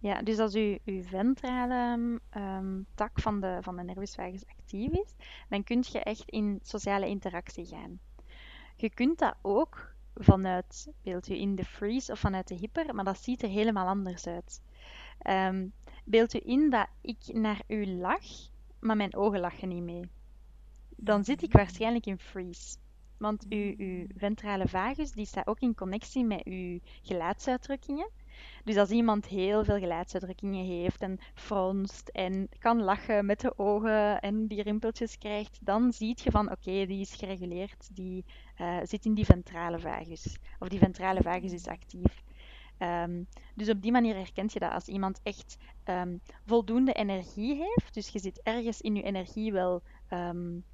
Ja, 0.00 0.22
dus 0.22 0.38
als 0.38 0.54
uw, 0.54 0.78
uw 0.84 1.02
ventrale 1.02 2.20
ehm, 2.30 2.82
tak 2.94 3.20
van 3.20 3.40
de, 3.40 3.58
van 3.60 3.76
de 3.76 3.82
nervus 3.82 4.14
vagus 4.14 4.46
actief 4.46 4.92
is, 4.92 5.14
dan 5.48 5.64
kun 5.64 5.84
je 5.90 5.98
echt 5.98 6.30
in 6.30 6.58
sociale 6.62 7.06
interactie 7.08 7.66
gaan. 7.66 7.98
Je 8.76 8.90
kunt 8.90 9.18
dat 9.18 9.34
ook 9.42 9.94
vanuit, 10.14 10.92
beeld 11.02 11.28
u 11.28 11.34
in 11.34 11.54
de 11.54 11.64
freeze 11.64 12.12
of 12.12 12.18
vanuit 12.18 12.48
de 12.48 12.54
hyper, 12.54 12.94
maar 12.94 13.04
dat 13.04 13.18
ziet 13.18 13.42
er 13.42 13.48
helemaal 13.48 13.86
anders 13.86 14.26
uit. 14.26 14.62
Ehm, 15.18 15.66
beeld 16.04 16.34
u 16.34 16.40
in 16.44 16.70
dat 16.70 16.88
ik 17.00 17.32
naar 17.32 17.62
u 17.66 17.86
lach, 17.86 18.48
maar 18.80 18.96
mijn 18.96 19.16
ogen 19.16 19.40
lachen 19.40 19.68
niet 19.68 19.82
mee. 19.82 20.08
Dan 20.96 21.24
zit 21.24 21.42
ik 21.42 21.52
waarschijnlijk 21.52 22.06
in 22.06 22.18
freeze. 22.18 22.76
Want 23.16 23.46
uw, 23.48 23.74
uw 23.76 24.06
ventrale 24.16 24.68
vagus 24.68 25.12
die 25.12 25.26
staat 25.26 25.46
ook 25.46 25.60
in 25.60 25.74
connectie 25.74 26.24
met 26.24 26.44
uw 26.44 26.78
gelaatsuitdrukkingen. 27.02 28.10
Dus 28.64 28.76
als 28.76 28.90
iemand 28.90 29.26
heel 29.26 29.64
veel 29.64 29.78
gelaatsuitdrukkingen 29.78 30.64
heeft 30.64 31.00
en 31.00 31.18
fronst 31.34 32.08
en 32.08 32.48
kan 32.58 32.82
lachen 32.82 33.26
met 33.26 33.40
de 33.40 33.58
ogen 33.58 34.20
en 34.20 34.46
die 34.46 34.62
rimpeltjes 34.62 35.18
krijgt, 35.18 35.58
dan 35.60 35.92
zie 35.92 36.16
je 36.22 36.30
van 36.30 36.50
oké, 36.50 36.86
die 36.86 37.00
is 37.00 37.14
gereguleerd, 37.14 37.88
die 37.92 38.24
uh, 38.60 38.78
zit 38.82 39.04
in 39.04 39.14
die 39.14 39.24
ventrale 39.24 39.78
vagus. 39.78 40.36
Of 40.58 40.68
die 40.68 40.78
ventrale 40.78 41.22
vagus 41.22 41.52
is 41.52 41.66
actief. 41.66 42.22
Um, 42.78 43.26
dus 43.54 43.68
op 43.68 43.82
die 43.82 43.92
manier 43.92 44.14
herkent 44.14 44.52
je 44.52 44.58
dat 44.58 44.72
als 44.72 44.88
iemand 44.88 45.20
echt 45.22 45.56
um, 45.84 46.20
voldoende 46.46 46.92
energie 46.92 47.54
heeft. 47.54 47.94
Dus 47.94 48.08
je 48.08 48.18
zit 48.18 48.40
ergens 48.42 48.80
in 48.80 48.94
je 48.94 49.02
energie 49.02 49.52
wel 49.52 49.82
um, 50.10 50.64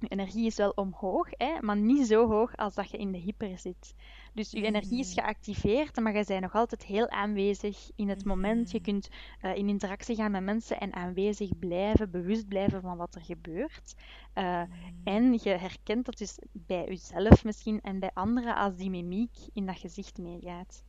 je 0.00 0.08
energie 0.08 0.46
is 0.46 0.56
wel 0.56 0.70
omhoog, 0.70 1.28
hè, 1.30 1.60
maar 1.60 1.76
niet 1.76 2.06
zo 2.06 2.28
hoog 2.28 2.56
als 2.56 2.74
dat 2.74 2.90
je 2.90 2.98
in 2.98 3.12
de 3.12 3.18
hyper 3.18 3.58
zit. 3.58 3.94
Dus 4.34 4.50
je 4.50 4.62
energie 4.62 4.98
is 4.98 5.12
geactiveerd, 5.12 5.96
maar 5.96 6.16
je 6.16 6.24
bent 6.24 6.40
nog 6.40 6.54
altijd 6.54 6.84
heel 6.84 7.08
aanwezig 7.08 7.90
in 7.94 8.08
het 8.08 8.24
moment. 8.24 8.70
Je 8.70 8.78
mm. 8.78 8.84
kunt 8.84 9.08
uh, 9.42 9.56
in 9.56 9.68
interactie 9.68 10.16
gaan 10.16 10.30
met 10.30 10.42
mensen 10.42 10.80
en 10.80 10.92
aanwezig 10.92 11.58
blijven, 11.58 12.10
bewust 12.10 12.48
blijven 12.48 12.80
van 12.80 12.96
wat 12.96 13.14
er 13.14 13.22
gebeurt. 13.22 13.94
Uh, 14.34 14.62
en 15.04 15.32
je 15.32 15.50
herkent 15.50 16.04
dat 16.04 16.18
dus 16.18 16.38
bij 16.52 16.84
jezelf 16.84 17.44
misschien 17.44 17.80
en 17.80 17.98
bij 17.98 18.10
anderen 18.14 18.56
als 18.56 18.76
die 18.76 18.90
mimiek 18.90 19.36
in 19.52 19.66
dat 19.66 19.78
gezicht 19.78 20.18
meegaat. 20.18 20.84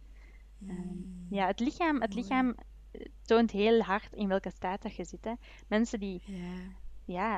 Uh, 0.63 0.79
ja, 1.29 1.47
het 1.47 1.59
lichaam, 1.59 2.01
het 2.01 2.13
lichaam 2.13 2.55
toont 3.21 3.51
heel 3.51 3.81
hard 3.81 4.13
in 4.13 4.27
welke 4.27 4.49
staat 4.49 4.81
dat 4.81 4.95
je 4.95 5.05
zit. 5.05 5.25
Hè. 5.25 5.33
Mensen 5.67 5.99
die 5.99 6.21
ja, 6.25 6.75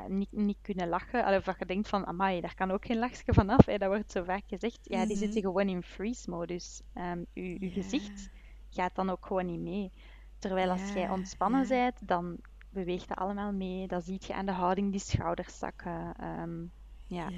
niet, 0.08 0.32
niet 0.32 0.58
kunnen 0.62 0.88
lachen. 0.88 1.36
Of 1.36 1.43
dat 1.43 1.55
je 1.60 1.65
denkt 1.65 1.88
van, 1.88 2.05
amai, 2.05 2.41
daar 2.41 2.55
kan 2.55 2.71
ook 2.71 2.86
geen 2.86 2.99
lachje 2.99 3.34
vanaf. 3.34 3.65
Hè. 3.65 3.77
Dat 3.77 3.88
wordt 3.88 4.12
zo 4.12 4.23
vaak 4.23 4.43
gezegd. 4.47 4.79
Ja, 4.84 5.05
die 5.05 5.17
zitten 5.17 5.41
mhm. 5.41 5.47
gewoon 5.47 5.69
in 5.69 5.84
freeze-modus. 5.84 6.82
Um, 6.95 7.25
uw, 7.34 7.58
uw 7.60 7.69
gezicht 7.69 8.29
gaat 8.69 8.95
dan 8.95 9.10
ook 9.10 9.25
gewoon 9.25 9.45
niet 9.45 9.60
mee. 9.60 9.91
Terwijl 10.39 10.69
als 10.69 10.93
jij 10.93 11.10
ontspannen 11.10 11.67
bent, 11.67 12.08
dan 12.08 12.38
beweegt 12.69 13.10
het 13.10 13.17
allemaal 13.17 13.53
mee. 13.53 13.88
Dan 13.88 14.01
zie 14.01 14.21
je 14.27 14.34
aan 14.34 14.45
de 14.45 14.51
houding 14.51 14.91
die 14.91 14.99
schouders 14.99 15.58
zakken. 15.58 16.15
Um, 16.23 16.71
ja, 17.08 17.29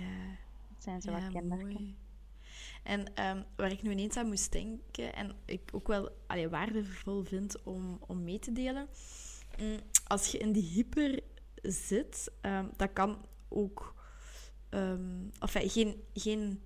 dat 0.68 0.84
zijn 0.84 1.02
zo 1.02 1.12
wat 1.12 1.30
kenmerken. 1.32 1.96
En 2.84 3.00
um, 3.00 3.44
waar 3.56 3.72
ik 3.72 3.82
nu 3.82 3.92
ineens 3.92 4.18
aan 4.18 4.28
moest 4.28 4.52
denken, 4.52 5.14
en 5.14 5.36
ik 5.46 5.62
ook 5.72 5.88
wel 5.88 6.10
allee, 6.28 6.50
waardevol 6.50 7.24
vind 7.24 7.64
om, 7.64 8.00
om 8.08 8.24
mee 8.24 8.40
te 8.40 8.52
delen, 8.52 8.88
mm, 9.60 9.80
als 10.08 10.28
je 10.28 10.38
in 10.38 10.52
die 10.52 10.64
hyper 10.64 11.20
zit, 11.62 12.32
um, 12.42 12.70
dat 12.78 12.94
kan 12.94 13.26
ook 13.50 13.96
um, 14.70 15.32
enfin, 15.40 15.70
geen, 15.70 16.04
geen 16.14 16.62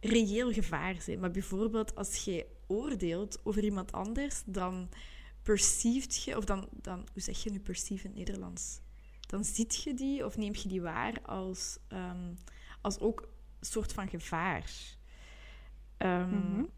reëel 0.00 0.52
gevaar 0.52 1.02
zijn. 1.02 1.20
Maar 1.20 1.30
bijvoorbeeld 1.30 1.94
als 1.94 2.24
je 2.24 2.46
oordeelt 2.66 3.38
over 3.44 3.64
iemand 3.64 3.92
anders, 3.92 4.42
dan 4.46 4.88
perceived 5.42 6.22
je, 6.22 6.36
of 6.36 6.44
dan, 6.44 6.68
dan 6.72 7.06
hoe 7.12 7.22
zeg 7.22 7.42
je 7.42 7.50
nu 7.50 7.60
perceive 7.60 8.04
in 8.04 8.10
het 8.10 8.18
Nederlands? 8.18 8.80
Dan 9.20 9.44
ziet 9.44 9.82
je 9.82 9.94
die 9.94 10.24
of 10.24 10.36
neem 10.36 10.54
je 10.54 10.68
die 10.68 10.82
waar 10.82 11.22
als, 11.22 11.78
um, 11.88 12.38
als 12.80 12.98
ook 13.00 13.20
een 13.60 13.66
soort 13.66 13.92
van 13.92 14.08
gevaar. 14.08 14.70
Um, 15.98 16.28
mm 16.28 16.54
-hmm. 16.54 16.68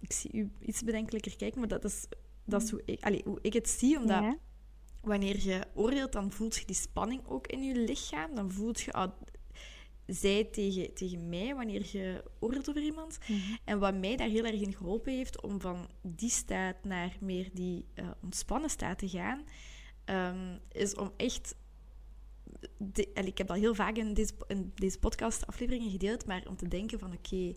Ik 0.00 0.12
zie 0.12 0.32
u 0.32 0.50
iets 0.60 0.82
bedenkelijker 0.82 1.36
kijken, 1.36 1.58
maar 1.58 1.68
dat 1.68 1.84
is, 1.84 2.06
dat 2.44 2.62
is 2.62 2.70
hoe, 2.70 2.82
ik, 2.84 3.02
allez, 3.02 3.22
hoe 3.24 3.38
ik 3.42 3.52
het 3.52 3.68
zie, 3.68 3.98
omdat 3.98 4.22
ja 4.22 4.38
wanneer 5.00 5.40
je 5.42 5.60
oordeelt, 5.74 6.12
dan 6.12 6.32
voelt 6.32 6.56
je 6.56 6.64
die 6.64 6.76
spanning 6.76 7.26
ook 7.26 7.46
in 7.46 7.62
je 7.62 7.74
lichaam. 7.74 8.34
Dan 8.34 8.52
voelt 8.52 8.80
je, 8.80 8.92
ah, 8.92 9.12
zij 10.06 10.44
tegen, 10.44 10.94
tegen 10.94 11.28
mij, 11.28 11.54
wanneer 11.54 11.88
je 11.92 12.24
oordeelt 12.38 12.68
over 12.68 12.82
iemand. 12.82 13.18
Mhm. 13.20 13.56
En 13.64 13.78
wat 13.78 13.94
mij 13.94 14.16
daar 14.16 14.28
heel 14.28 14.44
erg 14.44 14.60
in 14.60 14.74
geholpen 14.74 15.12
heeft, 15.12 15.42
om 15.42 15.60
van 15.60 15.88
die 16.02 16.30
staat 16.30 16.84
naar 16.84 17.16
meer 17.20 17.50
die 17.52 17.84
uh, 17.94 18.10
ontspannen 18.22 18.70
staat 18.70 18.98
te 18.98 19.08
gaan, 19.08 19.44
um, 20.04 20.60
is 20.72 20.94
om 20.94 21.12
echt... 21.16 21.54
De, 22.76 23.12
ik 23.12 23.38
heb 23.38 23.46
dat 23.46 23.56
heel 23.56 23.74
vaak 23.74 23.96
in 23.96 24.14
deze, 24.14 24.32
in 24.46 24.72
deze 24.74 24.98
podcast-afleveringen 24.98 25.90
gedeeld, 25.90 26.26
maar 26.26 26.42
om 26.48 26.56
te 26.56 26.68
denken 26.68 26.98
van 26.98 27.12
oké, 27.12 27.54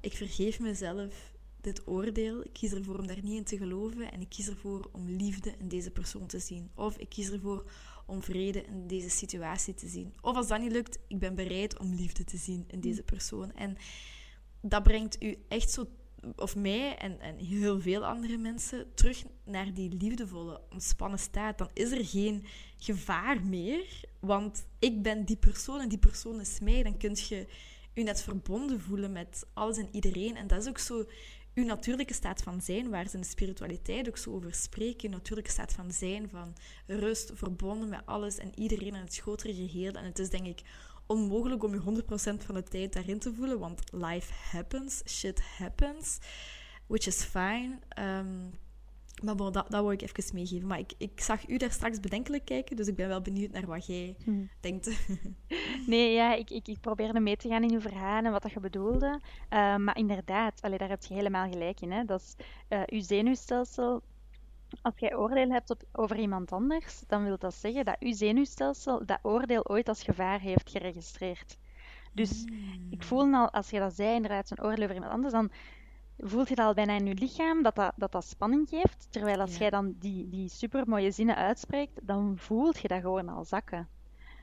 ik 0.00 0.12
vergeef 0.12 0.60
mezelf 0.60 1.32
dit 1.60 1.86
oordeel. 1.86 2.44
Ik 2.44 2.52
kies 2.52 2.72
ervoor 2.72 2.98
om 2.98 3.06
daar 3.06 3.22
niet 3.22 3.36
in 3.36 3.44
te 3.44 3.56
geloven 3.56 4.12
en 4.12 4.20
ik 4.20 4.28
kies 4.28 4.48
ervoor 4.48 4.88
om 4.92 5.08
liefde 5.08 5.54
in 5.58 5.68
deze 5.68 5.90
persoon 5.90 6.26
te 6.26 6.38
zien. 6.38 6.70
Of 6.74 6.96
ik 6.96 7.08
kies 7.08 7.30
ervoor 7.30 7.70
om 8.06 8.22
vrede 8.22 8.62
in 8.62 8.86
deze 8.86 9.10
situatie 9.10 9.74
te 9.74 9.88
zien. 9.88 10.14
Of 10.20 10.36
als 10.36 10.48
dat 10.48 10.60
niet 10.60 10.72
lukt, 10.72 10.98
ik 11.08 11.18
ben 11.18 11.34
bereid 11.34 11.78
om 11.78 11.94
liefde 11.94 12.24
te 12.24 12.36
zien 12.36 12.64
in 12.68 12.80
deze 12.80 13.02
persoon. 13.02 13.52
En 13.52 13.76
dat 14.60 14.82
brengt 14.82 15.22
u 15.22 15.38
echt 15.48 15.70
zo, 15.70 15.86
of 16.36 16.56
mij 16.56 16.96
en, 16.96 17.20
en 17.20 17.36
heel 17.36 17.80
veel 17.80 18.06
andere 18.06 18.36
mensen, 18.36 18.94
terug 18.94 19.24
naar 19.44 19.74
die 19.74 19.90
liefdevolle, 19.90 20.60
ontspannen 20.70 21.18
staat. 21.18 21.58
Dan 21.58 21.70
is 21.72 21.90
er 21.90 22.04
geen 22.04 22.44
gevaar 22.76 23.44
meer, 23.44 24.04
want 24.20 24.66
ik 24.78 25.02
ben 25.02 25.24
die 25.24 25.36
persoon 25.36 25.80
en 25.80 25.88
die 25.88 25.98
persoon 25.98 26.40
is 26.40 26.60
mij. 26.60 26.82
Dan 26.82 26.96
kun 26.96 27.16
je 27.28 27.46
je 27.98 28.04
net 28.04 28.22
verbonden 28.22 28.80
voelen 28.80 29.12
met 29.12 29.46
alles 29.52 29.76
en 29.76 29.88
iedereen. 29.92 30.36
En 30.36 30.46
dat 30.46 30.62
is 30.62 30.68
ook 30.68 30.78
zo 30.78 31.04
uw 31.54 31.64
natuurlijke 31.64 32.14
staat 32.14 32.42
van 32.42 32.60
zijn, 32.60 32.90
waar 32.90 33.08
ze 33.08 33.14
in 33.14 33.20
de 33.20 33.26
spiritualiteit 33.26 34.08
ook 34.08 34.16
zo 34.18 34.30
over 34.30 34.54
spreken, 34.54 35.10
natuurlijke 35.10 35.50
staat 35.50 35.72
van 35.72 35.92
zijn, 35.92 36.28
van 36.28 36.56
rust, 36.86 37.30
verbonden 37.34 37.88
met 37.88 38.06
alles 38.06 38.38
en 38.38 38.52
iedereen 38.54 38.94
en 38.94 39.04
het 39.04 39.16
grotere 39.16 39.54
geheel. 39.54 39.92
En 39.92 40.04
het 40.04 40.18
is 40.18 40.30
denk 40.30 40.46
ik 40.46 40.62
onmogelijk 41.06 41.62
om 41.62 41.72
je 41.74 42.02
100% 42.02 42.44
van 42.44 42.54
de 42.54 42.62
tijd 42.62 42.92
daarin 42.92 43.18
te 43.18 43.34
voelen, 43.34 43.58
want 43.58 43.92
life 43.92 44.32
happens, 44.50 45.02
shit 45.06 45.40
happens, 45.40 46.18
which 46.86 47.06
is 47.06 47.22
fine. 47.22 47.78
Um, 47.98 48.50
maar 49.22 49.34
bon, 49.34 49.52
dat, 49.52 49.70
dat 49.70 49.82
wil 49.82 49.90
ik 49.90 50.02
even 50.02 50.34
meegeven. 50.34 50.68
Maar 50.68 50.78
ik, 50.78 50.92
ik 50.98 51.20
zag 51.20 51.48
u 51.48 51.56
daar 51.56 51.70
straks 51.70 52.00
bedenkelijk 52.00 52.44
kijken, 52.44 52.76
dus 52.76 52.86
ik 52.86 52.96
ben 52.96 53.08
wel 53.08 53.20
benieuwd 53.20 53.50
naar 53.50 53.66
wat 53.66 53.86
jij 53.86 54.16
hm. 54.24 54.44
denkt. 54.60 55.08
nee, 55.86 56.12
ja, 56.12 56.34
ik, 56.34 56.50
ik, 56.50 56.68
ik 56.68 56.80
probeerde 56.80 57.20
mee 57.20 57.36
te 57.36 57.48
gaan 57.48 57.62
in 57.62 57.72
uw 57.72 57.80
verhaal 57.80 58.24
en 58.24 58.32
wat 58.32 58.42
dat 58.42 58.52
je 58.52 58.60
bedoelde. 58.60 59.20
Uh, 59.50 59.76
maar 59.76 59.96
inderdaad, 59.96 60.62
allee, 60.62 60.78
daar 60.78 60.88
heb 60.88 61.04
je 61.04 61.14
helemaal 61.14 61.50
gelijk 61.50 61.80
in. 61.80 61.92
Hè. 61.92 62.04
Dat 62.04 62.20
is 62.20 62.46
uh, 62.68 62.82
uw 62.86 63.00
zenuwstelsel. 63.00 64.02
Als 64.82 64.94
jij 64.96 65.16
oordeel 65.16 65.50
hebt 65.50 65.70
op, 65.70 65.82
over 65.92 66.18
iemand 66.18 66.52
anders, 66.52 67.02
dan 67.06 67.24
wil 67.24 67.38
dat 67.38 67.54
zeggen 67.54 67.84
dat 67.84 67.96
uw 67.98 68.12
zenuwstelsel 68.12 69.06
dat 69.06 69.18
oordeel 69.22 69.68
ooit 69.68 69.88
als 69.88 70.02
gevaar 70.02 70.40
heeft 70.40 70.70
geregistreerd. 70.70 71.56
Dus 72.12 72.44
ik 72.90 73.02
voel 73.02 73.22
hmm. 73.22 73.34
al, 73.34 73.50
als 73.50 73.70
je 73.70 73.78
dat 73.78 73.94
zei, 73.94 74.14
inderdaad, 74.14 74.48
zo'n 74.48 74.62
oordeel 74.62 74.84
over 74.84 74.94
iemand 74.94 75.12
anders, 75.12 75.32
dan 75.32 75.50
voelt 76.18 76.48
je 76.48 76.54
dat 76.54 76.66
al 76.66 76.74
bijna 76.74 76.96
in 76.96 77.06
je 77.06 77.14
lichaam, 77.14 77.62
dat 77.62 77.74
dat, 77.74 77.92
dat, 77.96 78.12
dat 78.12 78.24
spanning 78.24 78.68
geeft. 78.68 79.06
Terwijl 79.10 79.40
als 79.40 79.56
jij 79.56 79.70
dan 79.70 79.94
die, 79.98 80.28
die 80.28 80.48
supermooie 80.48 81.10
zinnen 81.10 81.36
uitspreekt, 81.36 82.06
dan 82.06 82.34
voelt 82.38 82.78
je 82.78 82.88
dat 82.88 83.00
gewoon 83.00 83.28
al 83.28 83.44
zakken. 83.44 83.88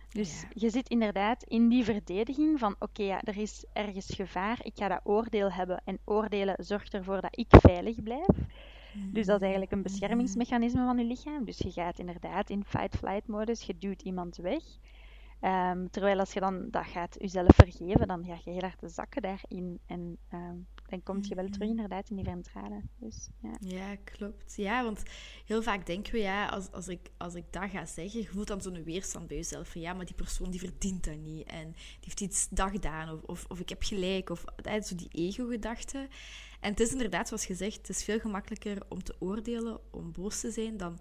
Dus 0.10 0.46
je 0.54 0.70
zit 0.70 0.90
inderdaad 0.90 1.44
in 1.44 1.68
die 1.70 1.84
verdediging 1.84 2.60
van 2.60 2.76
oké, 2.80 3.04
ja, 3.04 3.22
er 3.22 3.38
is 3.38 3.66
ergens 3.74 4.14
gevaar, 4.16 4.60
ik 4.64 4.72
ga 4.76 4.88
dat 4.88 5.02
oordeel 5.04 5.52
hebben 5.52 5.82
en 5.86 6.00
oordelen 6.06 6.56
zorgt 6.58 6.94
ervoor 6.94 7.22
dat 7.22 7.38
ik 7.38 7.48
veilig 7.50 8.04
blijf. 8.04 8.38
Dus 9.12 9.26
dat 9.26 9.36
is 9.36 9.42
eigenlijk 9.42 9.72
een 9.72 9.82
beschermingsmechanisme 9.82 10.86
van 10.86 10.98
je 10.98 11.04
lichaam. 11.04 11.46
Dus 11.46 11.58
je 11.58 11.72
gaat 11.72 12.00
inderdaad 12.00 12.50
in 12.50 12.66
fight-flight-modus, 12.66 13.62
je 13.62 13.78
duwt 13.78 14.02
iemand 14.02 14.36
weg. 14.36 14.64
Um, 15.42 15.90
terwijl 15.90 16.20
als 16.20 16.34
je 16.34 16.40
dan 16.40 16.68
dat 16.72 16.86
gaat 16.86 17.16
jezelf 17.20 17.56
vergeven, 17.56 18.08
dan 18.08 18.26
ga 18.26 18.38
je 18.44 18.52
heel 18.52 18.62
hard 18.62 18.80
de 18.80 18.88
zakken 18.88 19.22
daarin. 19.22 19.80
En 19.86 20.18
um, 20.34 20.68
dan 20.88 21.04
kom 21.04 21.19
je 21.21 21.36
wel 21.36 21.45
terug 21.45 21.67
mhm. 21.67 21.69
inderdaad 21.69 22.10
in 22.10 22.15
die 22.15 22.26
ventrale. 22.26 22.82
Dus, 23.00 23.30
ja. 23.41 23.56
ja, 23.60 23.95
klopt. 23.95 24.54
Ja, 24.56 24.84
want 24.84 25.04
heel 25.45 25.63
vaak 25.63 25.86
denken 25.86 26.13
we, 26.13 26.19
ja, 26.19 26.48
als, 26.48 26.71
als, 26.71 26.88
ik, 26.88 27.10
als 27.17 27.36
ik 27.36 27.43
dat 27.50 27.69
ga 27.69 27.86
zeggen, 27.86 28.19
je 28.19 28.28
voelt 28.28 28.48
dan 28.48 28.62
zo'n 28.62 28.84
weerstand 28.84 29.28
bij 29.28 29.38
jezelf. 29.38 29.69
Van 29.69 29.82
ja, 29.82 29.93
maar 29.93 30.06
die 30.06 30.15
persoon 30.15 30.52
die 30.52 30.60
verdient 30.60 31.04
dat 31.04 31.17
niet. 31.17 31.48
En 31.48 31.71
die 31.71 32.00
heeft 32.00 32.21
iets 32.21 32.48
dat 32.50 32.69
gedaan. 32.69 33.10
Of, 33.10 33.22
of, 33.24 33.45
of 33.47 33.60
ik 33.60 33.70
heb 33.70 33.84
gelijk. 33.84 34.30
Of 34.30 34.45
zo 34.84 34.95
die 34.95 35.10
ego-gedachte. 35.12 36.07
En 36.60 36.72
het 36.72 36.80
is 36.80 36.91
inderdaad, 36.91 37.28
zoals 37.28 37.45
gezegd, 37.45 37.78
het 37.78 37.89
is 37.89 38.03
veel 38.03 38.20
gemakkelijker 38.20 38.82
om 38.89 39.03
te 39.03 39.16
oordelen, 39.20 39.80
om 39.91 40.12
boos 40.12 40.39
te 40.39 40.51
zijn, 40.51 40.78
dan 40.78 40.99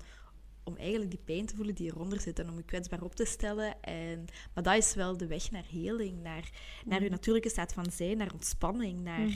om 0.65 0.77
eigenlijk 0.77 1.11
die 1.11 1.21
pijn 1.25 1.47
te 1.47 1.57
voelen 1.57 1.75
die 1.75 1.87
eronder 1.87 2.21
zit 2.21 2.39
en 2.39 2.51
om 2.51 2.57
je 2.57 2.63
kwetsbaar 2.63 3.03
op 3.03 3.15
te 3.15 3.25
stellen. 3.25 3.83
En, 3.83 4.25
maar 4.55 4.63
dat 4.63 4.77
is 4.77 4.95
wel 4.95 5.17
de 5.17 5.27
weg 5.27 5.51
naar 5.51 5.67
heling, 5.71 6.23
naar, 6.23 6.51
naar 6.85 6.99
je 6.99 7.05
mhm. 7.05 7.11
natuurlijke 7.11 7.49
staat 7.49 7.73
van 7.73 7.91
zijn, 7.91 8.17
naar 8.17 8.33
ontspanning, 8.33 9.01
naar, 9.01 9.29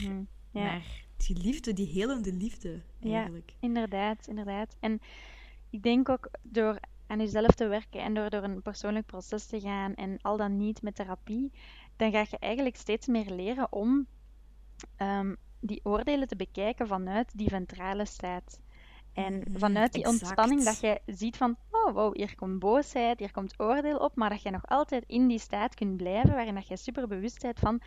mhm. 0.51 0.63
naar 0.63 1.05
die 1.17 1.37
liefde, 1.37 1.73
die 1.73 1.87
helende 1.87 2.33
liefde 2.33 2.81
eigenlijk. 3.01 3.49
Ja, 3.49 3.55
inderdaad, 3.67 4.27
inderdaad. 4.27 4.75
En 4.79 5.01
ik 5.69 5.83
denk 5.83 6.09
ook 6.09 6.29
door 6.41 6.79
aan 7.07 7.19
jezelf 7.19 7.55
te 7.55 7.67
werken 7.67 8.01
en 8.01 8.13
door 8.13 8.29
door 8.29 8.43
een 8.43 8.61
persoonlijk 8.61 9.05
proces 9.05 9.45
te 9.45 9.59
gaan 9.59 9.95
en 9.95 10.17
al 10.21 10.37
dan 10.37 10.57
niet 10.57 10.81
met 10.81 10.95
therapie, 10.95 11.51
dan 11.95 12.11
ga 12.11 12.25
je 12.29 12.37
eigenlijk 12.39 12.75
steeds 12.75 13.07
meer 13.07 13.29
leren 13.31 13.71
om 13.71 14.07
um, 14.97 15.37
die 15.59 15.79
oordelen 15.83 16.27
te 16.27 16.35
bekijken 16.35 16.87
vanuit 16.87 17.31
die 17.37 17.49
ventrale 17.49 18.05
staat. 18.05 18.59
En 19.13 19.33
Mhm, 19.33 19.57
vanuit 19.57 19.93
die 19.93 20.03
exact. 20.03 20.21
ontspanning 20.21 20.63
dat 20.63 20.79
je 20.79 21.01
ziet 21.05 21.37
van, 21.37 21.55
oh 21.71 21.93
wow, 21.93 22.15
hier 22.15 22.35
komt 22.35 22.59
boosheid, 22.59 23.19
hier 23.19 23.31
komt 23.31 23.59
oordeel 23.59 23.97
op, 23.97 24.15
maar 24.15 24.29
dat 24.29 24.41
je 24.41 24.51
nog 24.51 24.67
altijd 24.67 25.03
in 25.07 25.27
die 25.27 25.39
staat 25.39 25.75
kunt 25.75 25.97
blijven, 25.97 26.33
waarin 26.33 26.55
dat 26.55 26.67
je 26.67 26.77
super 26.77 27.07
bewust 27.07 27.41
bent 27.41 27.59
van, 27.59 27.81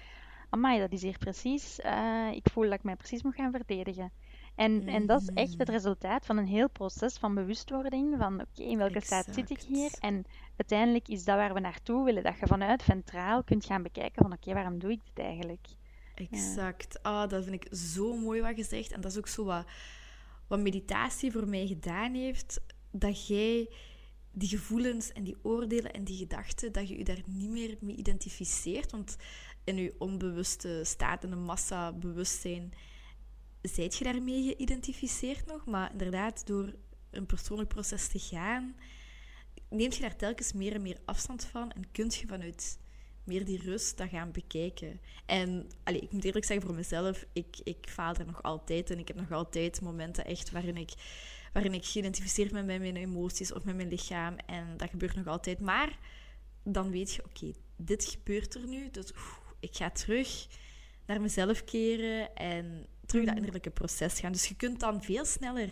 amai, 0.52 0.78
dat 0.78 0.92
is 0.92 1.02
hier 1.02 1.18
precies, 1.18 1.80
eh, 1.80 2.28
ik 2.32 2.46
voel 2.52 2.64
dat 2.64 2.72
ik 2.72 2.82
mij 2.82 2.96
precies 2.96 3.22
moet 3.22 3.34
gaan 3.34 3.50
verdedigen. 3.50 4.12
En, 4.54 4.88
en 4.88 5.06
dat 5.06 5.20
is 5.22 5.28
echt 5.28 5.50
het 5.58 5.68
Mhm. 5.68 5.70
resultaat 5.70 6.26
van 6.26 6.36
een 6.36 6.46
heel 6.46 6.68
proces 6.70 7.16
van 7.18 7.34
bewustwording, 7.34 8.14
van 8.18 8.40
oké, 8.40 8.62
in 8.62 8.78
welke 8.78 9.00
staat 9.00 9.26
zit 9.30 9.50
ik 9.50 9.60
hier? 9.60 9.90
En 10.00 10.24
uiteindelijk 10.56 11.08
is 11.08 11.24
dat 11.24 11.36
waar 11.36 11.54
we 11.54 11.60
naartoe 11.60 12.04
willen, 12.04 12.22
dat 12.22 12.38
je 12.38 12.46
vanuit 12.46 12.82
ventraal 12.82 13.42
kunt 13.44 13.64
gaan 13.64 13.82
bekijken 13.82 14.22
van, 14.22 14.32
oké, 14.32 14.52
waarom 14.52 14.78
doe 14.78 14.90
ik 14.90 15.00
dit 15.14 15.24
eigenlijk? 15.24 15.66
Exact. 16.14 17.02
Ah, 17.02 17.28
dat 17.28 17.44
vind 17.44 17.64
ik 17.64 17.74
zo 17.74 18.16
mooi 18.16 18.40
wat 18.40 18.54
gezegd. 18.54 18.92
En 18.92 19.00
dat 19.00 19.10
is 19.10 19.18
ook 19.18 19.28
zo 19.28 19.44
wat, 19.44 19.66
wat 20.46 20.60
meditatie 20.60 21.32
voor 21.32 21.48
mij 21.48 21.66
gedaan 21.66 22.14
heeft. 22.14 22.60
Dat 22.90 23.26
jij 23.26 23.68
die 24.32 24.48
gevoelens 24.48 25.12
en 25.12 25.24
die 25.24 25.36
oordelen 25.42 25.92
en 25.92 26.04
die 26.04 26.16
gedachten, 26.16 26.72
dat 26.72 26.88
je 26.88 26.98
je 26.98 27.04
daar 27.04 27.22
niet 27.26 27.50
meer 27.50 27.76
mee 27.80 27.96
identificeert. 27.96 28.90
Want 28.90 29.16
in 29.64 29.76
je 29.76 29.94
onbewuste 29.98 30.80
staat, 30.84 31.24
in 31.24 31.32
een 31.32 31.44
massa-bewustzijn, 31.44 32.72
zijt 33.62 33.96
je 33.96 34.04
daarmee 34.04 34.42
geïdentificeerd 34.42 35.46
nog. 35.46 35.66
Maar 35.66 35.92
inderdaad, 35.92 36.46
door 36.46 36.74
een 37.10 37.26
persoonlijk 37.26 37.68
proces 37.68 38.08
te 38.08 38.18
gaan, 38.18 38.76
neemt 39.68 39.94
je 39.94 40.02
daar 40.02 40.16
telkens 40.16 40.52
meer 40.52 40.74
en 40.74 40.82
meer 40.82 40.98
afstand 41.04 41.44
van 41.44 41.70
en 41.70 41.90
kunt 41.92 42.14
je 42.14 42.26
vanuit 42.26 42.78
meer 43.24 43.44
die 43.44 43.62
rust 43.62 43.96
dat 43.96 44.08
gaan 44.08 44.32
bekijken. 44.32 45.00
En 45.26 45.66
allee, 45.84 46.00
ik 46.00 46.12
moet 46.12 46.24
eerlijk 46.24 46.44
zeggen, 46.44 46.66
voor 46.66 46.76
mezelf, 46.76 47.24
ik, 47.32 47.56
ik 47.62 47.86
faal 47.88 48.14
er 48.14 48.26
nog 48.26 48.42
altijd. 48.42 48.90
En 48.90 48.98
ik 48.98 49.08
heb 49.08 49.16
nog 49.16 49.32
altijd 49.32 49.80
momenten 49.80 50.24
echt 50.24 50.50
waarin 50.50 50.76
ik, 50.76 50.92
waarin 51.52 51.74
ik 51.74 51.84
geïdentificeerd 51.84 52.52
ben 52.52 52.66
met 52.66 52.78
mijn 52.78 52.96
emoties 52.96 53.52
of 53.52 53.64
met 53.64 53.76
mijn 53.76 53.88
lichaam. 53.88 54.36
En 54.46 54.76
dat 54.76 54.90
gebeurt 54.90 55.16
nog 55.16 55.26
altijd. 55.26 55.60
Maar 55.60 55.98
dan 56.64 56.90
weet 56.90 57.12
je, 57.12 57.24
oké, 57.24 57.52
dit 57.76 58.04
gebeurt 58.04 58.54
er 58.54 58.66
nu. 58.66 58.90
Dus 58.90 59.12
ik 59.62 59.76
ga 59.76 59.90
terug 59.90 60.46
naar 61.06 61.20
mezelf 61.20 61.64
keren 61.64 62.34
en 62.34 62.86
terug 63.06 63.24
dat 63.26 63.36
innerlijke 63.36 63.70
proces 63.70 64.20
gaan. 64.20 64.32
Dus 64.32 64.46
je 64.48 64.56
kunt 64.56 64.80
dan 64.80 65.02
veel 65.02 65.24
sneller 65.24 65.70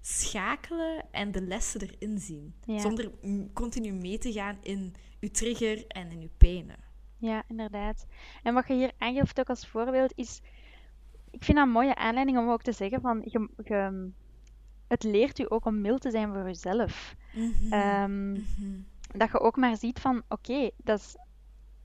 schakelen 0.00 1.04
en 1.10 1.32
de 1.32 1.40
lessen 1.42 1.80
erin 1.80 2.18
zien. 2.18 2.54
Ja. 2.64 2.78
Zonder 2.78 3.10
mm, 3.22 3.52
continu 3.52 3.92
mee 3.92 4.18
te 4.18 4.32
gaan 4.32 4.58
in 4.62 4.94
je 5.20 5.30
trigger 5.30 5.86
en 5.86 6.10
in 6.10 6.20
je 6.20 6.30
pijnen. 6.36 6.76
Ja, 7.18 7.42
inderdaad. 7.48 8.06
En 8.42 8.54
wat 8.54 8.66
je 8.68 8.74
hier 8.74 8.92
aangeeft 8.98 9.40
ook 9.40 9.48
als 9.48 9.66
voorbeeld 9.68 10.12
is, 10.14 10.40
ik 11.30 11.44
vind 11.44 11.56
dat 11.56 11.66
een 11.66 11.72
mooie 11.72 11.94
aanleiding 11.94 12.38
om 12.38 12.48
ook 12.50 12.62
te 12.62 12.72
zeggen 12.72 13.00
van, 13.00 13.22
je, 13.24 13.48
je- 13.64 14.10
het 14.88 15.02
leert 15.02 15.38
u 15.38 15.44
ook 15.48 15.64
om 15.64 15.80
mild 15.80 16.00
te 16.00 16.10
zijn 16.10 16.32
voor 16.32 16.44
jezelf. 16.46 17.14
Ehm, 17.70 18.30
Mhm. 18.32 18.80
dat 19.16 19.30
je 19.32 19.40
ook 19.40 19.56
maar 19.56 19.76
ziet 19.76 19.98
van, 20.00 20.22
oké, 20.28 20.70
dat 20.76 20.98
is, 20.98 21.16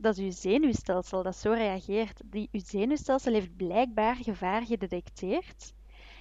dat 0.02 0.18
is 0.18 0.24
uw 0.24 0.52
zenuwstelsel 0.52 1.24
dat 1.24 1.36
zo 1.36 1.52
reageert. 1.52 2.22
Die, 2.26 2.50
uw 2.52 2.62
zenuwstelsel 2.64 3.34
heeft 3.34 3.56
blijkbaar 3.56 4.16
gevaar 4.16 4.66
gedetecteerd 4.66 5.74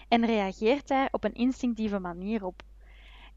en 0.09 0.27
reageert 0.27 0.89
daar 0.89 1.09
op 1.11 1.25
een 1.25 1.35
instinctieve 1.35 1.99
manier 1.99 2.45
op. 2.45 2.63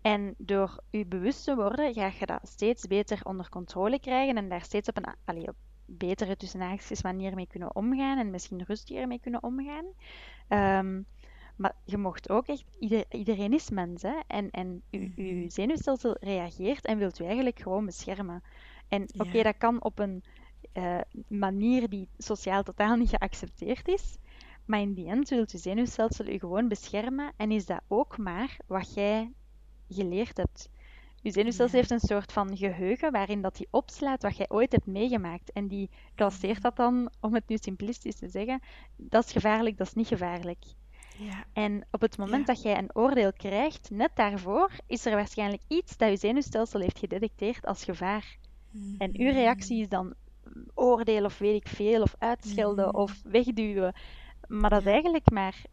En 0.01 0.33
door 0.37 0.83
je 0.89 1.05
bewust 1.05 1.43
te 1.43 1.55
worden, 1.55 1.93
ga 1.93 2.11
je 2.19 2.25
dat 2.25 2.47
steeds 2.47 2.87
beter 2.87 3.19
onder 3.23 3.49
controle 3.49 3.99
krijgen 3.99 4.37
en 4.37 4.49
daar 4.49 4.63
steeds 4.63 4.89
op 4.89 4.97
een 4.97 5.15
allee, 5.25 5.47
op 5.47 5.55
betere 5.85 6.37
tussen 6.37 6.79
manier 7.03 7.35
mee 7.35 7.47
kunnen 7.47 7.75
omgaan 7.75 8.17
en 8.17 8.29
misschien 8.29 8.63
rustiger 8.63 9.07
mee 9.07 9.19
kunnen 9.19 9.43
omgaan. 9.43 9.85
Ehm, 10.47 11.01
maar 11.55 11.75
je 11.85 11.97
mocht 11.97 12.29
ook 12.29 12.47
echt, 12.47 12.63
ieder- 12.79 13.05
iedereen 13.09 13.53
is 13.53 13.69
mens, 13.69 14.01
hè? 14.01 14.19
En, 14.27 14.49
en 14.49 14.81
uw, 14.91 15.09
uw 15.15 15.49
zenuwstelsel 15.49 16.17
reageert 16.19 16.85
en 16.85 16.97
wilt 16.97 17.19
u 17.19 17.25
eigenlijk 17.25 17.59
gewoon 17.59 17.85
beschermen. 17.85 18.43
En 18.93 19.09
oké, 19.17 19.37
Ja. 19.37 19.43
dat 19.43 19.57
kan 19.57 19.83
op 19.83 19.99
een 19.99 20.23
eh, 20.73 20.99
manier 21.27 21.89
die 21.89 22.07
sociaal 22.17 22.63
totaal 22.63 22.95
niet 22.95 23.09
geaccepteerd 23.09 23.87
is. 23.87 24.17
Maar 24.65 24.79
in 24.79 24.93
die 24.93 25.07
end 25.07 25.29
wilt 25.29 25.51
je 25.51 25.57
zenuwstelsel 25.57 26.27
u 26.27 26.37
gewoon 26.39 26.67
beschermen 26.67 27.31
en 27.37 27.51
is 27.51 27.65
dat 27.65 27.81
ook 27.87 28.17
maar 28.17 28.57
wat 28.67 28.93
jij 28.93 29.31
geleerd 29.89 30.37
hebt. 30.37 30.69
Je 31.21 31.31
zenuwstelsel 31.31 31.77
Ja. 31.79 31.85
heeft 31.85 32.01
een 32.03 32.07
soort 32.09 32.31
van 32.31 32.57
geheugen 32.57 33.11
waarin 33.11 33.41
dat 33.41 33.55
die 33.55 33.67
opslaat 33.71 34.21
wat 34.21 34.37
jij 34.37 34.49
ooit 34.49 34.71
hebt 34.71 34.85
meegemaakt. 34.85 35.51
En 35.51 35.67
die 35.67 35.89
classeert 36.15 36.61
dat 36.61 36.75
dan, 36.75 37.11
om 37.19 37.33
het 37.33 37.47
nu 37.47 37.57
simplistisch 37.57 38.15
te 38.15 38.27
zeggen, 38.29 38.61
dat 38.95 39.25
is 39.25 39.31
gevaarlijk, 39.31 39.77
dat 39.77 39.87
is 39.87 39.93
niet 39.93 40.07
gevaarlijk. 40.07 40.63
Ja. 41.17 41.43
En 41.53 41.85
op 41.91 42.01
het 42.01 42.17
moment 42.17 42.47
Ja. 42.47 42.53
dat 42.53 42.63
jij 42.63 42.77
een 42.77 42.95
oordeel 42.95 43.33
krijgt, 43.33 43.89
net 43.89 44.11
daarvoor, 44.15 44.71
is 44.87 45.05
er 45.05 45.15
waarschijnlijk 45.15 45.61
iets 45.67 45.97
dat 45.97 46.09
je 46.09 46.17
zenuwstelsel 46.17 46.79
heeft 46.79 46.99
gedetecteerd 46.99 47.65
als 47.65 47.83
gevaar. 47.83 48.37
En 48.97 49.11
uw 49.19 49.31
reactie 49.31 49.81
is 49.81 49.89
dan 49.89 50.13
oordeel 50.73 51.25
of 51.25 51.37
weet 51.37 51.65
ik 51.65 51.67
veel, 51.67 52.01
of 52.01 52.15
uitschelden 52.17 52.87
Mhm. 52.87 52.95
of 52.95 53.21
wegduwen. 53.23 53.93
Maar 54.47 54.69
dat 54.69 54.79
is 54.81 54.87
eigenlijk 54.91 55.31
maar 55.31 55.63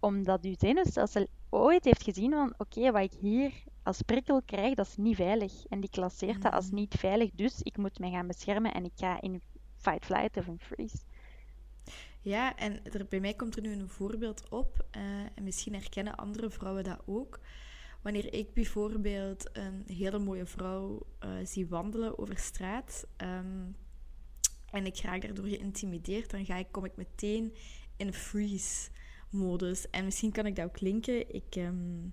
omdat 0.00 0.44
uw 0.44 0.54
zenuwstelsel 0.58 1.26
ooit 1.50 1.84
heeft 1.84 2.02
gezien 2.02 2.30
van 2.32 2.54
oké, 2.58 2.92
wat 2.92 3.02
ik 3.02 3.12
hier 3.20 3.52
als 3.82 4.02
prikkel 4.02 4.42
krijg, 4.42 4.74
dat 4.74 4.86
is 4.86 4.96
niet 4.96 5.16
veilig. 5.16 5.52
En 5.68 5.80
die 5.80 5.90
klasseert 5.90 6.42
dat 6.42 6.52
als 6.52 6.66
Mhm. 6.66 6.74
niet 6.74 6.94
veilig, 6.98 7.30
dus 7.34 7.62
ik 7.62 7.76
moet 7.76 7.98
mij 7.98 8.10
gaan 8.10 8.26
beschermen 8.26 8.74
en 8.74 8.84
ik 8.84 8.92
ga 8.96 9.20
in 9.20 9.40
fight, 9.76 10.04
flight 10.04 10.36
of 10.36 10.46
in 10.46 10.58
freeze. 10.60 10.96
Ja, 12.20 12.56
en 12.56 12.84
er, 12.92 13.06
bij 13.08 13.20
mij 13.20 13.34
komt 13.34 13.56
er 13.56 13.62
nu 13.62 13.72
een 13.72 13.88
voorbeeld 13.88 14.48
op, 14.48 14.86
eh, 14.90 15.02
en 15.34 15.42
misschien 15.42 15.72
herkennen 15.74 16.14
andere 16.14 16.50
vrouwen 16.50 16.84
dat 16.84 17.00
ook. 17.06 17.40
Wanneer 18.02 18.32
ik 18.32 18.54
bijvoorbeeld 18.54 19.50
een 19.52 19.84
hele 19.86 20.18
mooie 20.18 20.46
vrouw 20.46 21.06
eh, 21.18 21.30
zie 21.44 21.66
wandelen 21.66 22.18
over 22.18 22.38
straat 22.38 23.06
ehm, 23.16 23.64
en 24.70 24.86
ik 24.86 25.00
raak 25.00 25.22
daardoor 25.22 25.46
geïntimideerd, 25.46 26.30
dan 26.30 26.44
ga 26.44 26.56
ik, 26.56 26.66
kom 26.70 26.84
ik 26.84 26.96
meteen 26.96 27.54
in 27.96 28.12
freeze-modus. 28.12 29.90
En 29.90 30.04
misschien 30.04 30.32
kan 30.32 30.46
ik 30.46 30.56
dat 30.56 30.64
ook 30.64 30.80
linken. 30.80 31.34
Ik, 31.34 31.56
ehm, 31.56 32.04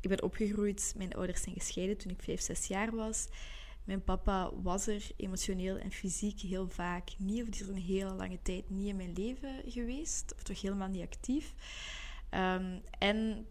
ik 0.00 0.08
ben 0.08 0.22
opgegroeid, 0.22 0.94
mijn 0.96 1.14
ouders 1.14 1.42
zijn 1.42 1.54
gescheiden 1.54 1.96
toen 1.96 2.12
ik 2.12 2.22
5, 2.22 2.40
6 2.40 2.66
jaar 2.66 2.94
was. 2.94 3.28
Mijn 3.84 4.04
papa 4.04 4.52
was 4.62 4.86
er 4.86 5.10
emotioneel 5.16 5.76
en 5.76 5.92
fysiek 5.92 6.40
heel 6.40 6.68
vaak 6.68 7.10
niet, 7.18 7.42
of 7.42 7.48
die 7.48 7.62
is 7.62 7.68
een 7.68 7.76
hele 7.76 8.12
lange 8.12 8.38
tijd 8.42 8.70
niet 8.70 8.88
in 8.88 8.96
mijn 8.96 9.12
leven 9.12 9.62
geweest, 9.66 10.34
of 10.34 10.42
toch 10.42 10.60
helemaal 10.60 10.88
niet 10.88 11.02
actief. 11.02 11.54
Ehm, 12.30 12.78
en 12.98 13.46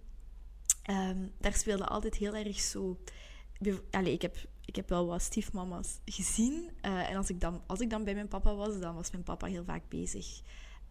ehm, 0.86 1.28
daar 1.40 1.54
speelde 1.54 1.86
altijd 1.86 2.16
heel 2.16 2.36
erg 2.36 2.60
zo. 2.60 3.00
ik, 4.04 4.22
heb, 4.22 4.38
ik 4.66 4.76
heb 4.76 4.90
wel 4.90 5.06
wat 5.06 5.22
stiefmama's 5.22 6.00
gezien. 6.06 6.72
eh, 6.82 7.10
en 7.10 7.16
als 7.16 7.30
ik, 7.30 7.42
dan, 7.42 7.64
als 7.68 7.80
ik 7.80 7.90
dan 7.90 8.04
bij 8.04 8.14
mijn 8.14 8.28
papa 8.28 8.56
was, 8.56 8.80
dan 8.80 8.96
was 8.96 9.12
mijn 9.12 9.24
papa 9.24 9.48
heel 9.48 9.64
vaak 9.64 9.90
bezig 9.90 10.42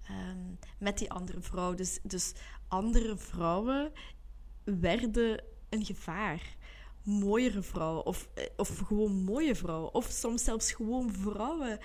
ehm, 0.04 0.54
met 0.78 0.98
die 0.98 1.10
andere 1.10 1.40
vrouw. 1.40 1.74
Dus, 1.74 1.98
dus 2.02 2.32
andere 2.68 3.16
vrouwen 3.16 3.92
werden 4.64 5.42
een 5.68 5.84
gevaar 5.84 6.56
mooiere 7.04 7.62
vrouwen 7.62 8.06
of, 8.06 8.28
eh, 8.34 8.44
of 8.56 8.78
gewoon 8.78 9.12
mooie 9.12 9.54
vrouwen 9.54 9.94
of 9.94 10.06
soms 10.10 10.44
zelfs 10.44 10.72
gewoon 10.72 11.12
vrouwen 11.12 11.78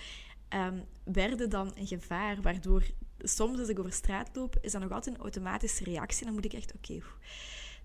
ehm, 0.48 0.80
werden 1.04 1.50
dan 1.50 1.72
een 1.76 1.88
gevaar, 1.88 2.42
waardoor 2.42 2.84
soms 3.18 3.60
als 3.60 3.70
ik 3.70 3.80
over 3.80 3.94
straat 3.94 4.30
loop, 4.36 4.58
is 4.62 4.72
dat 4.72 4.82
nog 4.82 4.92
altijd 4.92 5.16
een 5.16 5.22
automatische 5.22 5.84
reactie. 5.84 6.26
Dan 6.26 6.34
moet 6.34 6.46
ik 6.46 6.54
echt, 6.54 6.74
oké, 6.76 7.00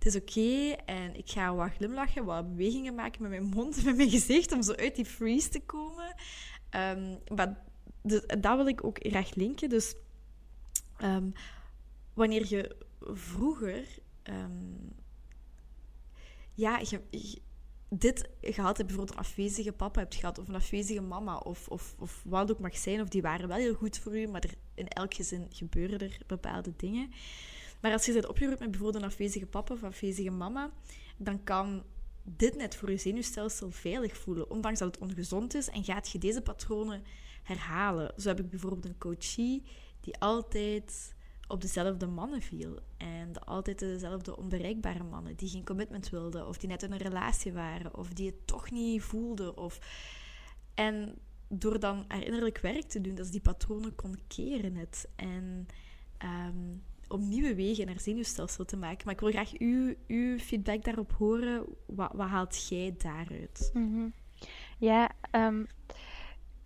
het 0.04 0.14
is 0.14 0.20
oké 0.20 0.70
en 0.84 1.16
ik 1.16 1.30
ga 1.30 1.54
wat 1.54 1.72
glimlachen, 1.72 2.24
wat 2.24 2.50
bewegingen 2.56 2.94
maken 2.94 3.22
met 3.22 3.30
mijn 3.30 3.44
mond 3.44 3.76
en 3.78 3.84
met 3.88 3.96
mijn 3.96 4.10
gezicht 4.10 4.52
om 4.52 4.62
zo 4.62 4.72
uit 4.72 4.96
die 4.96 5.04
freeze 5.04 5.48
te 5.48 5.60
komen. 5.60 6.14
Ehm, 6.70 7.16
maar 7.34 7.56
dus, 8.02 8.20
dat 8.40 8.56
wil 8.56 8.66
ik 8.66 8.84
ook 8.84 8.98
graag 9.00 9.34
linken. 9.34 9.68
Dus 9.68 9.94
ehm, 10.96 11.30
wanneer 12.14 12.46
je 12.48 12.76
vroeger 13.00 13.84
ehm, 14.22 14.74
ja, 16.54 16.78
je, 16.78 17.00
je- 17.10 17.42
dit 17.88 18.28
gehad 18.40 18.76
hebt, 18.76 18.88
bijvoorbeeld 18.88 19.18
een 19.18 19.24
afwezige 19.24 19.72
papa 19.72 20.00
hebt 20.00 20.14
gehad, 20.14 20.38
of 20.38 20.48
een 20.48 20.54
afwezige 20.54 21.00
mama, 21.00 21.36
of, 21.36 21.68
of, 21.68 21.94
of 21.98 22.22
wat 22.24 22.50
ook 22.50 22.58
mag 22.58 22.76
zijn, 22.76 23.00
of 23.00 23.08
die 23.08 23.22
waren 23.22 23.48
wel 23.48 23.56
heel 23.56 23.74
goed 23.74 23.98
voor 23.98 24.18
u, 24.18 24.26
maar 24.26 24.42
er, 24.42 24.54
in 24.74 24.88
elk 24.88 25.14
gezin 25.14 25.46
gebeuren 25.50 25.98
er 25.98 26.18
bepaalde 26.26 26.72
dingen. 26.76 27.10
Maar 27.84 27.92
als 27.92 28.06
je 28.06 28.12
bent 28.12 28.26
opgegroeid 28.26 28.58
met 28.58 28.70
bijvoorbeeld 28.70 29.02
een 29.02 29.10
afwezige 29.10 29.46
papa 29.46 29.74
of 29.74 29.82
afwezige 29.82 30.30
mama, 30.30 30.70
dan 31.16 31.44
kan 31.44 31.82
dit 32.22 32.56
net 32.56 32.76
voor 32.76 32.90
je 32.90 32.96
zenuwstelsel 32.96 33.70
veilig 33.70 34.16
voelen, 34.16 34.50
ondanks 34.50 34.78
dat 34.78 34.94
het 34.94 35.02
ongezond 35.02 35.54
is, 35.54 35.68
en 35.68 35.84
gaat 35.84 36.10
je 36.10 36.18
deze 36.18 36.42
patronen 36.42 37.02
herhalen. 37.42 38.12
Zo 38.16 38.28
heb 38.28 38.40
ik 38.40 38.50
bijvoorbeeld 38.50 38.84
een 38.84 38.98
coachie 38.98 39.62
die 40.00 40.18
altijd 40.18 41.14
op 41.48 41.60
dezelfde 41.60 42.06
mannen 42.06 42.42
viel. 42.42 42.78
En 42.96 43.44
altijd 43.44 43.78
dezelfde 43.78 44.36
onbereikbare 44.36 45.04
mannen 45.04 45.36
die 45.36 45.48
geen 45.48 45.64
commitment 45.64 46.10
wilden, 46.10 46.46
of 46.46 46.58
die 46.58 46.68
net 46.68 46.82
in 46.82 46.92
een 46.92 46.98
relatie 46.98 47.52
waren, 47.52 47.96
of 47.96 48.08
die 48.08 48.26
het 48.26 48.46
toch 48.46 48.70
niet 48.70 49.02
voelden. 49.02 49.56
Of... 49.56 49.78
En 50.74 51.18
door 51.48 51.80
dan 51.80 52.04
haar 52.08 52.24
innerlijk 52.24 52.58
werk 52.58 52.88
te 52.88 53.00
doen, 53.00 53.14
dat 53.14 53.26
ze 53.26 53.32
die 53.32 53.40
patronen 53.40 53.94
kon 53.94 54.18
keren 54.26 54.72
net. 54.72 55.08
En 55.16 55.66
ehm, 56.18 56.76
om 57.14 57.28
nieuwe 57.28 57.54
wegen 57.54 57.86
naar 57.86 58.00
zenuwstelsel 58.00 58.64
te 58.64 58.76
maken. 58.76 59.02
Maar 59.04 59.14
ik 59.14 59.20
wil 59.20 59.30
graag 59.30 59.58
uw, 59.58 59.94
uw 60.06 60.38
feedback 60.38 60.84
daarop 60.84 61.12
horen. 61.12 61.64
Wat, 61.86 62.10
wat 62.12 62.28
haalt 62.28 62.68
jij 62.68 62.94
daaruit? 62.98 63.70
Mhm. 63.72 64.08
Ja, 64.78 65.10
um, 65.32 65.66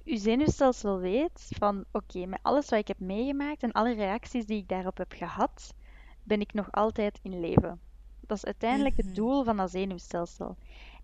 uw 0.05 0.17
zenuwstelsel 0.17 0.99
weet 0.99 1.47
van 1.59 1.85
oké, 1.93 2.27
met 2.27 2.39
alles 2.43 2.69
wat 2.69 2.79
ik 2.79 2.89
heb 2.89 2.99
meegemaakt 3.01 3.63
en 3.63 3.73
alle 3.73 3.95
reacties 3.95 4.47
die 4.47 4.59
ik 4.59 4.69
daarop 4.69 4.97
heb 4.99 5.13
gehad, 5.17 5.75
ben 6.23 6.41
ik 6.41 6.53
nog 6.53 6.73
altijd 6.73 7.19
in 7.23 7.41
leven. 7.41 7.81
Dat 8.21 8.37
is 8.37 8.45
uiteindelijk 8.45 8.97
het 8.97 9.07
Mhm. 9.07 9.15
doel 9.15 9.45
van 9.45 9.57
dat 9.57 9.71
zenuwstelsel. 9.71 10.57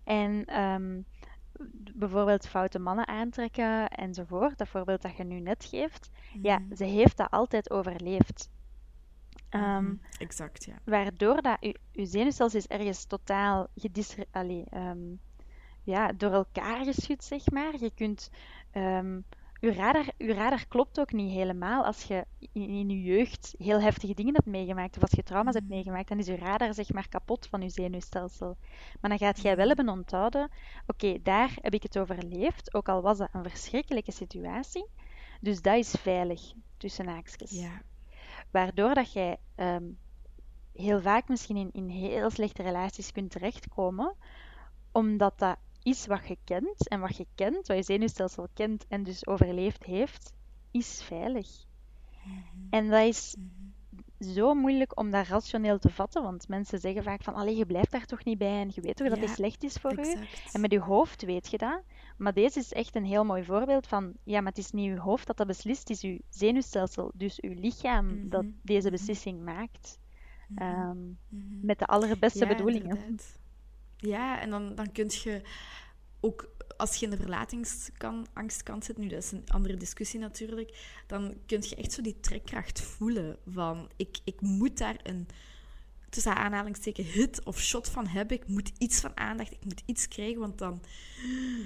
En 0.03 0.45
ehm, 0.45 1.01
bijvoorbeeld 1.93 2.47
foute 2.47 2.79
mannen 2.79 3.07
aantrekken 3.07 3.87
enzovoort, 3.89 4.57
dat 4.57 4.67
voorbeeld 4.67 5.01
dat 5.01 5.17
je 5.17 5.23
nu 5.23 5.39
net 5.39 5.65
geeft, 5.65 6.09
ja, 6.41 6.59
Mhm. 6.59 6.75
ze 6.75 6.83
heeft 6.83 7.17
dat 7.17 7.31
altijd 7.31 7.69
overleefd. 7.71 8.49
Ehm, 9.59 9.83
Mhm. 9.83 9.95
Exact, 10.17 10.65
ja. 10.65 10.73
waardoor 10.83 11.41
dat 11.41 11.57
uw, 11.61 11.73
uw 11.93 12.05
zenuwstelsel 12.05 12.59
is 12.59 12.67
ergens 12.67 13.05
totaal 13.05 13.67
gedis, 13.75 14.15
allee, 14.31 14.63
ehm, 14.69 14.97
ja, 15.83 16.11
door 16.11 16.31
elkaar 16.31 16.83
geschud, 16.85 17.23
zeg 17.23 17.49
maar. 17.51 17.73
Je 17.79 17.91
kunt, 17.95 18.29
ehm, 18.71 19.19
uw, 19.59 19.71
radar, 19.71 20.05
uw 20.17 20.33
radar 20.33 20.65
klopt 20.67 20.99
ook 20.99 21.11
niet 21.11 21.31
helemaal 21.31 21.85
als 21.85 22.03
je 22.03 22.25
in, 22.51 22.69
in 22.69 22.89
je 22.89 23.01
jeugd 23.01 23.55
heel 23.57 23.81
heftige 23.81 24.13
dingen 24.13 24.33
hebt 24.33 24.45
meegemaakt 24.47 24.95
of 24.95 25.01
als 25.01 25.11
je 25.11 25.23
trauma's 25.23 25.53
hebt 25.53 25.65
Mhm. 25.65 25.73
meegemaakt, 25.75 26.07
dan 26.07 26.19
is 26.19 26.27
uw 26.27 26.35
radar 26.37 26.73
zeg 26.73 26.91
maar 26.93 27.09
kapot 27.09 27.47
van 27.47 27.61
uw 27.61 27.69
zenuwstelsel. 27.69 28.57
Maar 29.01 29.09
dan 29.09 29.19
gaat 29.19 29.41
jij 29.41 29.55
wel 29.55 29.67
Mhm. 29.67 29.75
hebben 29.75 29.93
onthouden, 29.93 30.49
oké, 30.87 31.17
daar 31.23 31.51
heb 31.61 31.73
ik 31.73 31.83
het 31.83 31.97
overleefd, 31.97 32.73
ook 32.73 32.89
al 32.89 33.01
was 33.01 33.17
dat 33.17 33.29
een 33.31 33.49
verschrikkelijke 33.49 34.11
situatie. 34.11 34.85
Dus 35.41 35.61
dat 35.61 35.75
is 35.77 35.91
veilig, 35.91 36.41
tussen 36.77 37.07
haakjes. 37.07 37.51
Ja. 37.51 37.81
Waardoor 38.55 38.93
dat 38.93 39.13
jij 39.13 39.37
ehm, 39.55 39.83
heel 40.73 41.01
vaak 41.01 41.27
misschien 41.27 41.57
in, 41.57 41.69
in 41.71 41.87
heel 41.89 42.29
slechte 42.29 42.61
relaties 42.63 43.11
kunt 43.11 43.31
terechtkomen, 43.31 44.15
omdat 44.91 45.39
dat 45.39 45.57
is 45.83 46.05
wat 46.05 46.27
je 46.27 46.37
kent. 46.43 46.87
En 46.87 46.99
wat 46.99 47.17
je 47.17 47.25
kent, 47.35 47.67
wat 47.67 47.77
je 47.77 47.83
zenuwstelsel 47.83 48.47
kent 48.53 48.87
en 48.87 49.03
dus 49.03 49.27
overleefd 49.27 49.83
heeft, 49.83 50.33
is 50.71 51.01
veilig. 51.03 51.47
Mhm. 52.23 52.67
En 52.69 52.89
dat 52.89 53.01
is 53.01 53.35
Mhm. 53.37 54.33
zo 54.33 54.53
moeilijk 54.53 54.99
om 54.99 55.11
dat 55.11 55.27
rationeel 55.27 55.79
te 55.79 55.89
vatten, 55.89 56.23
want 56.23 56.47
mensen 56.47 56.79
zeggen 56.79 57.03
vaak 57.03 57.23
van, 57.23 57.33
allee, 57.33 57.55
je 57.55 57.65
blijft 57.65 57.91
daar 57.91 58.05
toch 58.05 58.23
niet 58.23 58.37
bij 58.37 58.61
en 58.61 58.71
je 58.73 58.81
weet 58.81 58.95
toch 58.95 59.09
dat 59.09 59.19
Ja, 59.19 59.25
dit 59.25 59.35
slecht 59.35 59.63
is 59.63 59.73
voor 59.75 59.99
u? 59.99 60.11
Exact. 60.11 60.41
En 60.51 60.61
met 60.61 60.71
je 60.71 60.79
hoofd 60.79 61.21
weet 61.21 61.51
je 61.51 61.57
dat. 61.57 61.81
Maar 62.17 62.33
deze 62.33 62.59
is 62.59 62.73
echt 62.73 62.95
een 62.95 63.05
heel 63.05 63.23
mooi 63.23 63.43
voorbeeld 63.43 63.87
van, 63.87 64.13
ja, 64.23 64.39
maar 64.41 64.51
het 64.51 64.57
is 64.57 64.71
niet 64.71 64.85
je 64.85 64.99
hoofd 64.99 65.27
dat 65.27 65.37
dat 65.37 65.47
beslist, 65.47 65.79
het 65.79 65.89
is 65.89 66.01
je 66.01 66.21
zenuwstelsel, 66.29 67.11
dus 67.13 67.35
je 67.35 67.55
lichaam 67.55 68.29
dat 68.29 68.43
Mhm, 68.43 68.51
deze 68.61 68.87
mhm. 68.87 68.91
beslissing 68.97 69.43
maakt. 69.43 69.99
Mhm. 70.47 70.61
Ehm, 70.61 70.97
met 71.61 71.79
de 71.79 71.85
allerbeste 71.85 72.39
Ja, 72.45 72.47
bedoelingen. 72.47 72.89
inderdaad. 72.97 73.39
Ja, 73.97 74.41
en 74.41 74.49
dan, 74.49 74.75
dan 74.75 74.91
kun 74.91 75.07
je 75.09 75.41
ook, 76.19 76.49
als 76.77 76.95
je 76.95 77.05
in 77.05 77.11
de 77.11 77.17
verlatingsangst 77.17 78.63
zit, 78.85 78.97
nu 78.97 79.07
dat 79.07 79.23
is 79.23 79.31
een 79.31 79.43
andere 79.47 79.77
discussie 79.77 80.19
natuurlijk, 80.19 81.01
dan 81.07 81.33
kun 81.45 81.61
je 81.61 81.75
echt 81.75 81.91
zo 81.91 82.01
die 82.01 82.19
trekkracht 82.19 82.81
voelen 82.81 83.37
van, 83.45 83.89
ik, 83.95 84.17
ik 84.23 84.41
moet 84.41 84.77
daar 84.77 84.99
een, 85.03 85.27
tussen 86.09 86.35
aanhalingstekens, 86.35 87.11
hit 87.13 87.43
of 87.43 87.59
shot 87.59 87.89
van 87.89 88.07
hebben. 88.07 88.37
Ik 88.37 88.47
moet 88.47 88.71
iets 88.77 88.99
van 88.99 89.17
aandacht, 89.17 89.51
ik 89.51 89.65
moet 89.65 89.83
iets 89.85 90.07
krijgen, 90.07 90.39
want 90.39 90.57
dan, 90.57 90.81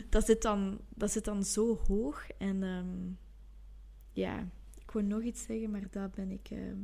dat 0.10 0.26
zit 0.26 0.42
dan, 0.42 0.80
dat 0.90 1.12
zit 1.12 1.26
dan 1.26 1.44
zo 1.44 1.80
hoog. 1.88 2.28
En 2.38 2.64
ehm, 2.64 3.12
ja, 4.12 4.48
ik 4.80 4.92
wou 4.92 5.06
nog 5.06 5.22
iets 5.22 5.44
zeggen, 5.44 5.72
maar 5.72 5.84
dat 5.92 6.12
ben 6.12 6.32
ik... 6.32 6.50
ehm, 6.50 6.78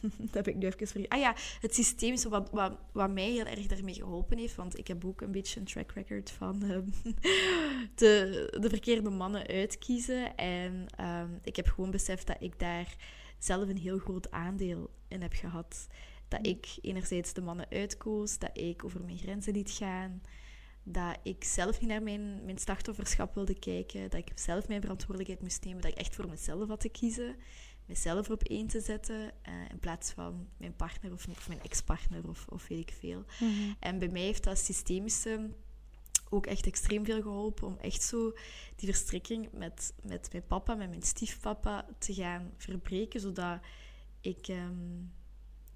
dat 0.18 0.34
heb 0.34 0.48
ik 0.48 0.56
nu 0.56 0.66
even 0.66 0.86
vergeten. 0.86 1.08
Ah 1.08 1.20
ja, 1.20 1.34
het 1.60 1.74
systemische, 1.74 2.28
wat, 2.28 2.50
wat, 2.50 2.78
wat 2.92 3.10
mij 3.10 3.30
heel 3.30 3.44
erg 3.44 3.66
daarmee 3.66 3.94
geholpen 3.94 4.38
heeft, 4.38 4.54
want 4.54 4.78
ik 4.78 4.86
heb 4.86 5.04
ook 5.04 5.20
een 5.20 5.32
beetje 5.32 5.60
een 5.60 5.66
track 5.66 5.92
record 5.92 6.30
van 6.30 6.62
ehm, 6.62 6.86
de, 7.94 8.56
de 8.60 8.68
verkeerde 8.68 9.10
mannen 9.10 9.46
uitkiezen. 9.46 10.36
En 10.36 10.86
ik 11.42 11.56
heb 11.56 11.68
gewoon 11.68 11.90
beseft 11.90 12.26
dat 12.26 12.36
ik 12.40 12.58
daar 12.58 12.96
zelf 13.38 13.68
een 13.68 13.78
heel 13.78 13.98
groot 13.98 14.30
aandeel 14.30 14.90
in 15.08 15.22
heb 15.22 15.32
gehad. 15.32 15.86
Dat 16.30 16.46
ik 16.46 16.78
enerzijds 16.80 17.32
de 17.32 17.40
mannen 17.40 17.66
uitkoos, 17.70 18.38
dat 18.38 18.58
ik 18.58 18.84
over 18.84 19.04
mijn 19.04 19.18
grenzen 19.18 19.52
liet 19.52 19.70
gaan, 19.70 20.22
dat 20.82 21.18
ik 21.22 21.44
zelf 21.44 21.80
niet 21.80 21.88
naar 21.88 22.02
mijn, 22.02 22.44
mijn 22.44 22.58
slachtofferschap 22.58 23.34
wilde 23.34 23.58
kijken, 23.58 24.10
dat 24.10 24.20
ik 24.20 24.32
zelf 24.34 24.68
mijn 24.68 24.80
verantwoordelijkheid 24.80 25.42
moest 25.42 25.64
nemen, 25.64 25.82
dat 25.82 25.90
ik 25.90 25.98
echt 25.98 26.14
voor 26.14 26.28
mezelf 26.28 26.68
had 26.68 26.80
te 26.80 26.88
kiezen 26.88 27.36
mezelf 27.90 28.30
op 28.30 28.42
één 28.42 28.66
te 28.66 28.80
zetten 28.80 29.32
eh, 29.42 29.54
in 29.70 29.78
plaats 29.78 30.10
van 30.10 30.48
mijn 30.56 30.76
partner 30.76 31.12
of, 31.12 31.26
of 31.28 31.48
mijn 31.48 31.62
ex-partner 31.62 32.28
of, 32.28 32.46
of 32.48 32.68
weet 32.68 32.88
ik 32.88 32.94
veel. 32.98 33.24
Mhm. 33.40 33.72
En 33.80 33.98
bij 33.98 34.08
mij 34.08 34.22
heeft 34.22 34.44
dat 34.44 34.58
systemische 34.58 35.50
ook 36.28 36.46
echt 36.46 36.66
extreem 36.66 37.04
veel 37.04 37.22
geholpen 37.22 37.66
om 37.66 37.76
echt 37.80 38.02
zo 38.02 38.32
die 38.76 38.88
verstrikking 38.88 39.52
met, 39.52 39.94
met 40.02 40.28
mijn 40.32 40.46
papa, 40.46 40.74
met 40.74 40.88
mijn 40.88 41.02
stiefpapa 41.02 41.86
te 41.98 42.14
gaan 42.14 42.52
verbreken, 42.56 43.20
zodat 43.20 43.60
ik, 44.20 44.48
ehm, 44.48 45.02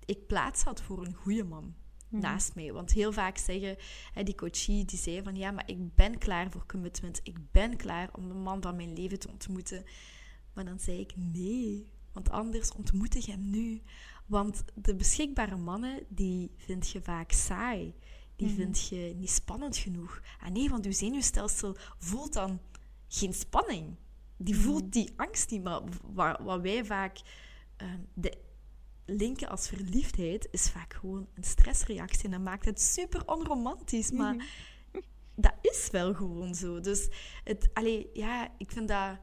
ik 0.07 0.27
plaats 0.27 0.63
had 0.63 0.83
voor 0.83 1.07
een 1.07 1.15
goede 1.15 1.45
man 1.45 1.75
Mhm. 2.09 2.23
naast 2.23 2.55
mij. 2.55 2.73
Want 2.73 2.93
heel 2.93 3.13
vaak 3.13 3.39
zeggen, 3.39 3.77
hè, 4.13 4.23
die 4.23 4.35
coachie 4.35 4.85
die 4.85 4.99
zei 4.99 5.23
van 5.23 5.37
ja, 5.37 5.51
maar 5.51 5.69
ik 5.71 5.95
ben 5.95 6.19
klaar 6.19 6.51
voor 6.51 6.67
commitment. 6.67 7.21
Ik 7.23 7.37
ben 7.53 7.77
klaar 7.77 8.09
om 8.13 8.29
de 8.29 8.35
man 8.35 8.63
van 8.63 8.77
mijn 8.77 8.93
leven 8.93 9.19
te 9.19 9.29
ontmoeten. 9.29 9.85
Maar 10.53 10.65
dan 10.65 10.79
zei 10.81 11.01
ik 11.01 11.13
nee, 11.17 11.91
want 12.13 12.31
anders 12.31 12.73
ontmoet 12.73 13.15
ik 13.15 13.25
hem 13.25 13.51
nu. 13.51 13.83
Want 14.27 14.65
de 14.75 14.95
beschikbare 14.95 15.57
mannen, 15.57 16.03
die 16.09 16.51
vind 16.57 16.89
je 16.91 17.03
vaak 17.03 17.33
saai. 17.33 17.95
Die 18.37 18.47
Mhm. 18.47 18.57
vind 18.57 18.89
je 18.89 19.15
niet 19.17 19.31
spannend 19.31 19.77
genoeg. 19.77 20.23
Ah 20.41 20.51
nee, 20.51 20.69
want 20.71 20.87
uw 20.87 20.93
zenuwstelsel 20.93 21.77
voelt 21.99 22.33
dan 22.33 22.61
geen 23.09 23.33
spanning. 23.35 23.97
Die 24.37 24.55
Mhm. 24.55 24.63
voelt 24.65 24.93
die 24.93 25.13
angst 25.17 25.51
niet. 25.51 25.63
Maar 25.63 25.81
wa- 26.13 26.41
wat 26.43 26.61
wij 26.61 26.85
vaak 26.85 27.21
ehm, 27.77 27.99
de 28.15 28.39
linken 29.07 29.49
als 29.49 29.69
verliefdheid, 29.69 30.49
is 30.51 30.71
vaak 30.71 30.95
gewoon 30.95 31.27
een 31.35 31.45
stressreactie. 31.45 32.25
En 32.25 32.31
dat 32.31 32.41
maakt 32.41 32.65
het 32.65 32.81
super 32.81 33.23
onromantisch. 33.27 34.11
Maar 34.11 34.35
Mhm. 34.35 34.45
dat 35.37 35.55
is 35.61 35.89
wel 35.91 36.15
gewoon 36.15 36.55
zo. 36.55 36.81
Dus 36.81 37.09
het, 37.45 37.69
allee, 37.73 38.11
ja, 38.13 38.49
ik 38.59 38.71
vind 38.71 38.89
dat, 38.89 39.19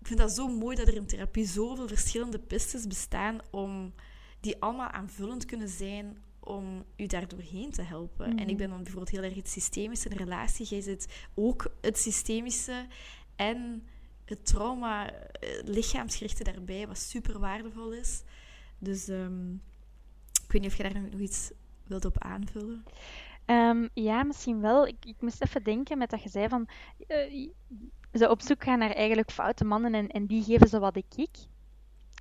ik 0.00 0.06
vind 0.06 0.18
dat 0.18 0.32
zo 0.32 0.48
mooi 0.48 0.76
dat 0.76 0.88
er 0.88 0.94
in 0.96 1.06
therapie 1.06 1.46
zoveel 1.46 1.88
verschillende 1.88 2.38
pistes 2.38 2.86
bestaan 2.86 3.38
om 3.50 3.94
die 4.40 4.62
allemaal 4.62 4.88
aanvullend 4.90 5.44
kunnen 5.44 5.68
zijn 5.68 6.22
om 6.40 6.84
u 6.96 7.06
daar 7.06 7.28
doorheen 7.28 7.70
te 7.70 7.82
helpen. 7.82 8.26
En 8.26 8.38
ik 8.38 8.46
Mhm. 8.46 8.56
ben 8.56 8.68
dan 8.68 8.82
bijvoorbeeld 8.82 9.10
heel 9.10 9.22
erg 9.22 9.34
het 9.34 9.48
systemische 9.48 10.08
in 10.08 10.16
relatie. 10.16 10.66
Jij 10.66 10.80
zit 10.80 11.06
ook 11.34 11.66
het 11.80 11.98
systemische 11.98 12.86
en 13.36 13.86
het 14.24 14.46
trauma, 14.46 15.10
eh, 15.12 15.48
lichaamsgerichte 15.64 16.44
daarbij, 16.44 16.86
wat 16.86 16.98
super 16.98 17.38
waardevol 17.38 17.92
is. 17.92 18.22
Dus 18.78 19.08
ehm, 19.08 19.52
ik 20.44 20.52
weet 20.52 20.62
niet 20.62 20.70
of 20.70 20.76
je 20.76 20.82
daar 20.82 21.00
nog 21.00 21.20
iets 21.20 21.50
wilt 21.86 22.04
op 22.04 22.18
aanvullen. 22.18 22.84
Ehm, 23.44 23.88
ja, 23.94 24.22
misschien 24.22 24.60
wel. 24.60 24.86
Ik, 24.86 25.04
ik 25.04 25.16
moest 25.20 25.42
even 25.42 25.62
denken 25.62 25.98
met 25.98 26.10
dat 26.10 26.22
je 26.22 26.28
zei 26.28 26.48
van 26.48 26.68
eh, 27.06 27.48
ze 28.12 28.30
op 28.30 28.40
zoek 28.40 28.64
gaan 28.64 28.78
naar 28.78 28.90
eigenlijk 28.90 29.30
foute 29.30 29.64
mannen 29.64 29.94
en, 29.94 30.08
en 30.08 30.26
die 30.26 30.42
geven 30.42 30.68
ze 30.68 30.78
wat 30.78 30.96
ik 30.96 31.14
ik. 31.16 31.36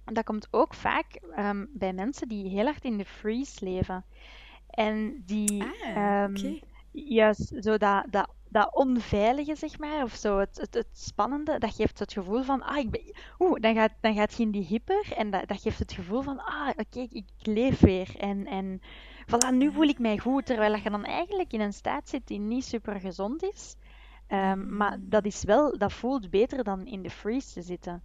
Dat 0.05 0.23
komt 0.23 0.47
ook 0.51 0.73
vaak 0.73 1.19
ehm, 1.35 1.65
bij 1.69 1.93
mensen 1.93 2.27
die 2.27 2.49
heel 2.49 2.65
hard 2.65 2.83
in 2.83 2.97
de 2.97 3.05
freeze 3.05 3.65
leven. 3.65 4.05
En 4.69 5.23
die 5.25 5.63
Ah, 5.63 6.35
juist 6.91 7.53
zo 7.59 7.77
dat, 7.77 8.05
dat, 8.09 8.29
dat 8.49 8.75
onveilige, 8.75 9.55
zeg 9.55 9.79
maar, 9.79 10.03
of 10.03 10.13
zo 10.15 10.37
het, 10.39 10.57
het, 10.57 10.73
het 10.73 10.87
spannende, 10.91 11.57
dat 11.59 11.75
geeft 11.75 11.99
het 11.99 12.13
gevoel 12.13 12.43
van, 12.43 12.61
ah, 12.61 12.77
ik 12.77 12.89
ben, 12.91 13.01
oeh, 13.39 13.59
dan 13.59 13.75
gaat, 13.75 13.93
dan 14.01 14.13
gaat 14.15 14.33
je 14.33 14.43
in 14.43 14.51
die 14.51 14.65
hyper 14.65 15.11
en 15.15 15.29
dat, 15.31 15.47
dat 15.47 15.61
geeft 15.61 15.79
het 15.79 15.91
gevoel 15.91 16.21
van, 16.21 16.39
ah, 16.39 16.69
oké, 16.69 16.99
ik, 16.99 17.11
ik 17.11 17.25
leef 17.41 17.79
weer. 17.79 18.15
En, 18.17 18.45
en 18.45 18.81
voilà, 19.25 19.53
nu 19.55 19.71
voel 19.71 19.87
ik 19.87 19.99
mij 19.99 20.17
goed, 20.17 20.45
terwijl 20.45 20.75
je 20.75 20.89
dan 20.89 21.05
eigenlijk 21.05 21.53
in 21.53 21.61
een 21.61 21.73
staat 21.73 22.09
zit 22.09 22.27
die 22.27 22.39
niet 22.39 22.65
super 22.65 22.99
gezond 22.99 23.43
is. 23.43 23.75
Ehm, 24.27 24.75
Maar 24.77 24.97
dat 25.01 25.25
is 25.25 25.43
wel, 25.43 25.77
dat 25.77 25.93
voelt 25.93 26.29
beter 26.29 26.63
dan 26.63 26.85
in 26.85 27.01
de 27.01 27.09
freeze 27.09 27.53
te 27.53 27.61
zitten. 27.61 28.03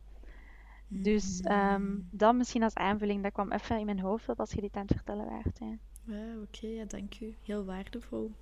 Dus 0.88 1.40
ehm, 1.40 1.82
Mhm. 1.82 2.00
dat 2.10 2.34
misschien 2.34 2.62
als 2.62 2.74
aanvulling, 2.74 3.22
dat 3.22 3.32
kwam 3.32 3.52
even 3.52 3.78
in 3.78 3.84
mijn 3.86 4.00
hoofd 4.00 4.28
op 4.28 4.40
als 4.40 4.50
je 4.52 4.60
dit 4.60 4.74
aan 4.76 4.82
het 4.86 4.94
vertellen 4.96 5.26
waart. 5.26 5.58
Ja. 5.58 5.76
Ja, 6.06 6.40
oké, 6.42 6.66
ja, 6.66 6.84
dank 6.84 7.20
u. 7.20 7.36
Heel 7.42 7.64
waardevol. 7.64 8.32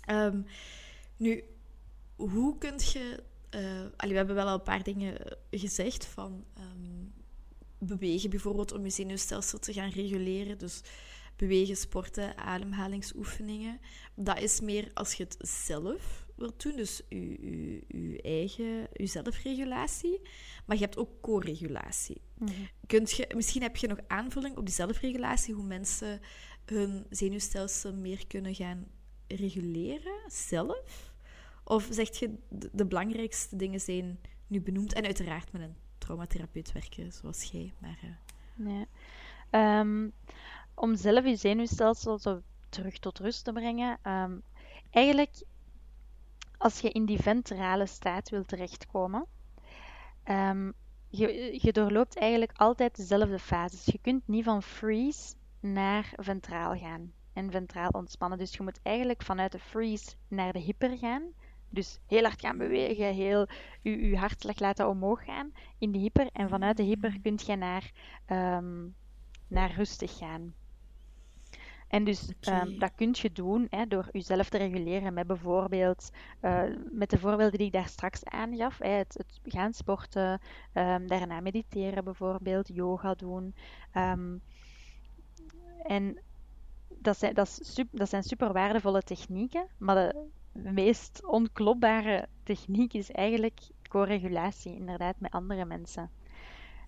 Ehm, 0.00 0.42
nu, 1.20 1.44
hoe 2.16 2.58
kun 2.58 2.74
je... 2.78 3.22
eh, 3.50 3.60
allee, 3.96 4.12
we 4.12 4.16
hebben 4.18 4.34
wel 4.34 4.46
al 4.46 4.54
een 4.54 4.62
paar 4.62 4.82
dingen 4.82 5.36
gezegd 5.50 6.06
van 6.06 6.44
ehm, 6.54 7.04
bewegen 7.78 8.30
bijvoorbeeld 8.30 8.72
om 8.72 8.84
je 8.84 8.90
zenuwstelsel 8.90 9.58
te 9.58 9.72
gaan 9.72 9.90
reguleren. 9.90 10.58
Dus 10.58 10.80
bewegen, 11.36 11.76
sporten, 11.76 12.36
ademhalingsoefeningen. 12.38 13.80
Dat 14.14 14.40
is 14.40 14.60
meer 14.60 14.90
als 14.94 15.14
je 15.14 15.24
het 15.24 15.36
zelf 15.40 16.26
wilt 16.36 16.62
doen, 16.62 16.76
dus 16.76 17.02
je, 17.08 17.82
je, 17.88 18.22
eigen 18.22 18.88
je 18.92 19.06
zelfregulatie. 19.06 20.20
Maar 20.66 20.76
je 20.76 20.82
hebt 20.82 20.96
ook 20.96 21.20
co-regulatie. 21.20 22.20
Mhm. 22.38 22.52
Kunt 22.86 23.10
je, 23.10 23.32
misschien 23.36 23.62
heb 23.62 23.76
je 23.76 23.86
nog 23.86 23.98
aanvulling 24.06 24.56
op 24.56 24.66
die 24.66 24.74
zelfregulatie, 24.74 25.54
hoe 25.54 25.66
mensen 25.66 26.20
hun 26.64 27.06
zenuwstelsel 27.10 27.94
meer 27.94 28.26
kunnen 28.26 28.54
gaan 28.54 28.86
reguleren 29.26 30.20
zelf? 30.26 31.09
Of 31.70 31.88
zeg 31.90 32.18
je 32.18 32.34
de, 32.48 32.86
belangrijkste 32.86 33.56
dingen 33.56 33.80
zijn 33.80 34.18
nu 34.46 34.60
benoemd? 34.60 34.92
En 34.92 35.04
uiteraard 35.04 35.52
met 35.52 35.62
een 35.62 35.76
traumatherapeut 35.98 36.72
werken, 36.72 37.12
zoals 37.12 37.42
jij. 37.42 37.72
Maar, 37.78 37.98
eh. 38.02 38.82
Ehm, 39.50 40.08
om 40.74 40.96
zelf 40.96 41.24
je 41.24 41.36
zenuwstelsel 41.36 42.18
zo 42.18 42.42
terug 42.68 42.98
tot 42.98 43.18
rust 43.18 43.44
te 43.44 43.52
brengen. 43.52 43.98
ehm, 44.02 44.38
eigenlijk, 44.90 45.42
als 46.58 46.80
je 46.80 46.90
in 46.90 47.04
die 47.04 47.20
ventrale 47.20 47.86
staat 47.86 48.28
wilt 48.28 48.48
terechtkomen, 48.48 49.26
ehm, 50.22 50.70
je, 51.08 51.58
je 51.62 51.72
doorloopt 51.72 52.16
eigenlijk 52.16 52.52
altijd 52.56 52.96
dezelfde 52.96 53.38
fases. 53.38 53.84
Je 53.84 53.98
kunt 54.02 54.28
niet 54.28 54.44
van 54.44 54.62
freeze 54.62 55.34
naar 55.60 56.12
ventraal 56.16 56.76
gaan 56.76 57.12
en 57.32 57.50
ventraal 57.50 57.90
ontspannen. 57.90 58.38
Dus 58.38 58.56
je 58.56 58.62
moet 58.62 58.80
eigenlijk 58.82 59.22
vanuit 59.22 59.52
de 59.52 59.58
freeze 59.58 60.14
naar 60.28 60.52
de 60.52 60.58
hyper 60.58 60.98
gaan. 60.98 61.22
Dus 61.70 61.98
heel 62.06 62.22
hard 62.22 62.40
gaan 62.40 62.58
bewegen, 62.58 63.14
heel 63.14 63.46
je, 63.80 64.08
je 64.08 64.16
hartslag 64.16 64.58
laten 64.58 64.88
omhoog 64.88 65.24
gaan 65.24 65.52
in 65.78 65.92
de 65.92 65.98
hyper. 65.98 66.28
En 66.32 66.48
vanuit 66.48 66.76
de 66.76 66.82
hyper 66.82 67.20
kun 67.22 67.38
je 67.46 67.56
naar, 67.56 67.90
ehm, 68.26 68.88
naar 69.48 69.72
rustig 69.72 70.16
gaan. 70.16 70.54
En 71.88 72.04
dus 72.04 72.32
ehm, 72.40 72.78
dat 72.78 72.92
kun 72.94 73.10
je 73.12 73.32
doen 73.32 73.66
hè, 73.70 73.86
door 73.86 74.08
jezelf 74.12 74.48
te 74.48 74.58
reguleren 74.58 75.14
met 75.14 75.26
bijvoorbeeld, 75.26 76.10
eh, 76.40 76.62
met 76.90 77.10
de 77.10 77.18
voorbeelden 77.18 77.58
die 77.58 77.66
ik 77.66 77.72
daar 77.72 77.88
straks 77.88 78.24
aangaf, 78.24 78.78
hè, 78.78 78.88
het, 78.88 79.14
het 79.14 79.40
gaan 79.44 79.72
sporten, 79.72 80.40
ehm, 80.72 81.06
daarna 81.06 81.40
mediteren 81.40 82.04
bijvoorbeeld, 82.04 82.68
yoga 82.74 83.14
doen. 83.14 83.54
en 85.82 86.18
dat 86.88 87.18
zijn, 87.18 87.34
dat, 87.34 87.58
is 87.62 87.84
dat 87.90 88.08
zijn 88.08 88.22
super 88.22 88.52
waardevolle 88.52 89.02
technieken, 89.02 89.66
maar 89.78 89.94
de 89.94 90.28
meest 90.52 91.26
onklopbare 91.26 92.28
techniek 92.42 92.92
is 92.94 93.10
eigenlijk 93.10 93.60
co-regulatie, 93.88 94.74
inderdaad, 94.74 95.14
met 95.18 95.30
andere 95.32 95.64
mensen. 95.64 96.10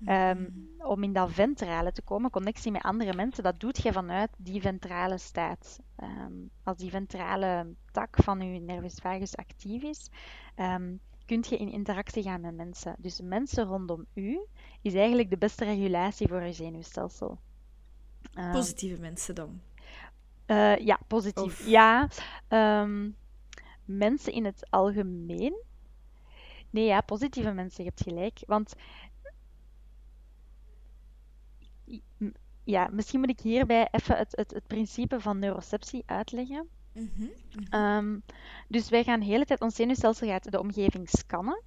Ehm, 0.05 0.45
om 0.79 1.03
in 1.03 1.13
dat 1.13 1.33
ventrale 1.33 1.93
te 1.93 2.03
komen, 2.03 2.31
connectie 2.31 2.73
met 2.73 2.83
andere 2.83 3.15
mensen, 3.15 3.43
dat 3.43 3.61
doet 3.61 3.83
je 3.83 3.93
vanuit 3.93 4.31
die 4.37 4.61
ventrale 4.61 5.19
staat. 5.19 5.79
Ehm, 5.97 6.33
als 6.63 6.77
die 6.77 6.91
ventrale 6.91 7.75
tak 7.93 8.17
van 8.23 8.41
je 8.53 8.61
nervus 8.61 8.95
vagus 8.95 9.37
actief 9.37 9.83
is, 9.83 10.09
ehm, 10.55 10.95
kun 11.27 11.45
je 11.49 11.57
in 11.57 11.71
interactie 11.73 12.23
gaan 12.23 12.41
met 12.41 12.55
mensen. 12.55 12.95
Dus 12.99 13.21
mensen 13.21 13.65
rondom 13.65 14.07
u 14.15 14.41
is 14.81 14.95
eigenlijk 14.95 15.31
de 15.31 15.37
beste 15.39 15.65
regulatie 15.65 16.29
voor 16.29 16.43
je 16.43 16.53
zenuwstelsel. 16.53 17.39
Positieve 18.53 19.01
mensen 19.01 19.35
dan. 19.35 19.61
eh, 20.47 20.77
ja, 20.77 20.99
positief. 21.07 21.61
Of- 21.61 21.67
Ja, 21.67 22.09
ehm, 22.49 23.11
mensen 23.85 24.33
in 24.33 24.45
het 24.45 24.71
algemeen. 24.71 25.63
Nee, 26.71 26.85
ja, 26.85 27.01
positieve 27.01 27.53
mensen, 27.53 27.85
je 27.85 27.91
hebt 27.91 28.03
gelijk. 28.03 28.43
Want 28.47 28.75
ja, 32.65 32.89
misschien 32.93 33.21
moet 33.21 33.29
ik 33.31 33.41
hierbij 33.41 33.89
even 33.91 34.17
het, 34.17 34.37
het, 34.37 34.51
het 34.51 34.67
principe 34.67 35.21
van 35.21 35.39
neuroceptie 35.39 36.03
uitleggen. 36.07 36.69
Mhm, 36.93 37.09
mhm. 37.23 37.31
Ehm, 37.71 38.19
dus 38.69 38.89
wij 38.89 39.05
gaan 39.05 39.21
de 39.21 39.27
hele 39.27 39.45
tijd, 39.45 39.61
ons 39.61 39.75
zenuwstelsel 39.75 40.29
gaat 40.29 40.51
de 40.51 40.61
omgeving 40.61 41.09
scannen. 41.09 41.63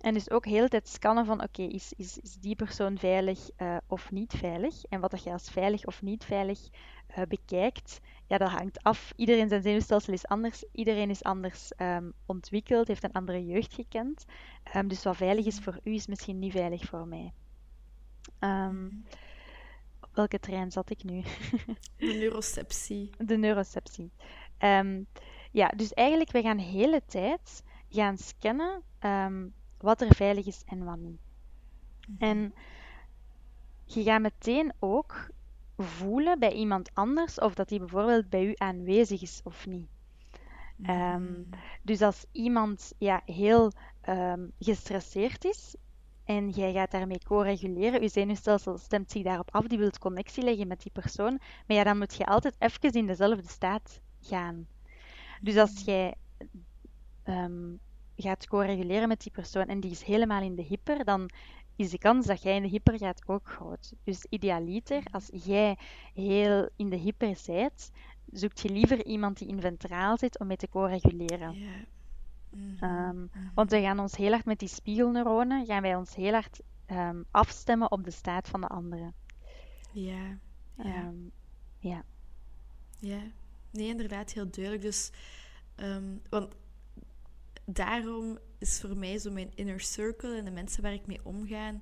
En 0.00 0.14
dus 0.14 0.30
ook 0.30 0.44
de 0.44 0.50
hele 0.50 0.68
tijd 0.68 0.88
scannen 0.88 1.26
van, 1.26 1.42
oké, 1.42 1.62
is, 1.62 1.92
is, 1.96 2.18
is 2.18 2.34
die 2.34 2.56
persoon 2.56 2.98
veilig 2.98 3.50
eh, 3.56 3.76
of 3.86 4.10
niet 4.10 4.34
veilig? 4.36 4.84
En 4.84 5.00
wat 5.00 5.10
dat 5.10 5.22
je 5.22 5.32
als 5.32 5.50
veilig 5.50 5.84
of 5.84 6.02
niet 6.02 6.24
veilig 6.24 6.68
eh, 7.06 7.22
bekijkt, 7.28 8.00
ja, 8.32 8.38
dat 8.38 8.50
hangt 8.50 8.82
af. 8.82 9.12
Iedereen 9.16 9.48
zijn 9.48 9.62
zenuwstelsel 9.62 10.12
is 10.12 10.26
anders. 10.26 10.64
Iedereen 10.72 11.10
is 11.10 11.22
anders 11.22 11.72
ehm, 11.72 12.10
ontwikkeld, 12.26 12.88
heeft 12.88 13.04
een 13.04 13.12
andere 13.12 13.46
jeugd 13.46 13.74
gekend. 13.74 14.24
Ehm, 14.62 14.88
dus 14.88 15.02
wat 15.02 15.16
veilig 15.16 15.46
is 15.46 15.58
voor 15.58 15.80
u, 15.84 15.94
is 15.94 16.06
misschien 16.06 16.38
niet 16.38 16.52
veilig 16.52 16.84
voor 16.84 17.06
mij. 17.06 17.32
Ehm, 18.38 18.86
op 20.00 20.08
welke 20.14 20.40
trein 20.40 20.70
zat 20.72 20.90
ik 20.90 21.04
nu? 21.04 21.22
De 21.96 22.06
neuroceptie. 22.20 23.10
De 23.18 23.36
neuroceptie. 23.36 24.12
Ja, 25.50 25.68
dus 25.68 25.92
eigenlijk, 25.92 26.30
we 26.30 26.42
gaan 26.42 26.56
de 26.56 26.62
hele 26.62 27.02
tijd 27.06 27.62
gaan 27.88 28.18
scannen 28.18 28.82
wat 29.78 30.00
er 30.00 30.14
veilig 30.14 30.46
is 30.46 30.62
en 30.66 30.84
wat 30.84 30.98
niet. 30.98 31.20
En 32.18 32.54
je 33.84 34.02
gaat 34.02 34.20
meteen 34.20 34.72
ook 34.78 35.30
voelen 35.82 36.38
bij 36.38 36.52
iemand 36.52 36.90
anders 36.94 37.38
of 37.38 37.54
dat 37.54 37.68
die 37.68 37.78
bijvoorbeeld 37.78 38.28
bij 38.28 38.44
u 38.44 38.52
aanwezig 38.56 39.22
is 39.22 39.40
of 39.44 39.66
niet. 39.66 39.88
Ehm, 40.82 41.42
dus 41.82 42.02
als 42.02 42.24
iemand 42.32 42.92
ja, 42.98 43.22
heel 43.24 43.72
ehm, 44.00 44.46
gestresseerd 44.58 45.44
is 45.44 45.74
en 46.24 46.50
jij 46.50 46.72
gaat 46.72 46.90
daarmee 46.90 47.18
co-reguleren, 47.18 48.02
je 48.02 48.08
zenuwstelsel 48.08 48.78
stemt 48.78 49.10
zich 49.10 49.22
daarop 49.22 49.48
af, 49.54 49.66
die 49.66 49.78
wilt 49.78 49.98
connectie 49.98 50.44
leggen 50.44 50.66
met 50.66 50.82
die 50.82 50.92
persoon, 50.92 51.40
maar 51.66 51.76
ja, 51.76 51.84
dan 51.84 51.98
moet 51.98 52.14
je 52.14 52.26
altijd 52.26 52.54
even 52.58 52.92
in 52.92 53.06
dezelfde 53.06 53.48
staat 53.48 54.00
gaan. 54.20 54.66
Dus 55.40 55.56
als 55.56 55.82
jij 55.84 56.14
ehm, 57.22 57.74
gaat 58.16 58.46
co-reguleren 58.46 59.08
met 59.08 59.20
die 59.20 59.32
persoon 59.32 59.66
en 59.66 59.80
die 59.80 59.90
is 59.90 60.02
helemaal 60.02 60.42
in 60.42 60.54
de 60.54 60.62
hyper, 60.62 61.04
dan 61.04 61.30
is 61.76 61.90
de 61.90 61.98
kans 61.98 62.26
dat 62.26 62.42
jij 62.42 62.56
in 62.56 62.62
de 62.62 62.68
hyper 62.68 62.98
gaat 62.98 63.28
ook 63.28 63.48
groot. 63.48 63.92
Dus 64.04 64.26
idealiter, 64.28 65.02
als 65.10 65.30
jij 65.32 65.78
heel 66.14 66.68
in 66.76 66.88
de 66.90 66.96
hyper 66.96 67.38
bent, 67.46 67.90
zoekt 68.32 68.60
je 68.60 68.68
liever 68.68 69.06
iemand 69.06 69.38
die 69.38 69.48
in 69.48 69.60
ventraal 69.60 70.18
zit 70.18 70.38
om 70.38 70.46
mee 70.46 70.56
te 70.56 70.68
co-reguleren. 70.68 71.56
Mhm, 72.50 72.84
Ehm, 72.84 73.20
mhm. 73.20 73.48
Want 73.54 73.70
we 73.70 73.80
gaan 73.80 73.98
ons 73.98 74.16
heel 74.16 74.30
hard 74.30 74.44
met 74.44 74.58
die 74.58 74.68
spiegelneuronen, 74.68 75.66
gaan 75.66 75.82
wij 75.82 75.96
ons 75.96 76.14
heel 76.14 76.32
hard 76.32 76.60
ehm, 76.86 77.22
afstemmen 77.30 77.90
op 77.90 78.04
de 78.04 78.10
staat 78.10 78.48
van 78.48 78.60
de 78.60 78.66
andere. 78.66 79.12
Ja. 79.92 80.38
Ja. 80.76 80.84
Ehm, 80.84 81.16
ja. 81.78 82.04
Ja, 82.98 83.20
nee, 83.70 83.88
inderdaad, 83.88 84.32
heel 84.32 84.50
duidelijk. 84.50 84.82
Dus, 84.82 85.10
want 86.28 86.54
daarom 87.64 88.38
is 88.62 88.80
voor 88.80 88.96
mij 88.96 89.18
zo 89.18 89.30
mijn 89.30 89.52
inner 89.54 89.80
circle 89.80 90.36
en 90.36 90.44
de 90.44 90.50
mensen 90.50 90.82
waar 90.82 90.92
ik 90.92 91.06
mee 91.06 91.20
omga 91.24 91.80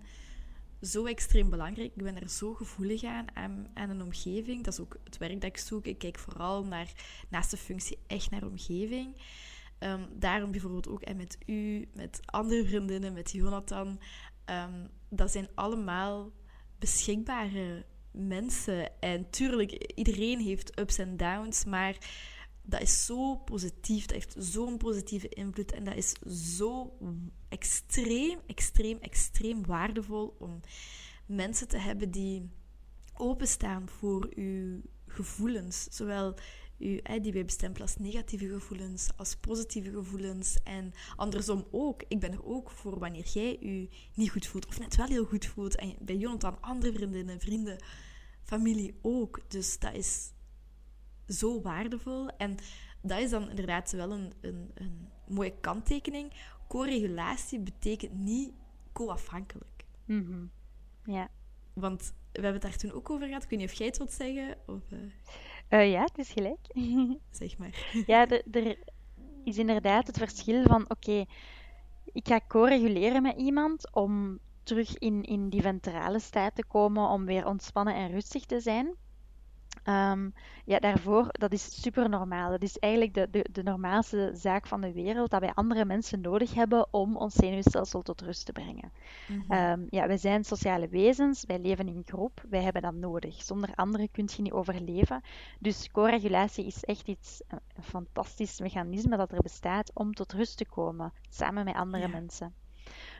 zo 0.83 1.05
extreem 1.05 1.51
belangrijk. 1.51 1.93
Ik 1.95 2.03
ben 2.03 2.21
er 2.21 2.29
zo 2.29 2.55
gevoelig 2.55 3.05
aan, 3.05 3.37
aan, 3.37 3.67
aan 3.75 3.91
een 3.91 4.03
omgeving. 4.03 4.65
Dat 4.65 4.73
is 4.73 4.81
ook 4.81 4.97
het 5.05 5.19
werk 5.19 5.41
dat 5.41 5.51
ik 5.51 5.57
zoek. 5.57 5.87
Ik 5.87 5.99
kijk 5.99 6.19
vooral 6.19 6.65
naar, 6.65 6.93
naast 7.29 7.51
de 7.51 7.57
functie 7.57 7.99
echt 8.07 8.31
naar 8.31 8.47
omgeving. 8.47 9.17
Ehm, 9.79 10.07
daarom 10.19 10.51
bijvoorbeeld 10.51 10.89
ook 10.89 11.03
en 11.03 11.17
met 11.17 11.39
u, 11.47 11.89
met 11.95 12.21
andere 12.25 12.65
vriendinnen, 12.65 13.13
met 13.13 13.31
Jonathan. 13.31 14.01
ehm, 14.45 14.87
dat 15.09 15.31
zijn 15.31 15.49
allemaal 15.55 16.33
beschikbare 16.79 17.85
mensen. 18.13 19.01
En 19.01 19.31
tuurlijk, 19.31 19.73
iedereen 19.95 20.41
heeft 20.41 20.79
ups 20.79 20.99
en 20.99 21.17
downs, 21.17 21.65
maar 21.65 21.97
dat 22.63 22.81
is 22.81 23.05
zo 23.07 23.37
positief. 23.37 24.07
Dat 24.07 24.17
heeft 24.17 24.35
zo'n 24.39 24.77
positieve 24.77 25.29
invloed. 25.29 25.73
En 25.73 25.85
dat 25.85 25.97
is 25.97 26.13
zo 26.57 26.97
extreem, 27.49 28.39
extreem, 28.47 28.99
extreem 28.99 29.67
waardevol 29.67 30.37
om 30.39 30.61
mensen 31.27 31.69
te 31.69 31.79
hebben 31.79 32.11
die 32.11 32.51
openstaan 33.15 33.89
voor 33.89 34.29
uw 34.35 34.81
gevoelens. 35.07 35.87
Zowel 35.91 36.35
die 37.21 37.33
wij 37.33 37.45
bestempelen 37.45 37.87
als 37.87 37.97
negatieve 37.97 38.49
gevoelens, 38.49 39.11
als 39.17 39.37
positieve 39.37 39.91
gevoelens. 39.91 40.57
En 40.65 40.93
andersom 41.17 41.67
ook. 41.71 42.03
Ik 42.09 42.21
ben 42.21 42.33
er 42.33 42.45
ook 42.45 42.71
voor 42.71 42.99
wanneer 42.99 43.29
jij 43.33 43.59
u 43.61 43.89
niet 44.15 44.31
goed 44.31 44.47
voelt, 44.47 44.67
of 44.67 44.79
net 44.79 44.97
wel 44.97 45.07
heel 45.07 45.25
goed 45.25 45.47
voelt. 45.47 45.77
En 45.77 45.97
bij 46.01 46.17
Jonathan, 46.17 46.61
andere 46.61 46.93
vriendinnen, 46.93 47.41
vrienden, 47.41 47.83
familie 48.43 48.99
ook. 49.03 49.41
Dus 49.49 49.79
dat 49.79 49.95
is 49.95 50.33
zo 51.33 51.61
waardevol. 51.61 52.29
En 52.29 52.57
dat 53.03 53.19
is 53.19 53.31
dan 53.31 53.49
inderdaad 53.49 53.91
wel 53.93 54.13
een, 54.13 54.33
een, 54.41 54.71
een 54.75 55.09
mooie 55.29 55.55
kanttekening. 55.61 56.33
Co-regulatie 56.69 57.61
betekent 57.61 58.15
niet 58.15 58.53
co-afhankelijk. 58.93 59.85
Mhm. 60.05 60.45
Ja. 61.05 61.29
Want 61.73 62.13
we 62.33 62.41
hebben 62.41 62.53
het 62.53 62.63
daar 62.63 62.77
toen 62.77 62.93
ook 62.93 63.11
over 63.11 63.27
gehad. 63.27 63.43
Ik 63.43 63.51
weet 63.51 63.59
niet 63.59 63.71
of 63.71 63.75
jij 63.75 63.87
het 63.87 63.99
wilt 63.99 64.13
zeggen, 64.13 64.57
of 64.67 64.81
eh, 64.91 64.99
Eh, 65.69 65.91
ja, 65.91 66.03
het 66.03 66.19
is 66.19 66.31
gelijk. 66.31 66.67
zeg 67.41 67.59
maar. 67.59 68.03
Ja, 68.07 68.29
er 68.29 68.79
is 69.45 69.59
inderdaad 69.59 70.07
het 70.07 70.19
verschil 70.19 70.63
van, 70.63 70.91
oké, 70.91 71.25
ik 72.05 72.29
ga 72.29 72.41
co-reguleren 72.49 73.23
met 73.23 73.37
iemand 73.37 73.95
om 73.95 74.39
terug 74.63 74.99
in, 74.99 75.23
in 75.23 75.49
die 75.49 75.63
ventrale 75.63 76.19
staat 76.19 76.55
te 76.55 76.65
komen, 76.65 77.09
om 77.09 77.25
weer 77.25 77.47
ontspannen 77.47 77.95
en 77.95 78.11
rustig 78.11 78.45
te 78.45 78.61
zijn. 78.61 78.95
Ehm, 79.83 80.31
ja, 80.65 80.79
daarvoor, 80.79 81.27
dat 81.31 81.53
is 81.53 81.83
super 81.83 82.09
normaal. 82.09 82.51
Dat 82.51 82.63
is 82.63 82.79
eigenlijk 82.79 83.15
de, 83.15 83.29
de, 83.31 83.47
de 83.53 83.63
normaalste 83.63 84.31
zaak 84.35 84.67
van 84.67 84.81
de 84.81 84.93
wereld, 84.93 85.31
dat 85.31 85.41
wij 85.41 85.53
andere 85.55 85.85
mensen 85.85 86.21
nodig 86.21 86.55
hebben 86.55 86.87
om 86.93 87.17
ons 87.17 87.35
zenuwstelsel 87.35 88.03
tot 88.03 88.21
rust 88.21 88.47
te 88.47 88.53
brengen. 88.53 88.93
Ehm, 89.49 89.87
ja, 89.89 90.07
wij 90.07 90.17
zijn 90.17 90.45
sociale 90.45 90.89
wezens, 90.89 91.45
wij 91.47 91.59
leven 91.59 91.89
in 91.89 92.03
groep, 92.07 92.45
wij 92.49 92.63
hebben 92.63 92.83
dat 92.83 92.95
nodig. 92.95 93.43
Zonder 93.43 93.75
anderen 93.75 94.11
kun 94.11 94.29
je 94.37 94.43
niet 94.43 94.53
overleven. 94.53 95.23
Dus 95.59 95.91
co-regulatie 95.91 96.67
is 96.67 96.85
echt 96.85 97.09
iets, 97.09 97.43
een 97.49 97.83
fantastisch 97.83 98.61
mechanisme 98.61 99.17
dat 99.17 99.33
er 99.33 99.43
bestaat 99.43 99.91
om 99.95 100.13
tot 100.15 100.33
rust 100.33 100.57
te 100.57 100.67
komen, 100.67 101.13
samen 101.29 101.65
met 101.65 101.75
andere 101.75 102.03
Ja. 102.03 102.09
mensen. 102.09 102.55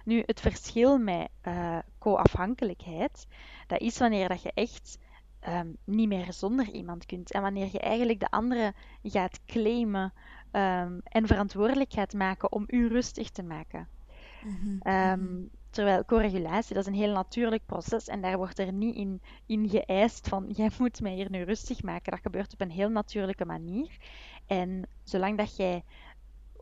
Nu, 0.05 0.23
het 0.27 0.41
verschil 0.41 0.99
met 0.99 1.29
eh, 1.41 1.79
co-afhankelijkheid, 1.99 3.27
dat 3.67 3.81
is 3.81 3.99
wanneer 3.99 4.29
dat 4.29 4.43
je 4.43 4.51
echt 4.55 4.99
ehm, 5.41 5.69
niet 5.85 6.09
meer 6.09 6.33
zonder 6.33 6.69
iemand 6.71 7.07
kunt. 7.07 7.33
En 7.33 7.43
wanneer 7.43 7.69
je 7.73 7.81
eigenlijk 7.81 8.21
de 8.21 8.31
andere 8.31 8.75
gaat 9.03 9.41
claimen 9.47 10.13
ehm, 10.51 10.99
en 11.05 11.27
verantwoordelijk 11.27 11.93
gaat 11.93 12.13
maken 12.13 12.53
om 12.53 12.65
u 12.67 12.89
rustig 12.89 13.31
te 13.31 13.43
maken. 13.43 13.89
Mhm. 14.41 14.79
Ehm, 14.81 15.21
Mhm. 15.21 15.47
terwijl 15.71 16.05
co-regulatie, 16.05 16.75
dat 16.75 16.87
is 16.87 16.93
een 16.93 16.99
heel 16.99 17.13
natuurlijk 17.13 17.67
proces 17.67 18.07
en 18.09 18.21
daar 18.21 18.37
wordt 18.37 18.59
er 18.59 18.73
niet 18.73 18.97
in, 18.97 19.23
in 19.47 19.69
geëist 19.69 20.29
van 20.29 20.49
jij 20.57 20.71
moet 20.79 21.01
mij 21.01 21.15
hier 21.15 21.31
nu 21.31 21.43
rustig 21.43 21.83
maken. 21.83 22.13
Dat 22.13 22.21
gebeurt 22.21 22.53
op 22.53 22.61
een 22.61 22.71
heel 22.71 22.91
natuurlijke 22.91 23.45
manier. 23.45 23.97
En 24.47 24.89
zolang 25.05 25.39
dat 25.39 25.57
jij 25.57 25.85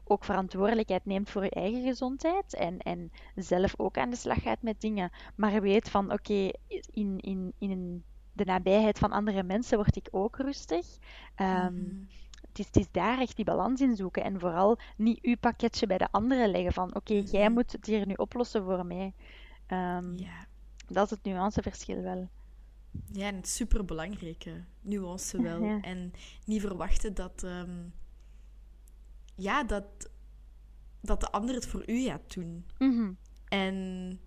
ook 0.04 0.24
verantwoordelijkheid 0.24 1.04
neemt 1.04 1.30
voor 1.30 1.42
je 1.44 1.50
eigen 1.50 1.82
gezondheid 1.82 2.54
en, 2.54 2.78
en 2.78 3.10
zelf 3.34 3.74
ook 3.80 3.98
aan 3.98 4.10
de 4.10 4.16
slag 4.16 4.42
gaat 4.42 4.62
met 4.62 4.80
dingen, 4.80 5.10
maar 5.36 5.60
weet 5.60 5.90
van 5.90 6.12
oké, 6.12 6.50
in, 6.90 7.18
in, 7.20 7.52
in 7.58 8.04
de 8.38 8.44
nabijheid 8.44 8.98
van 8.98 9.12
andere 9.12 9.42
mensen 9.42 9.76
word 9.76 9.96
ik 9.96 10.08
ook 10.10 10.36
rustig. 10.36 10.86
Ehm, 11.34 11.74
Mhm. 11.74 11.94
het, 12.48 12.58
is, 12.58 12.66
het 12.66 12.76
is 12.76 12.90
daar 12.90 13.20
echt 13.20 13.36
die 13.36 13.44
balans 13.44 13.80
in 13.80 13.96
zoeken 13.96 14.24
en 14.24 14.40
vooral 14.40 14.78
niet 14.96 15.18
uw 15.22 15.36
pakketje 15.36 15.86
bij 15.86 15.98
de 15.98 16.08
anderen 16.10 16.50
leggen 16.50 16.72
van 16.72 16.94
oké, 16.94 17.14
jij 17.14 17.44
Mhm. 17.44 17.52
moet 17.52 17.72
het 17.72 17.86
hier 17.86 18.06
nu 18.06 18.14
oplossen 18.14 18.64
voor 18.64 18.86
mij. 18.86 19.14
Ehm, 19.66 20.14
Ja. 20.16 20.46
Dat 20.86 21.04
is 21.04 21.10
het 21.10 21.22
nuanceverschil 21.24 22.02
wel. 22.02 22.28
Ja, 23.12 23.26
en 23.26 23.34
het 23.36 23.48
superbelangrijke 23.48 24.64
nuance 24.80 25.42
wel. 25.42 25.62
Ja. 25.62 25.80
En 25.80 26.12
niet 26.44 26.60
verwachten 26.60 27.14
dat, 27.14 27.42
ehm, 27.42 27.84
ja, 29.34 29.64
dat, 29.64 29.84
dat 31.00 31.20
de 31.20 31.30
ander 31.30 31.54
het 31.54 31.66
voor 31.66 31.82
u 31.86 32.00
gaat 32.02 32.34
doen. 32.34 32.66
Mhm. 32.78 33.12
En 33.48 34.20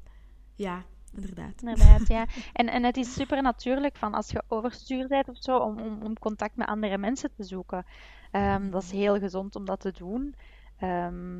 ja, 0.55 0.85
inderdaad. 1.15 1.61
Inderdaad, 1.61 2.07
ja. 2.07 2.25
En, 2.53 2.67
en 2.69 2.83
het 2.83 2.97
is 2.97 3.13
super 3.13 3.41
natuurlijk 3.41 3.95
van 3.97 4.13
als 4.13 4.29
je 4.29 4.43
overstuur 4.47 5.07
bent 5.07 5.29
of 5.29 5.37
zo, 5.37 5.57
om, 5.57 5.79
om, 5.79 6.01
om 6.03 6.19
contact 6.19 6.55
met 6.55 6.67
andere 6.67 6.97
mensen 6.97 7.31
te 7.35 7.43
zoeken. 7.43 7.85
Ehm, 8.31 8.69
dat 8.69 8.83
is 8.83 8.91
heel 8.91 9.19
gezond 9.19 9.55
om 9.55 9.65
dat 9.65 9.79
te 9.79 9.91
doen. 9.91 10.35
Ehm, 10.77 11.39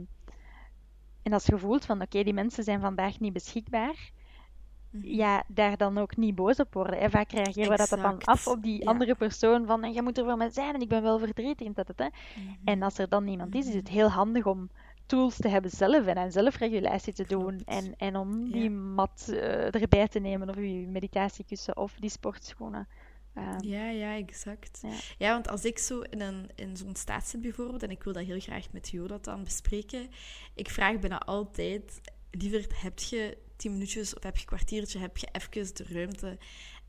en 1.24 1.34
als 1.34 1.46
je 1.46 1.58
voelt 1.58 1.86
van 1.86 2.02
oké, 2.02 2.24
die 2.24 2.34
mensen 2.34 2.64
zijn 2.64 2.80
vandaag 2.82 3.20
niet 3.20 3.34
beschikbaar, 3.34 4.12
Mhm. 4.92 5.06
ja, 5.08 5.44
daar 5.48 5.78
dan 5.78 5.98
ook 5.98 6.18
niet 6.18 6.36
boos 6.36 6.60
op 6.60 6.74
worden. 6.74 7.00
Hè. 7.00 7.10
Vaak 7.10 7.32
reageren 7.32 7.70
we 7.70 7.78
dat 7.78 7.90
dan 7.90 8.24
af 8.24 8.48
op 8.48 8.64
die 8.64 8.80
Ja. 8.84 8.90
andere 8.90 9.16
persoon 9.16 9.66
van 9.66 9.84
"En 9.84 9.92
jij 9.92 10.02
moet 10.04 10.18
er 10.18 10.26
voor 10.26 10.38
mij 10.38 10.50
zijn 10.50 10.74
en 10.74 10.82
ik 10.82 10.90
ben 10.90 11.02
wel 11.02 11.20
verdrietig. 11.20 11.68
En, 11.68 11.74
dat, 11.74 11.88
dat, 11.88 11.98
hè. 11.98 12.06
Mhm. 12.06 12.54
en 12.64 12.82
als 12.82 12.98
er 12.98 13.10
dan 13.10 13.24
niemand 13.24 13.56
is, 13.56 13.68
is 13.68 13.74
het 13.74 13.88
heel 13.88 14.10
handig 14.10 14.46
om 14.46 14.70
tools 15.12 15.36
te 15.38 15.48
hebben 15.48 15.72
zelf 15.72 16.06
en 16.06 16.18
aan 16.18 16.32
zelfregulatie 16.32 17.14
te 17.14 17.26
doen. 17.28 17.62
En, 17.66 17.94
en 17.98 18.16
om 18.16 18.46
Ja. 18.46 18.52
die 18.52 18.70
mat 18.70 19.28
eh, 19.30 19.76
erbij 19.76 20.08
te 20.08 20.20
nemen 20.20 20.50
of 20.50 20.56
je 20.56 20.88
meditatiekussen 20.88 21.78
of 21.78 21.94
die 22.00 22.10
sportschoenen. 22.10 22.88
Ehm, 23.34 23.64
Ja, 23.66 23.90
ja, 23.90 24.16
exact. 24.16 24.80
Ja. 24.82 24.90
Ja. 25.18 25.32
want 25.34 25.48
als 25.50 25.66
ik 25.66 25.78
zo 25.80 26.00
in, 26.00 26.22
een, 26.22 26.50
in 26.56 26.78
zo'n 26.78 26.96
staat 26.96 27.28
zit 27.28 27.42
bijvoorbeeld, 27.42 27.84
en 27.84 27.92
ik 27.92 28.04
wil 28.04 28.14
dat 28.14 28.26
heel 28.26 28.40
graag 28.40 28.72
met 28.72 28.90
Jonathan 28.90 29.44
bespreken, 29.44 30.10
ik 30.56 30.70
vraag 30.70 31.00
bijna 31.00 31.20
altijd, 31.20 32.02
liever 32.32 32.66
heb 32.76 33.00
je 33.00 33.38
tien 33.56 33.72
minuutjes 33.72 34.16
of 34.16 34.24
heb 34.24 34.36
je 34.36 34.42
een 34.42 34.48
kwartiertje, 34.48 35.00
heb 35.00 35.18
je 35.18 35.28
even 35.32 35.76
de 35.76 35.86
ruimte. 35.94 36.38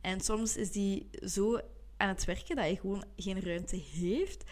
En 0.01 0.20
soms 0.20 0.57
is 0.57 0.70
die 0.70 1.09
zo 1.25 1.61
aan 1.97 2.09
het 2.09 2.25
werken 2.25 2.57
dat 2.57 2.68
je 2.68 2.77
gewoon 2.77 3.05
geen 3.16 3.41
ruimte 3.41 3.77
heeft. 3.77 4.45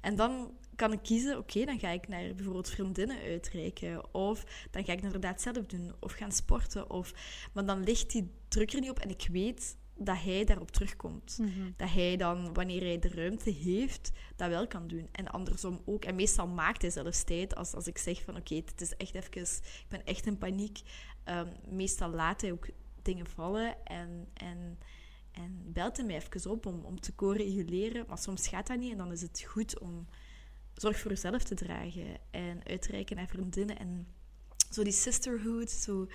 En 0.00 0.16
dan 0.16 0.50
kan 0.76 0.92
ik 0.92 1.02
kiezen, 1.02 1.38
oké, 1.38 1.64
dan 1.64 1.78
ga 1.78 1.88
ik 1.88 2.08
naar 2.08 2.34
bijvoorbeeld 2.34 2.70
vriendinnen 2.70 3.18
uitreiken. 3.20 4.14
Of 4.14 4.44
dan 4.70 4.84
ga 4.84 4.92
ik 4.92 4.96
het 4.96 5.04
inderdaad 5.04 5.40
zelf 5.40 5.66
doen. 5.66 5.92
Of 6.00 6.12
gaan 6.12 6.32
sporten. 6.32 6.90
Of... 6.90 7.12
Maar 7.52 7.66
dan 7.66 7.84
ligt 7.84 8.10
die 8.10 8.30
druk 8.48 8.72
er 8.72 8.80
niet 8.80 8.90
op 8.90 8.98
en 8.98 9.10
ik 9.10 9.28
weet 9.32 9.76
dat 9.98 10.22
hij 10.22 10.44
daarop 10.44 10.70
terugkomt. 10.70 11.38
mhm. 11.40 11.70
Dat 11.76 11.90
hij 11.90 12.16
dan, 12.16 12.54
wanneer 12.54 12.82
hij 12.82 12.98
de 12.98 13.08
ruimte 13.08 13.50
heeft, 13.50 14.10
dat 14.36 14.48
wel 14.48 14.66
kan 14.66 14.86
doen. 14.86 15.08
En 15.12 15.28
andersom 15.28 15.80
ook. 15.84 16.04
En 16.04 16.14
meestal 16.14 16.46
maakt 16.46 16.82
hij 16.82 16.90
zelfs 16.90 17.24
tijd 17.24 17.54
als, 17.54 17.74
als 17.74 17.86
ik 17.86 17.98
zeg 17.98 18.22
van 18.22 18.36
oké, 18.36 18.54
het 18.54 18.80
is 18.80 18.96
echt 18.96 19.14
even, 19.14 19.42
ik 19.42 19.86
ben 19.88 20.04
echt 20.04 20.26
in 20.26 20.38
paniek. 20.38 20.80
Ehm, 21.24 21.48
meestal 21.68 22.10
laat 22.10 22.40
hij 22.40 22.52
ook 22.52 22.68
dingen 23.02 23.26
vallen 23.26 23.84
en, 23.86 24.28
en, 24.34 24.78
en 25.32 25.72
belt 25.72 25.96
hij 25.96 26.06
mij 26.06 26.16
even 26.16 26.50
op 26.50 26.66
om, 26.66 26.84
om 26.84 27.00
te 27.00 27.14
co-reguleren. 27.14 28.04
Maar 28.08 28.18
soms 28.18 28.48
gaat 28.48 28.66
dat 28.66 28.78
niet 28.78 28.92
en 28.92 28.98
dan 28.98 29.12
is 29.12 29.22
het 29.22 29.44
goed 29.46 29.78
om 29.78 30.06
zorg 30.76 30.98
voor 30.98 31.10
jezelf 31.10 31.42
te 31.42 31.54
dragen 31.54 32.18
en 32.30 32.64
uitreiken 32.64 33.16
naar 33.16 33.28
vriendinnen. 33.28 33.78
En 33.78 34.06
zo 34.70 34.82
die 34.82 34.92
sisterhood, 34.92 35.70
zo 35.70 36.06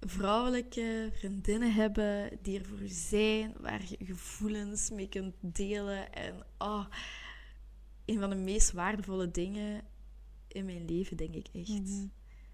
vrouwelijke 0.00 1.10
vriendinnen 1.12 1.74
hebben 1.74 2.38
die 2.42 2.58
er 2.58 2.64
voor 2.66 2.82
je 2.82 2.88
zijn, 2.88 3.54
waar 3.60 3.82
je 3.88 4.04
gevoelens 4.04 4.90
mee 4.90 5.08
kunt 5.08 5.34
delen. 5.40 6.12
En 6.12 6.34
oh, 6.58 6.86
een 8.04 8.18
van 8.20 8.30
de 8.30 8.36
meest 8.36 8.72
waardevolle 8.72 9.30
dingen 9.30 9.84
in 10.48 10.64
mijn 10.64 10.84
leven, 10.84 11.16
denk 11.16 11.34
ik 11.34 11.48
echt. 11.52 11.68
Mhm. 11.68 12.06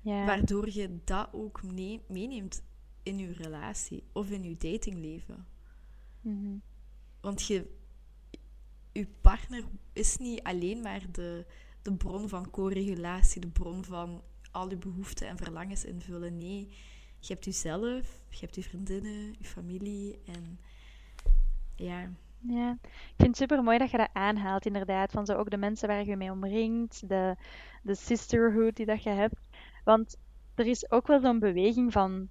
Waardoor 0.02 0.70
je 0.72 0.98
dat 1.04 1.28
ook 1.32 1.62
mee- 1.62 2.02
meeneemt 2.08 2.62
in 3.02 3.18
je 3.18 3.32
relatie 3.32 4.04
of 4.12 4.30
in 4.30 4.42
je 4.42 4.56
datingleven. 4.56 5.46
Mhm. 6.20 6.56
Want 7.20 7.46
je, 7.46 7.78
je 9.00 9.08
partner 9.20 9.64
is 9.92 10.16
niet 10.16 10.42
alleen 10.42 10.80
maar 10.80 11.02
de, 11.12 11.46
de 11.82 11.92
bron 11.92 12.28
van 12.28 12.50
co-regulatie, 12.50 13.40
de 13.40 13.48
bron 13.48 13.84
van 13.84 14.22
al 14.50 14.70
je 14.70 14.76
behoeften 14.76 15.28
en 15.28 15.36
verlangens 15.36 15.84
invullen. 15.84 16.38
Nee, 16.38 16.68
je 17.18 17.32
hebt 17.32 17.44
jezelf, 17.44 18.20
je 18.28 18.38
hebt 18.40 18.54
je 18.54 18.62
vriendinnen, 18.62 19.34
je 19.38 19.44
familie 19.44 20.18
en 20.24 20.60
ja. 21.74 22.10
Ja, 22.42 22.78
ik 22.82 23.14
vind 23.16 23.28
het 23.28 23.36
super 23.36 23.62
mooi 23.62 23.78
dat 23.78 23.90
je 23.90 23.96
dat 23.96 24.08
aanhaalt, 24.12 24.66
inderdaad. 24.66 25.12
Van 25.12 25.26
zo 25.26 25.34
ook 25.34 25.50
de 25.50 25.56
mensen 25.56 25.88
waar 25.88 26.04
je 26.04 26.16
mee 26.16 26.30
omringt, 26.30 27.08
de, 27.08 27.36
de 27.82 27.94
sisterhood 27.94 28.76
die 28.76 28.86
dat 28.86 29.02
je 29.02 29.10
hebt. 29.10 29.40
Want 29.84 30.16
er 30.54 30.66
is 30.66 30.90
ook 30.90 31.06
wel 31.06 31.20
zo'n 31.20 31.38
beweging 31.38 31.92
van 31.92 32.28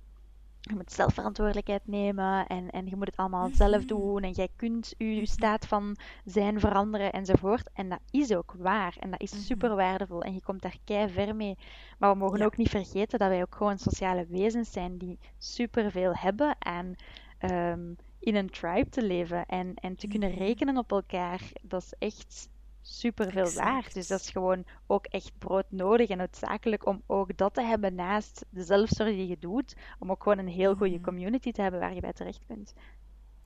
je 0.70 0.76
moet 0.76 0.92
zelfverantwoordelijkheid 0.92 1.88
nemen 1.88 2.48
en, 2.48 2.70
en 2.70 2.86
je 2.88 2.96
moet 2.96 3.08
het 3.08 3.16
allemaal 3.16 3.50
zelf 3.50 3.78
Mhm. 3.78 3.86
doen 3.88 4.24
en 4.24 4.32
jij 4.32 4.50
kunt 4.56 4.94
je 4.98 5.26
staat 5.26 5.68
van 5.68 5.98
zijn 6.26 6.60
veranderen 6.60 7.12
enzovoort. 7.12 7.70
En 7.74 7.90
dat 7.90 8.00
is 8.12 8.34
ook 8.36 8.54
waar 8.58 8.96
en 9.00 9.12
dat 9.12 9.22
is 9.22 9.32
Mhm. 9.34 9.42
super 9.42 9.76
waardevol 9.76 10.22
en 10.24 10.34
je 10.34 10.42
komt 10.42 10.62
daar 10.62 10.78
kei 10.84 11.10
ver 11.10 11.36
mee. 11.36 11.58
Maar 11.98 12.12
we 12.12 12.18
mogen 12.18 12.40
Ja. 12.40 12.46
ook 12.46 12.58
niet 12.58 12.70
vergeten 12.70 13.20
dat 13.20 13.30
wij 13.30 13.42
ook 13.42 13.56
gewoon 13.56 13.78
sociale 13.78 14.26
wezens 14.26 14.72
zijn 14.72 14.98
die 14.98 15.20
superveel 15.38 16.12
hebben 16.16 16.56
aan 16.60 16.94
ehm, 17.38 17.94
in 18.20 18.36
een 18.36 18.50
tribe 18.50 18.90
te 18.90 19.02
leven 19.04 19.46
en, 19.46 19.74
en 19.76 19.96
te 19.96 20.08
kunnen 20.08 20.30
Mhm. 20.30 20.38
rekenen 20.40 20.78
op 20.78 20.92
elkaar. 20.92 21.42
Dat 21.62 21.82
is 21.82 21.94
echt 21.98 22.50
super 22.90 23.32
veel 23.32 23.52
waard. 23.54 23.94
Dus 23.94 24.08
dat 24.08 24.20
is 24.20 24.30
gewoon 24.30 24.66
ook 24.88 25.06
echt 25.06 25.32
broodnodig 25.38 26.10
en 26.10 26.18
noodzakelijk 26.18 26.86
om 26.86 27.04
ook 27.06 27.38
dat 27.38 27.54
te 27.54 27.62
hebben 27.62 27.96
naast 27.96 28.46
de 28.50 28.64
zelfzorg 28.64 29.10
die 29.10 29.28
je 29.28 29.38
doet. 29.40 29.76
Om 30.00 30.12
ook 30.12 30.24
gewoon 30.24 30.38
een 30.38 30.48
heel 30.48 30.76
goede 30.76 30.94
Mhm. 30.96 31.04
community 31.04 31.52
te 31.52 31.62
hebben 31.62 31.80
waar 31.80 31.94
je 31.94 32.02
bij 32.02 32.14
terecht 32.14 32.46
kunt. 32.48 32.74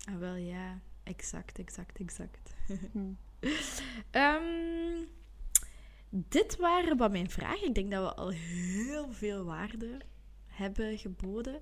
Ah, 0.09 0.17
wel 0.17 0.35
ja, 0.35 0.79
exact, 1.03 1.59
exact, 1.59 1.99
exact. 1.99 2.53
Hm. 2.91 3.11
Ehm, 4.11 5.03
dit 6.09 6.55
waren 6.57 6.97
wat 6.97 7.11
mijn 7.11 7.29
vragen. 7.29 7.67
Ik 7.67 7.75
denk 7.75 7.91
dat 7.91 8.03
we 8.03 8.13
al 8.21 8.29
heel 8.29 9.11
veel 9.11 9.43
waarde 9.45 9.97
hebben 10.45 10.97
geboden. 10.97 11.61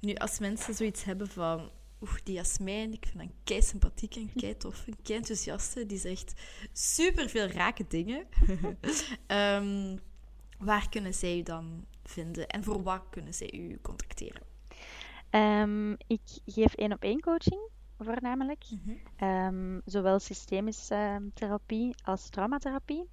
Nu, 0.00 0.14
als 0.14 0.38
mensen 0.38 0.74
zoiets 0.74 1.04
hebben 1.04 1.28
van... 1.28 1.70
Oeh, 2.00 2.16
die 2.24 2.34
Jasmijn, 2.34 2.92
ik 2.92 3.06
vind 3.06 3.18
haar 3.18 3.32
kei 3.44 3.62
sympathiek 3.62 4.16
en 4.16 4.30
kei 4.34 4.56
tof 4.56 4.86
en 4.86 4.96
kei 5.02 5.18
enthousiaste. 5.18 5.86
Die 5.86 5.98
zegt 5.98 6.32
super 6.72 7.28
veel 7.28 7.46
rake 7.46 7.84
dingen. 7.88 8.26
Ehm, 9.26 9.96
waar 10.58 10.88
kunnen 10.88 11.14
zij 11.14 11.38
u 11.38 11.42
dan 11.42 11.84
vinden? 12.04 12.48
En 12.48 12.64
voor 12.64 12.82
wat 12.82 13.02
kunnen 13.10 13.34
zij 13.34 13.52
u 13.52 13.78
contacteren? 13.82 14.42
Ehm, 15.30 15.92
ik 15.92 16.20
geef 16.46 16.74
één 16.74 16.92
op 16.92 17.02
één 17.02 17.20
coaching, 17.20 17.60
voornamelijk. 17.98 18.64
Ehm, 19.16 19.80
zowel 19.84 20.18
systemische 20.18 21.30
therapie 21.34 21.94
als 22.04 22.28
traumatherapie. 22.28 23.08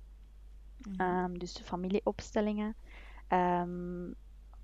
Mhm. 0.77 1.01
Ehm, 1.01 1.33
dus 1.33 1.61
familieopstellingen. 1.63 2.75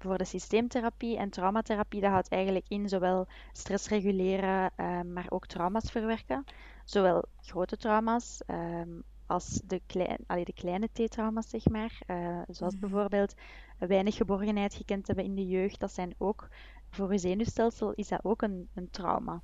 Voor 0.04 0.18
de 0.18 0.26
systeemtherapie 0.26 1.18
en 1.18 1.30
traumatherapie, 1.30 2.02
dat 2.02 2.12
houdt 2.12 2.28
eigenlijk 2.30 2.66
in 2.68 2.90
zowel 2.90 3.28
stress 3.52 3.88
reguleren, 3.90 4.72
ehm, 4.76 5.14
maar 5.14 5.26
ook 5.30 5.48
trauma's 5.48 5.92
verwerken. 5.92 6.44
zowel 6.86 7.24
grote 7.42 7.78
trauma's 7.78 8.42
ehm, 8.46 8.90
als 9.26 9.62
de, 9.66 9.82
klein, 9.88 10.18
allee, 10.28 10.46
de 10.46 10.54
kleine 10.54 10.90
T-trauma's, 10.92 11.50
zeg 11.50 11.68
maar. 11.70 12.02
Uh, 12.08 12.42
zoals 12.48 12.74
Mhm. 12.74 12.82
bijvoorbeeld 12.82 13.34
weinig 13.80 14.16
geborgenheid 14.16 14.74
gekend 14.74 15.08
hebben 15.08 15.26
in 15.26 15.36
de 15.36 15.48
jeugd. 15.48 15.80
Dat 15.80 15.94
zijn 15.94 16.16
ook, 16.18 16.48
voor 16.90 17.12
je 17.12 17.18
zenuwstelsel 17.18 17.92
is 17.94 18.08
dat 18.08 18.20
ook 18.24 18.42
een, 18.42 18.70
een 18.74 18.90
trauma. 18.90 19.42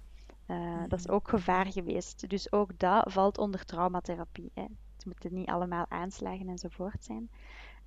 Uh, 0.48 0.82
Dat 0.88 1.00
is 1.00 1.06
Mhm. 1.06 1.16
ook 1.16 1.30
gevaar 1.30 1.66
geweest. 1.72 2.30
Dus 2.30 2.52
ook 2.52 2.80
dat 2.80 3.12
valt 3.14 3.38
onder 3.38 3.66
traumatherapie. 3.66 4.52
Hè. 4.54 4.66
Het 4.96 5.06
moeten 5.06 5.34
niet 5.34 5.48
allemaal 5.50 5.86
aanslagen 5.90 6.48
enzovoort 6.48 7.04
zijn. 7.04 7.30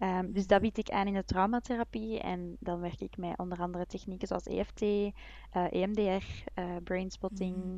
Ehm, 0.02 0.32
dus 0.32 0.46
dat 0.46 0.60
bied 0.60 0.78
ik 0.78 0.90
aan 0.90 1.06
in 1.06 1.14
de 1.14 1.24
traumatherapie. 1.24 2.20
En 2.20 2.56
dan 2.60 2.80
werk 2.80 3.00
ik 3.00 3.16
met 3.16 3.38
onder 3.38 3.58
andere 3.58 3.86
technieken 3.86 4.26
zoals 4.28 4.46
EFT, 4.46 4.80
eh, 4.82 5.12
EMDR, 5.70 6.24
eh 6.54 6.76
brainspotting, 6.84 7.56
Mhm. 7.56 7.76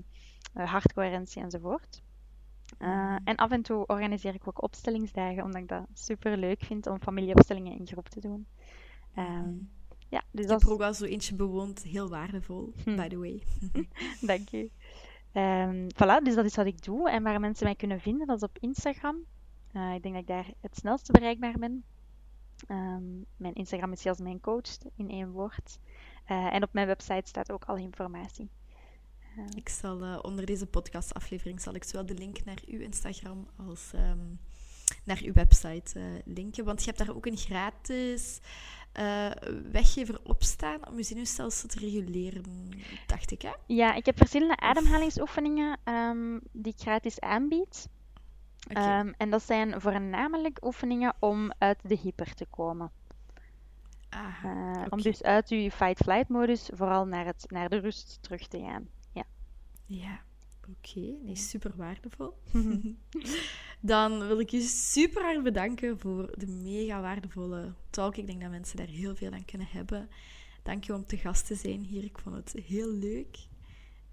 eh, 0.53 0.71
hartcoherentie 0.71 1.43
enzovoort. 1.43 2.03
Uh, 2.79 2.89
Mhm. 2.89 3.19
en 3.25 3.37
af 3.37 3.51
en 3.51 3.63
toe 3.63 3.87
organiseer 3.87 4.35
ik 4.35 4.49
ook 4.49 4.63
opstellingsdagen, 4.63 5.43
omdat 5.45 5.61
ik 5.63 5.69
dat 5.69 5.87
super 5.93 6.37
leuk 6.37 6.63
vind 6.63 6.87
om 6.87 7.01
familieopstellingen 7.01 7.79
in 7.79 7.87
groep 7.87 8.09
te 8.09 8.21
doen. 8.21 8.47
Um, 9.19 9.71
ja, 10.09 10.23
dus 10.31 10.43
Ik 10.43 10.49
dat 10.49 10.59
heb 10.61 10.69
er 10.69 10.73
ook 10.75 10.79
wel 10.81 10.95
zo 10.95 11.05
eentje 11.05 11.35
bewoond. 11.35 11.83
Heel 11.83 12.09
waardevol, 12.09 12.73
by 12.97 13.09
the 13.09 13.19
way. 13.19 13.43
Dank 14.31 14.53
u. 14.53 14.71
Um, 15.41 15.87
voilà, 15.95 16.23
dus 16.25 16.35
dat 16.35 16.45
is 16.45 16.57
wat 16.57 16.67
ik 16.67 16.83
doe. 16.85 17.11
En 17.11 17.23
waar 17.23 17.41
mensen 17.41 17.65
mij 17.65 17.75
kunnen 17.75 18.01
vinden, 18.01 18.27
dat 18.27 18.37
is 18.37 18.43
op 18.49 18.59
Instagram. 18.61 19.17
Uh, 19.73 19.95
ik 19.95 20.03
denk 20.03 20.15
dat 20.15 20.23
ik 20.23 20.29
daar 20.29 20.51
het 20.61 20.77
snelste 20.77 21.13
bereikbaar 21.13 21.59
ben. 21.59 21.85
Um, 22.69 23.27
mijn 23.37 23.55
Instagram 23.55 23.93
is 23.93 24.03
Jasmijn 24.03 24.41
Coach 24.41 24.79
in 24.97 25.11
één 25.11 25.31
woord. 25.31 25.79
Uh, 26.29 26.55
en 26.55 26.63
op 26.63 26.73
mijn 26.73 26.87
website 26.87 27.29
staat 27.29 27.53
ook 27.53 27.65
al 27.65 27.77
informatie. 27.77 28.51
Uh, 29.39 29.45
ik 29.57 29.69
zal 29.69 30.03
uh, 30.03 30.19
onder 30.23 30.47
deze 30.47 30.67
podcastaflevering 30.67 31.61
zal 31.61 31.75
ik 31.75 31.85
zowel 31.85 32.07
de 32.07 32.15
link 32.15 32.45
naar 32.45 32.59
uw 32.67 32.81
Instagram 32.81 33.47
als 33.69 33.91
um, 33.95 34.39
naar 35.05 35.21
uw 35.23 35.33
website 35.33 35.99
uh, 35.99 36.05
linken. 36.25 36.65
Want 36.65 36.81
je 36.81 36.87
hebt 36.87 36.99
daar 36.99 37.17
ook 37.17 37.27
een 37.27 37.37
gratis 37.37 38.41
weggever 39.71 40.21
op 40.23 40.43
staan 40.43 40.89
om 40.89 40.97
je 40.97 41.03
zenuwstelsel 41.03 41.69
te 41.69 41.79
reguleren, 41.79 42.69
dacht 43.07 43.31
ik, 43.31 43.43
hè? 43.43 43.53
Ja, 43.67 43.95
ik 43.95 44.07
heb 44.07 44.17
verschillende 44.17 44.57
ademhalingsoefeningen 44.57 45.79
um, 45.85 46.41
die 46.53 46.73
ik 46.73 46.81
gratis 46.81 47.21
aanbied. 47.21 47.89
Okay. 48.71 49.01
Um, 49.01 49.15
en 49.17 49.31
dat 49.31 49.43
zijn 49.43 49.81
voornamelijk 49.81 50.65
oefeningen 50.65 51.15
om 51.19 51.53
uit 51.59 51.79
de 51.83 51.99
hyper 52.03 52.35
te 52.35 52.47
komen. 52.51 52.91
Aha, 54.09 54.49
uh, 54.49 54.71
okay. 54.71 54.87
Om 54.89 55.03
dus 55.03 55.23
uit 55.23 55.49
je 55.49 55.71
fight-flight 55.71 56.29
modus 56.29 56.71
vooral 56.75 57.07
naar, 57.07 57.27
het, 57.27 57.45
naar 57.49 57.69
de 57.69 57.79
rust 57.79 58.19
terug 58.21 58.49
te 58.49 58.59
gaan. 58.59 58.89
Ja, 59.13 59.25
ja. 59.87 60.21
oké. 60.61 60.99
Okay. 60.99 61.19
Nee, 61.23 61.37
super 61.37 61.73
waardevol. 61.77 62.35
Dan 63.81 64.27
wil 64.27 64.41
ik 64.41 64.51
je 64.51 64.61
super 64.61 65.23
hard 65.23 65.43
bedanken 65.43 65.99
voor 65.99 66.35
de 66.39 66.47
mega 66.47 67.01
waardevolle 67.01 67.75
talk. 67.91 68.17
Ik 68.17 68.27
denk 68.27 68.41
dat 68.41 68.51
mensen 68.51 68.77
daar 68.77 68.87
heel 68.87 69.17
veel 69.17 69.33
aan 69.33 69.45
kunnen 69.45 69.67
hebben. 69.71 70.09
Dank 70.63 70.85
je 70.85 70.95
om 70.95 71.07
te 71.07 71.17
gast 71.17 71.47
te 71.47 71.55
zijn 71.55 71.85
hier. 71.85 72.05
Ik 72.05 72.19
vond 72.19 72.37
het 72.37 72.65
heel 72.67 72.91
leuk. 72.91 73.39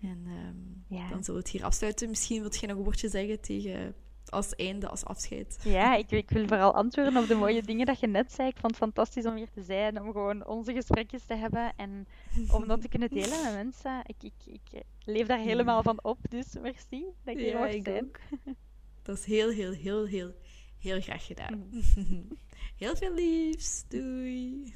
En 0.02 0.26
um, 0.28 0.84
ja. 0.88 1.10
dan 1.10 1.24
zullen 1.24 1.42
we 1.42 1.48
het 1.48 1.58
hier 1.58 1.64
afsluiten. 1.64 2.10
Misschien 2.10 2.42
wilt 2.42 2.60
je 2.60 2.68
nog 2.68 2.78
een 2.78 2.84
woordje 2.84 3.10
zeggen 3.10 3.42
tegen 3.42 3.96
als 4.32 4.56
einde, 4.56 4.88
als 4.88 5.06
afscheid. 5.06 5.60
Ja, 5.64 5.96
ik, 5.96 6.12
ik, 6.12 6.30
wil 6.30 6.48
vooral 6.48 6.74
antwoorden 6.74 7.18
op 7.18 7.28
de 7.28 7.36
mooie 7.36 7.64
dingen 7.64 7.86
dat 7.86 8.00
je 8.00 8.08
net 8.08 8.32
zei. 8.32 8.48
Ik 8.48 8.58
vond 8.58 8.72
het 8.72 8.82
fantastisch 8.82 9.26
om 9.26 9.36
hier 9.36 9.50
te 9.50 9.62
zijn, 9.62 10.02
om 10.02 10.12
gewoon 10.12 10.46
onze 10.46 10.74
gesprekjes 10.74 11.24
te 11.26 11.36
hebben 11.36 11.74
en 11.76 12.08
om 12.52 12.68
dat 12.68 12.82
te 12.82 12.88
kunnen 12.88 13.10
delen 13.10 13.44
met 13.44 13.54
mensen. 13.54 14.02
Ik, 14.06 14.24
ik, 14.24 14.34
ik 14.46 14.84
leef 15.04 15.28
daar 15.28 15.40
helemaal 15.40 15.84
van 15.84 16.04
op, 16.04 16.18
dus 16.30 16.54
merci 16.62 17.06
dat 17.24 17.36
ik 17.36 17.42
hier 17.42 17.52
ja, 17.52 17.60
mocht 17.60 17.74
ik 17.74 17.84
zijn. 17.84 18.04
Ook. 18.04 18.20
Dat 19.02 19.18
is 19.18 19.26
heel, 19.26 19.50
heel, 19.50 19.72
heel, 19.72 20.06
heel, 20.06 20.34
heel 20.80 21.02
graag 21.02 21.26
gedaan. 21.26 21.70
heel 22.84 22.96
veel 22.96 23.14
liefs. 23.14 23.84
Doei. 23.88 24.74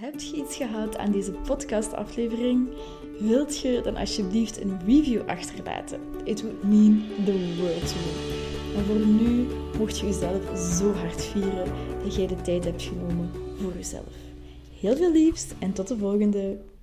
Heb 0.00 0.20
je 0.20 0.36
iets 0.36 0.56
gehad 0.56 0.96
aan 0.96 1.12
deze 1.12 1.30
podcastaflevering? 1.32 2.68
Wilt 3.18 3.58
je 3.58 3.80
dan 3.82 3.96
alsjeblieft 3.96 4.60
een 4.60 4.78
review 4.86 5.28
achterlaten? 5.28 6.00
It 6.24 6.42
would 6.42 6.62
mean 6.62 7.04
the 7.24 7.56
world 7.60 7.88
to 7.88 7.94
me. 7.94 8.74
En 8.76 8.84
voor 8.84 9.06
nu 9.06 9.46
mocht 9.78 9.98
je 9.98 10.06
jezelf 10.06 10.58
zo 10.58 10.92
hard 10.92 11.24
vieren 11.24 11.72
dat 12.02 12.14
jij 12.14 12.26
de 12.26 12.40
tijd 12.42 12.64
hebt 12.64 12.82
genomen 12.82 13.30
voor 13.60 13.72
jezelf. 13.76 14.14
Heel 14.80 14.96
veel 14.96 15.12
liefst 15.12 15.54
en 15.58 15.72
tot 15.72 15.88
de 15.88 15.96
volgende! 15.96 16.58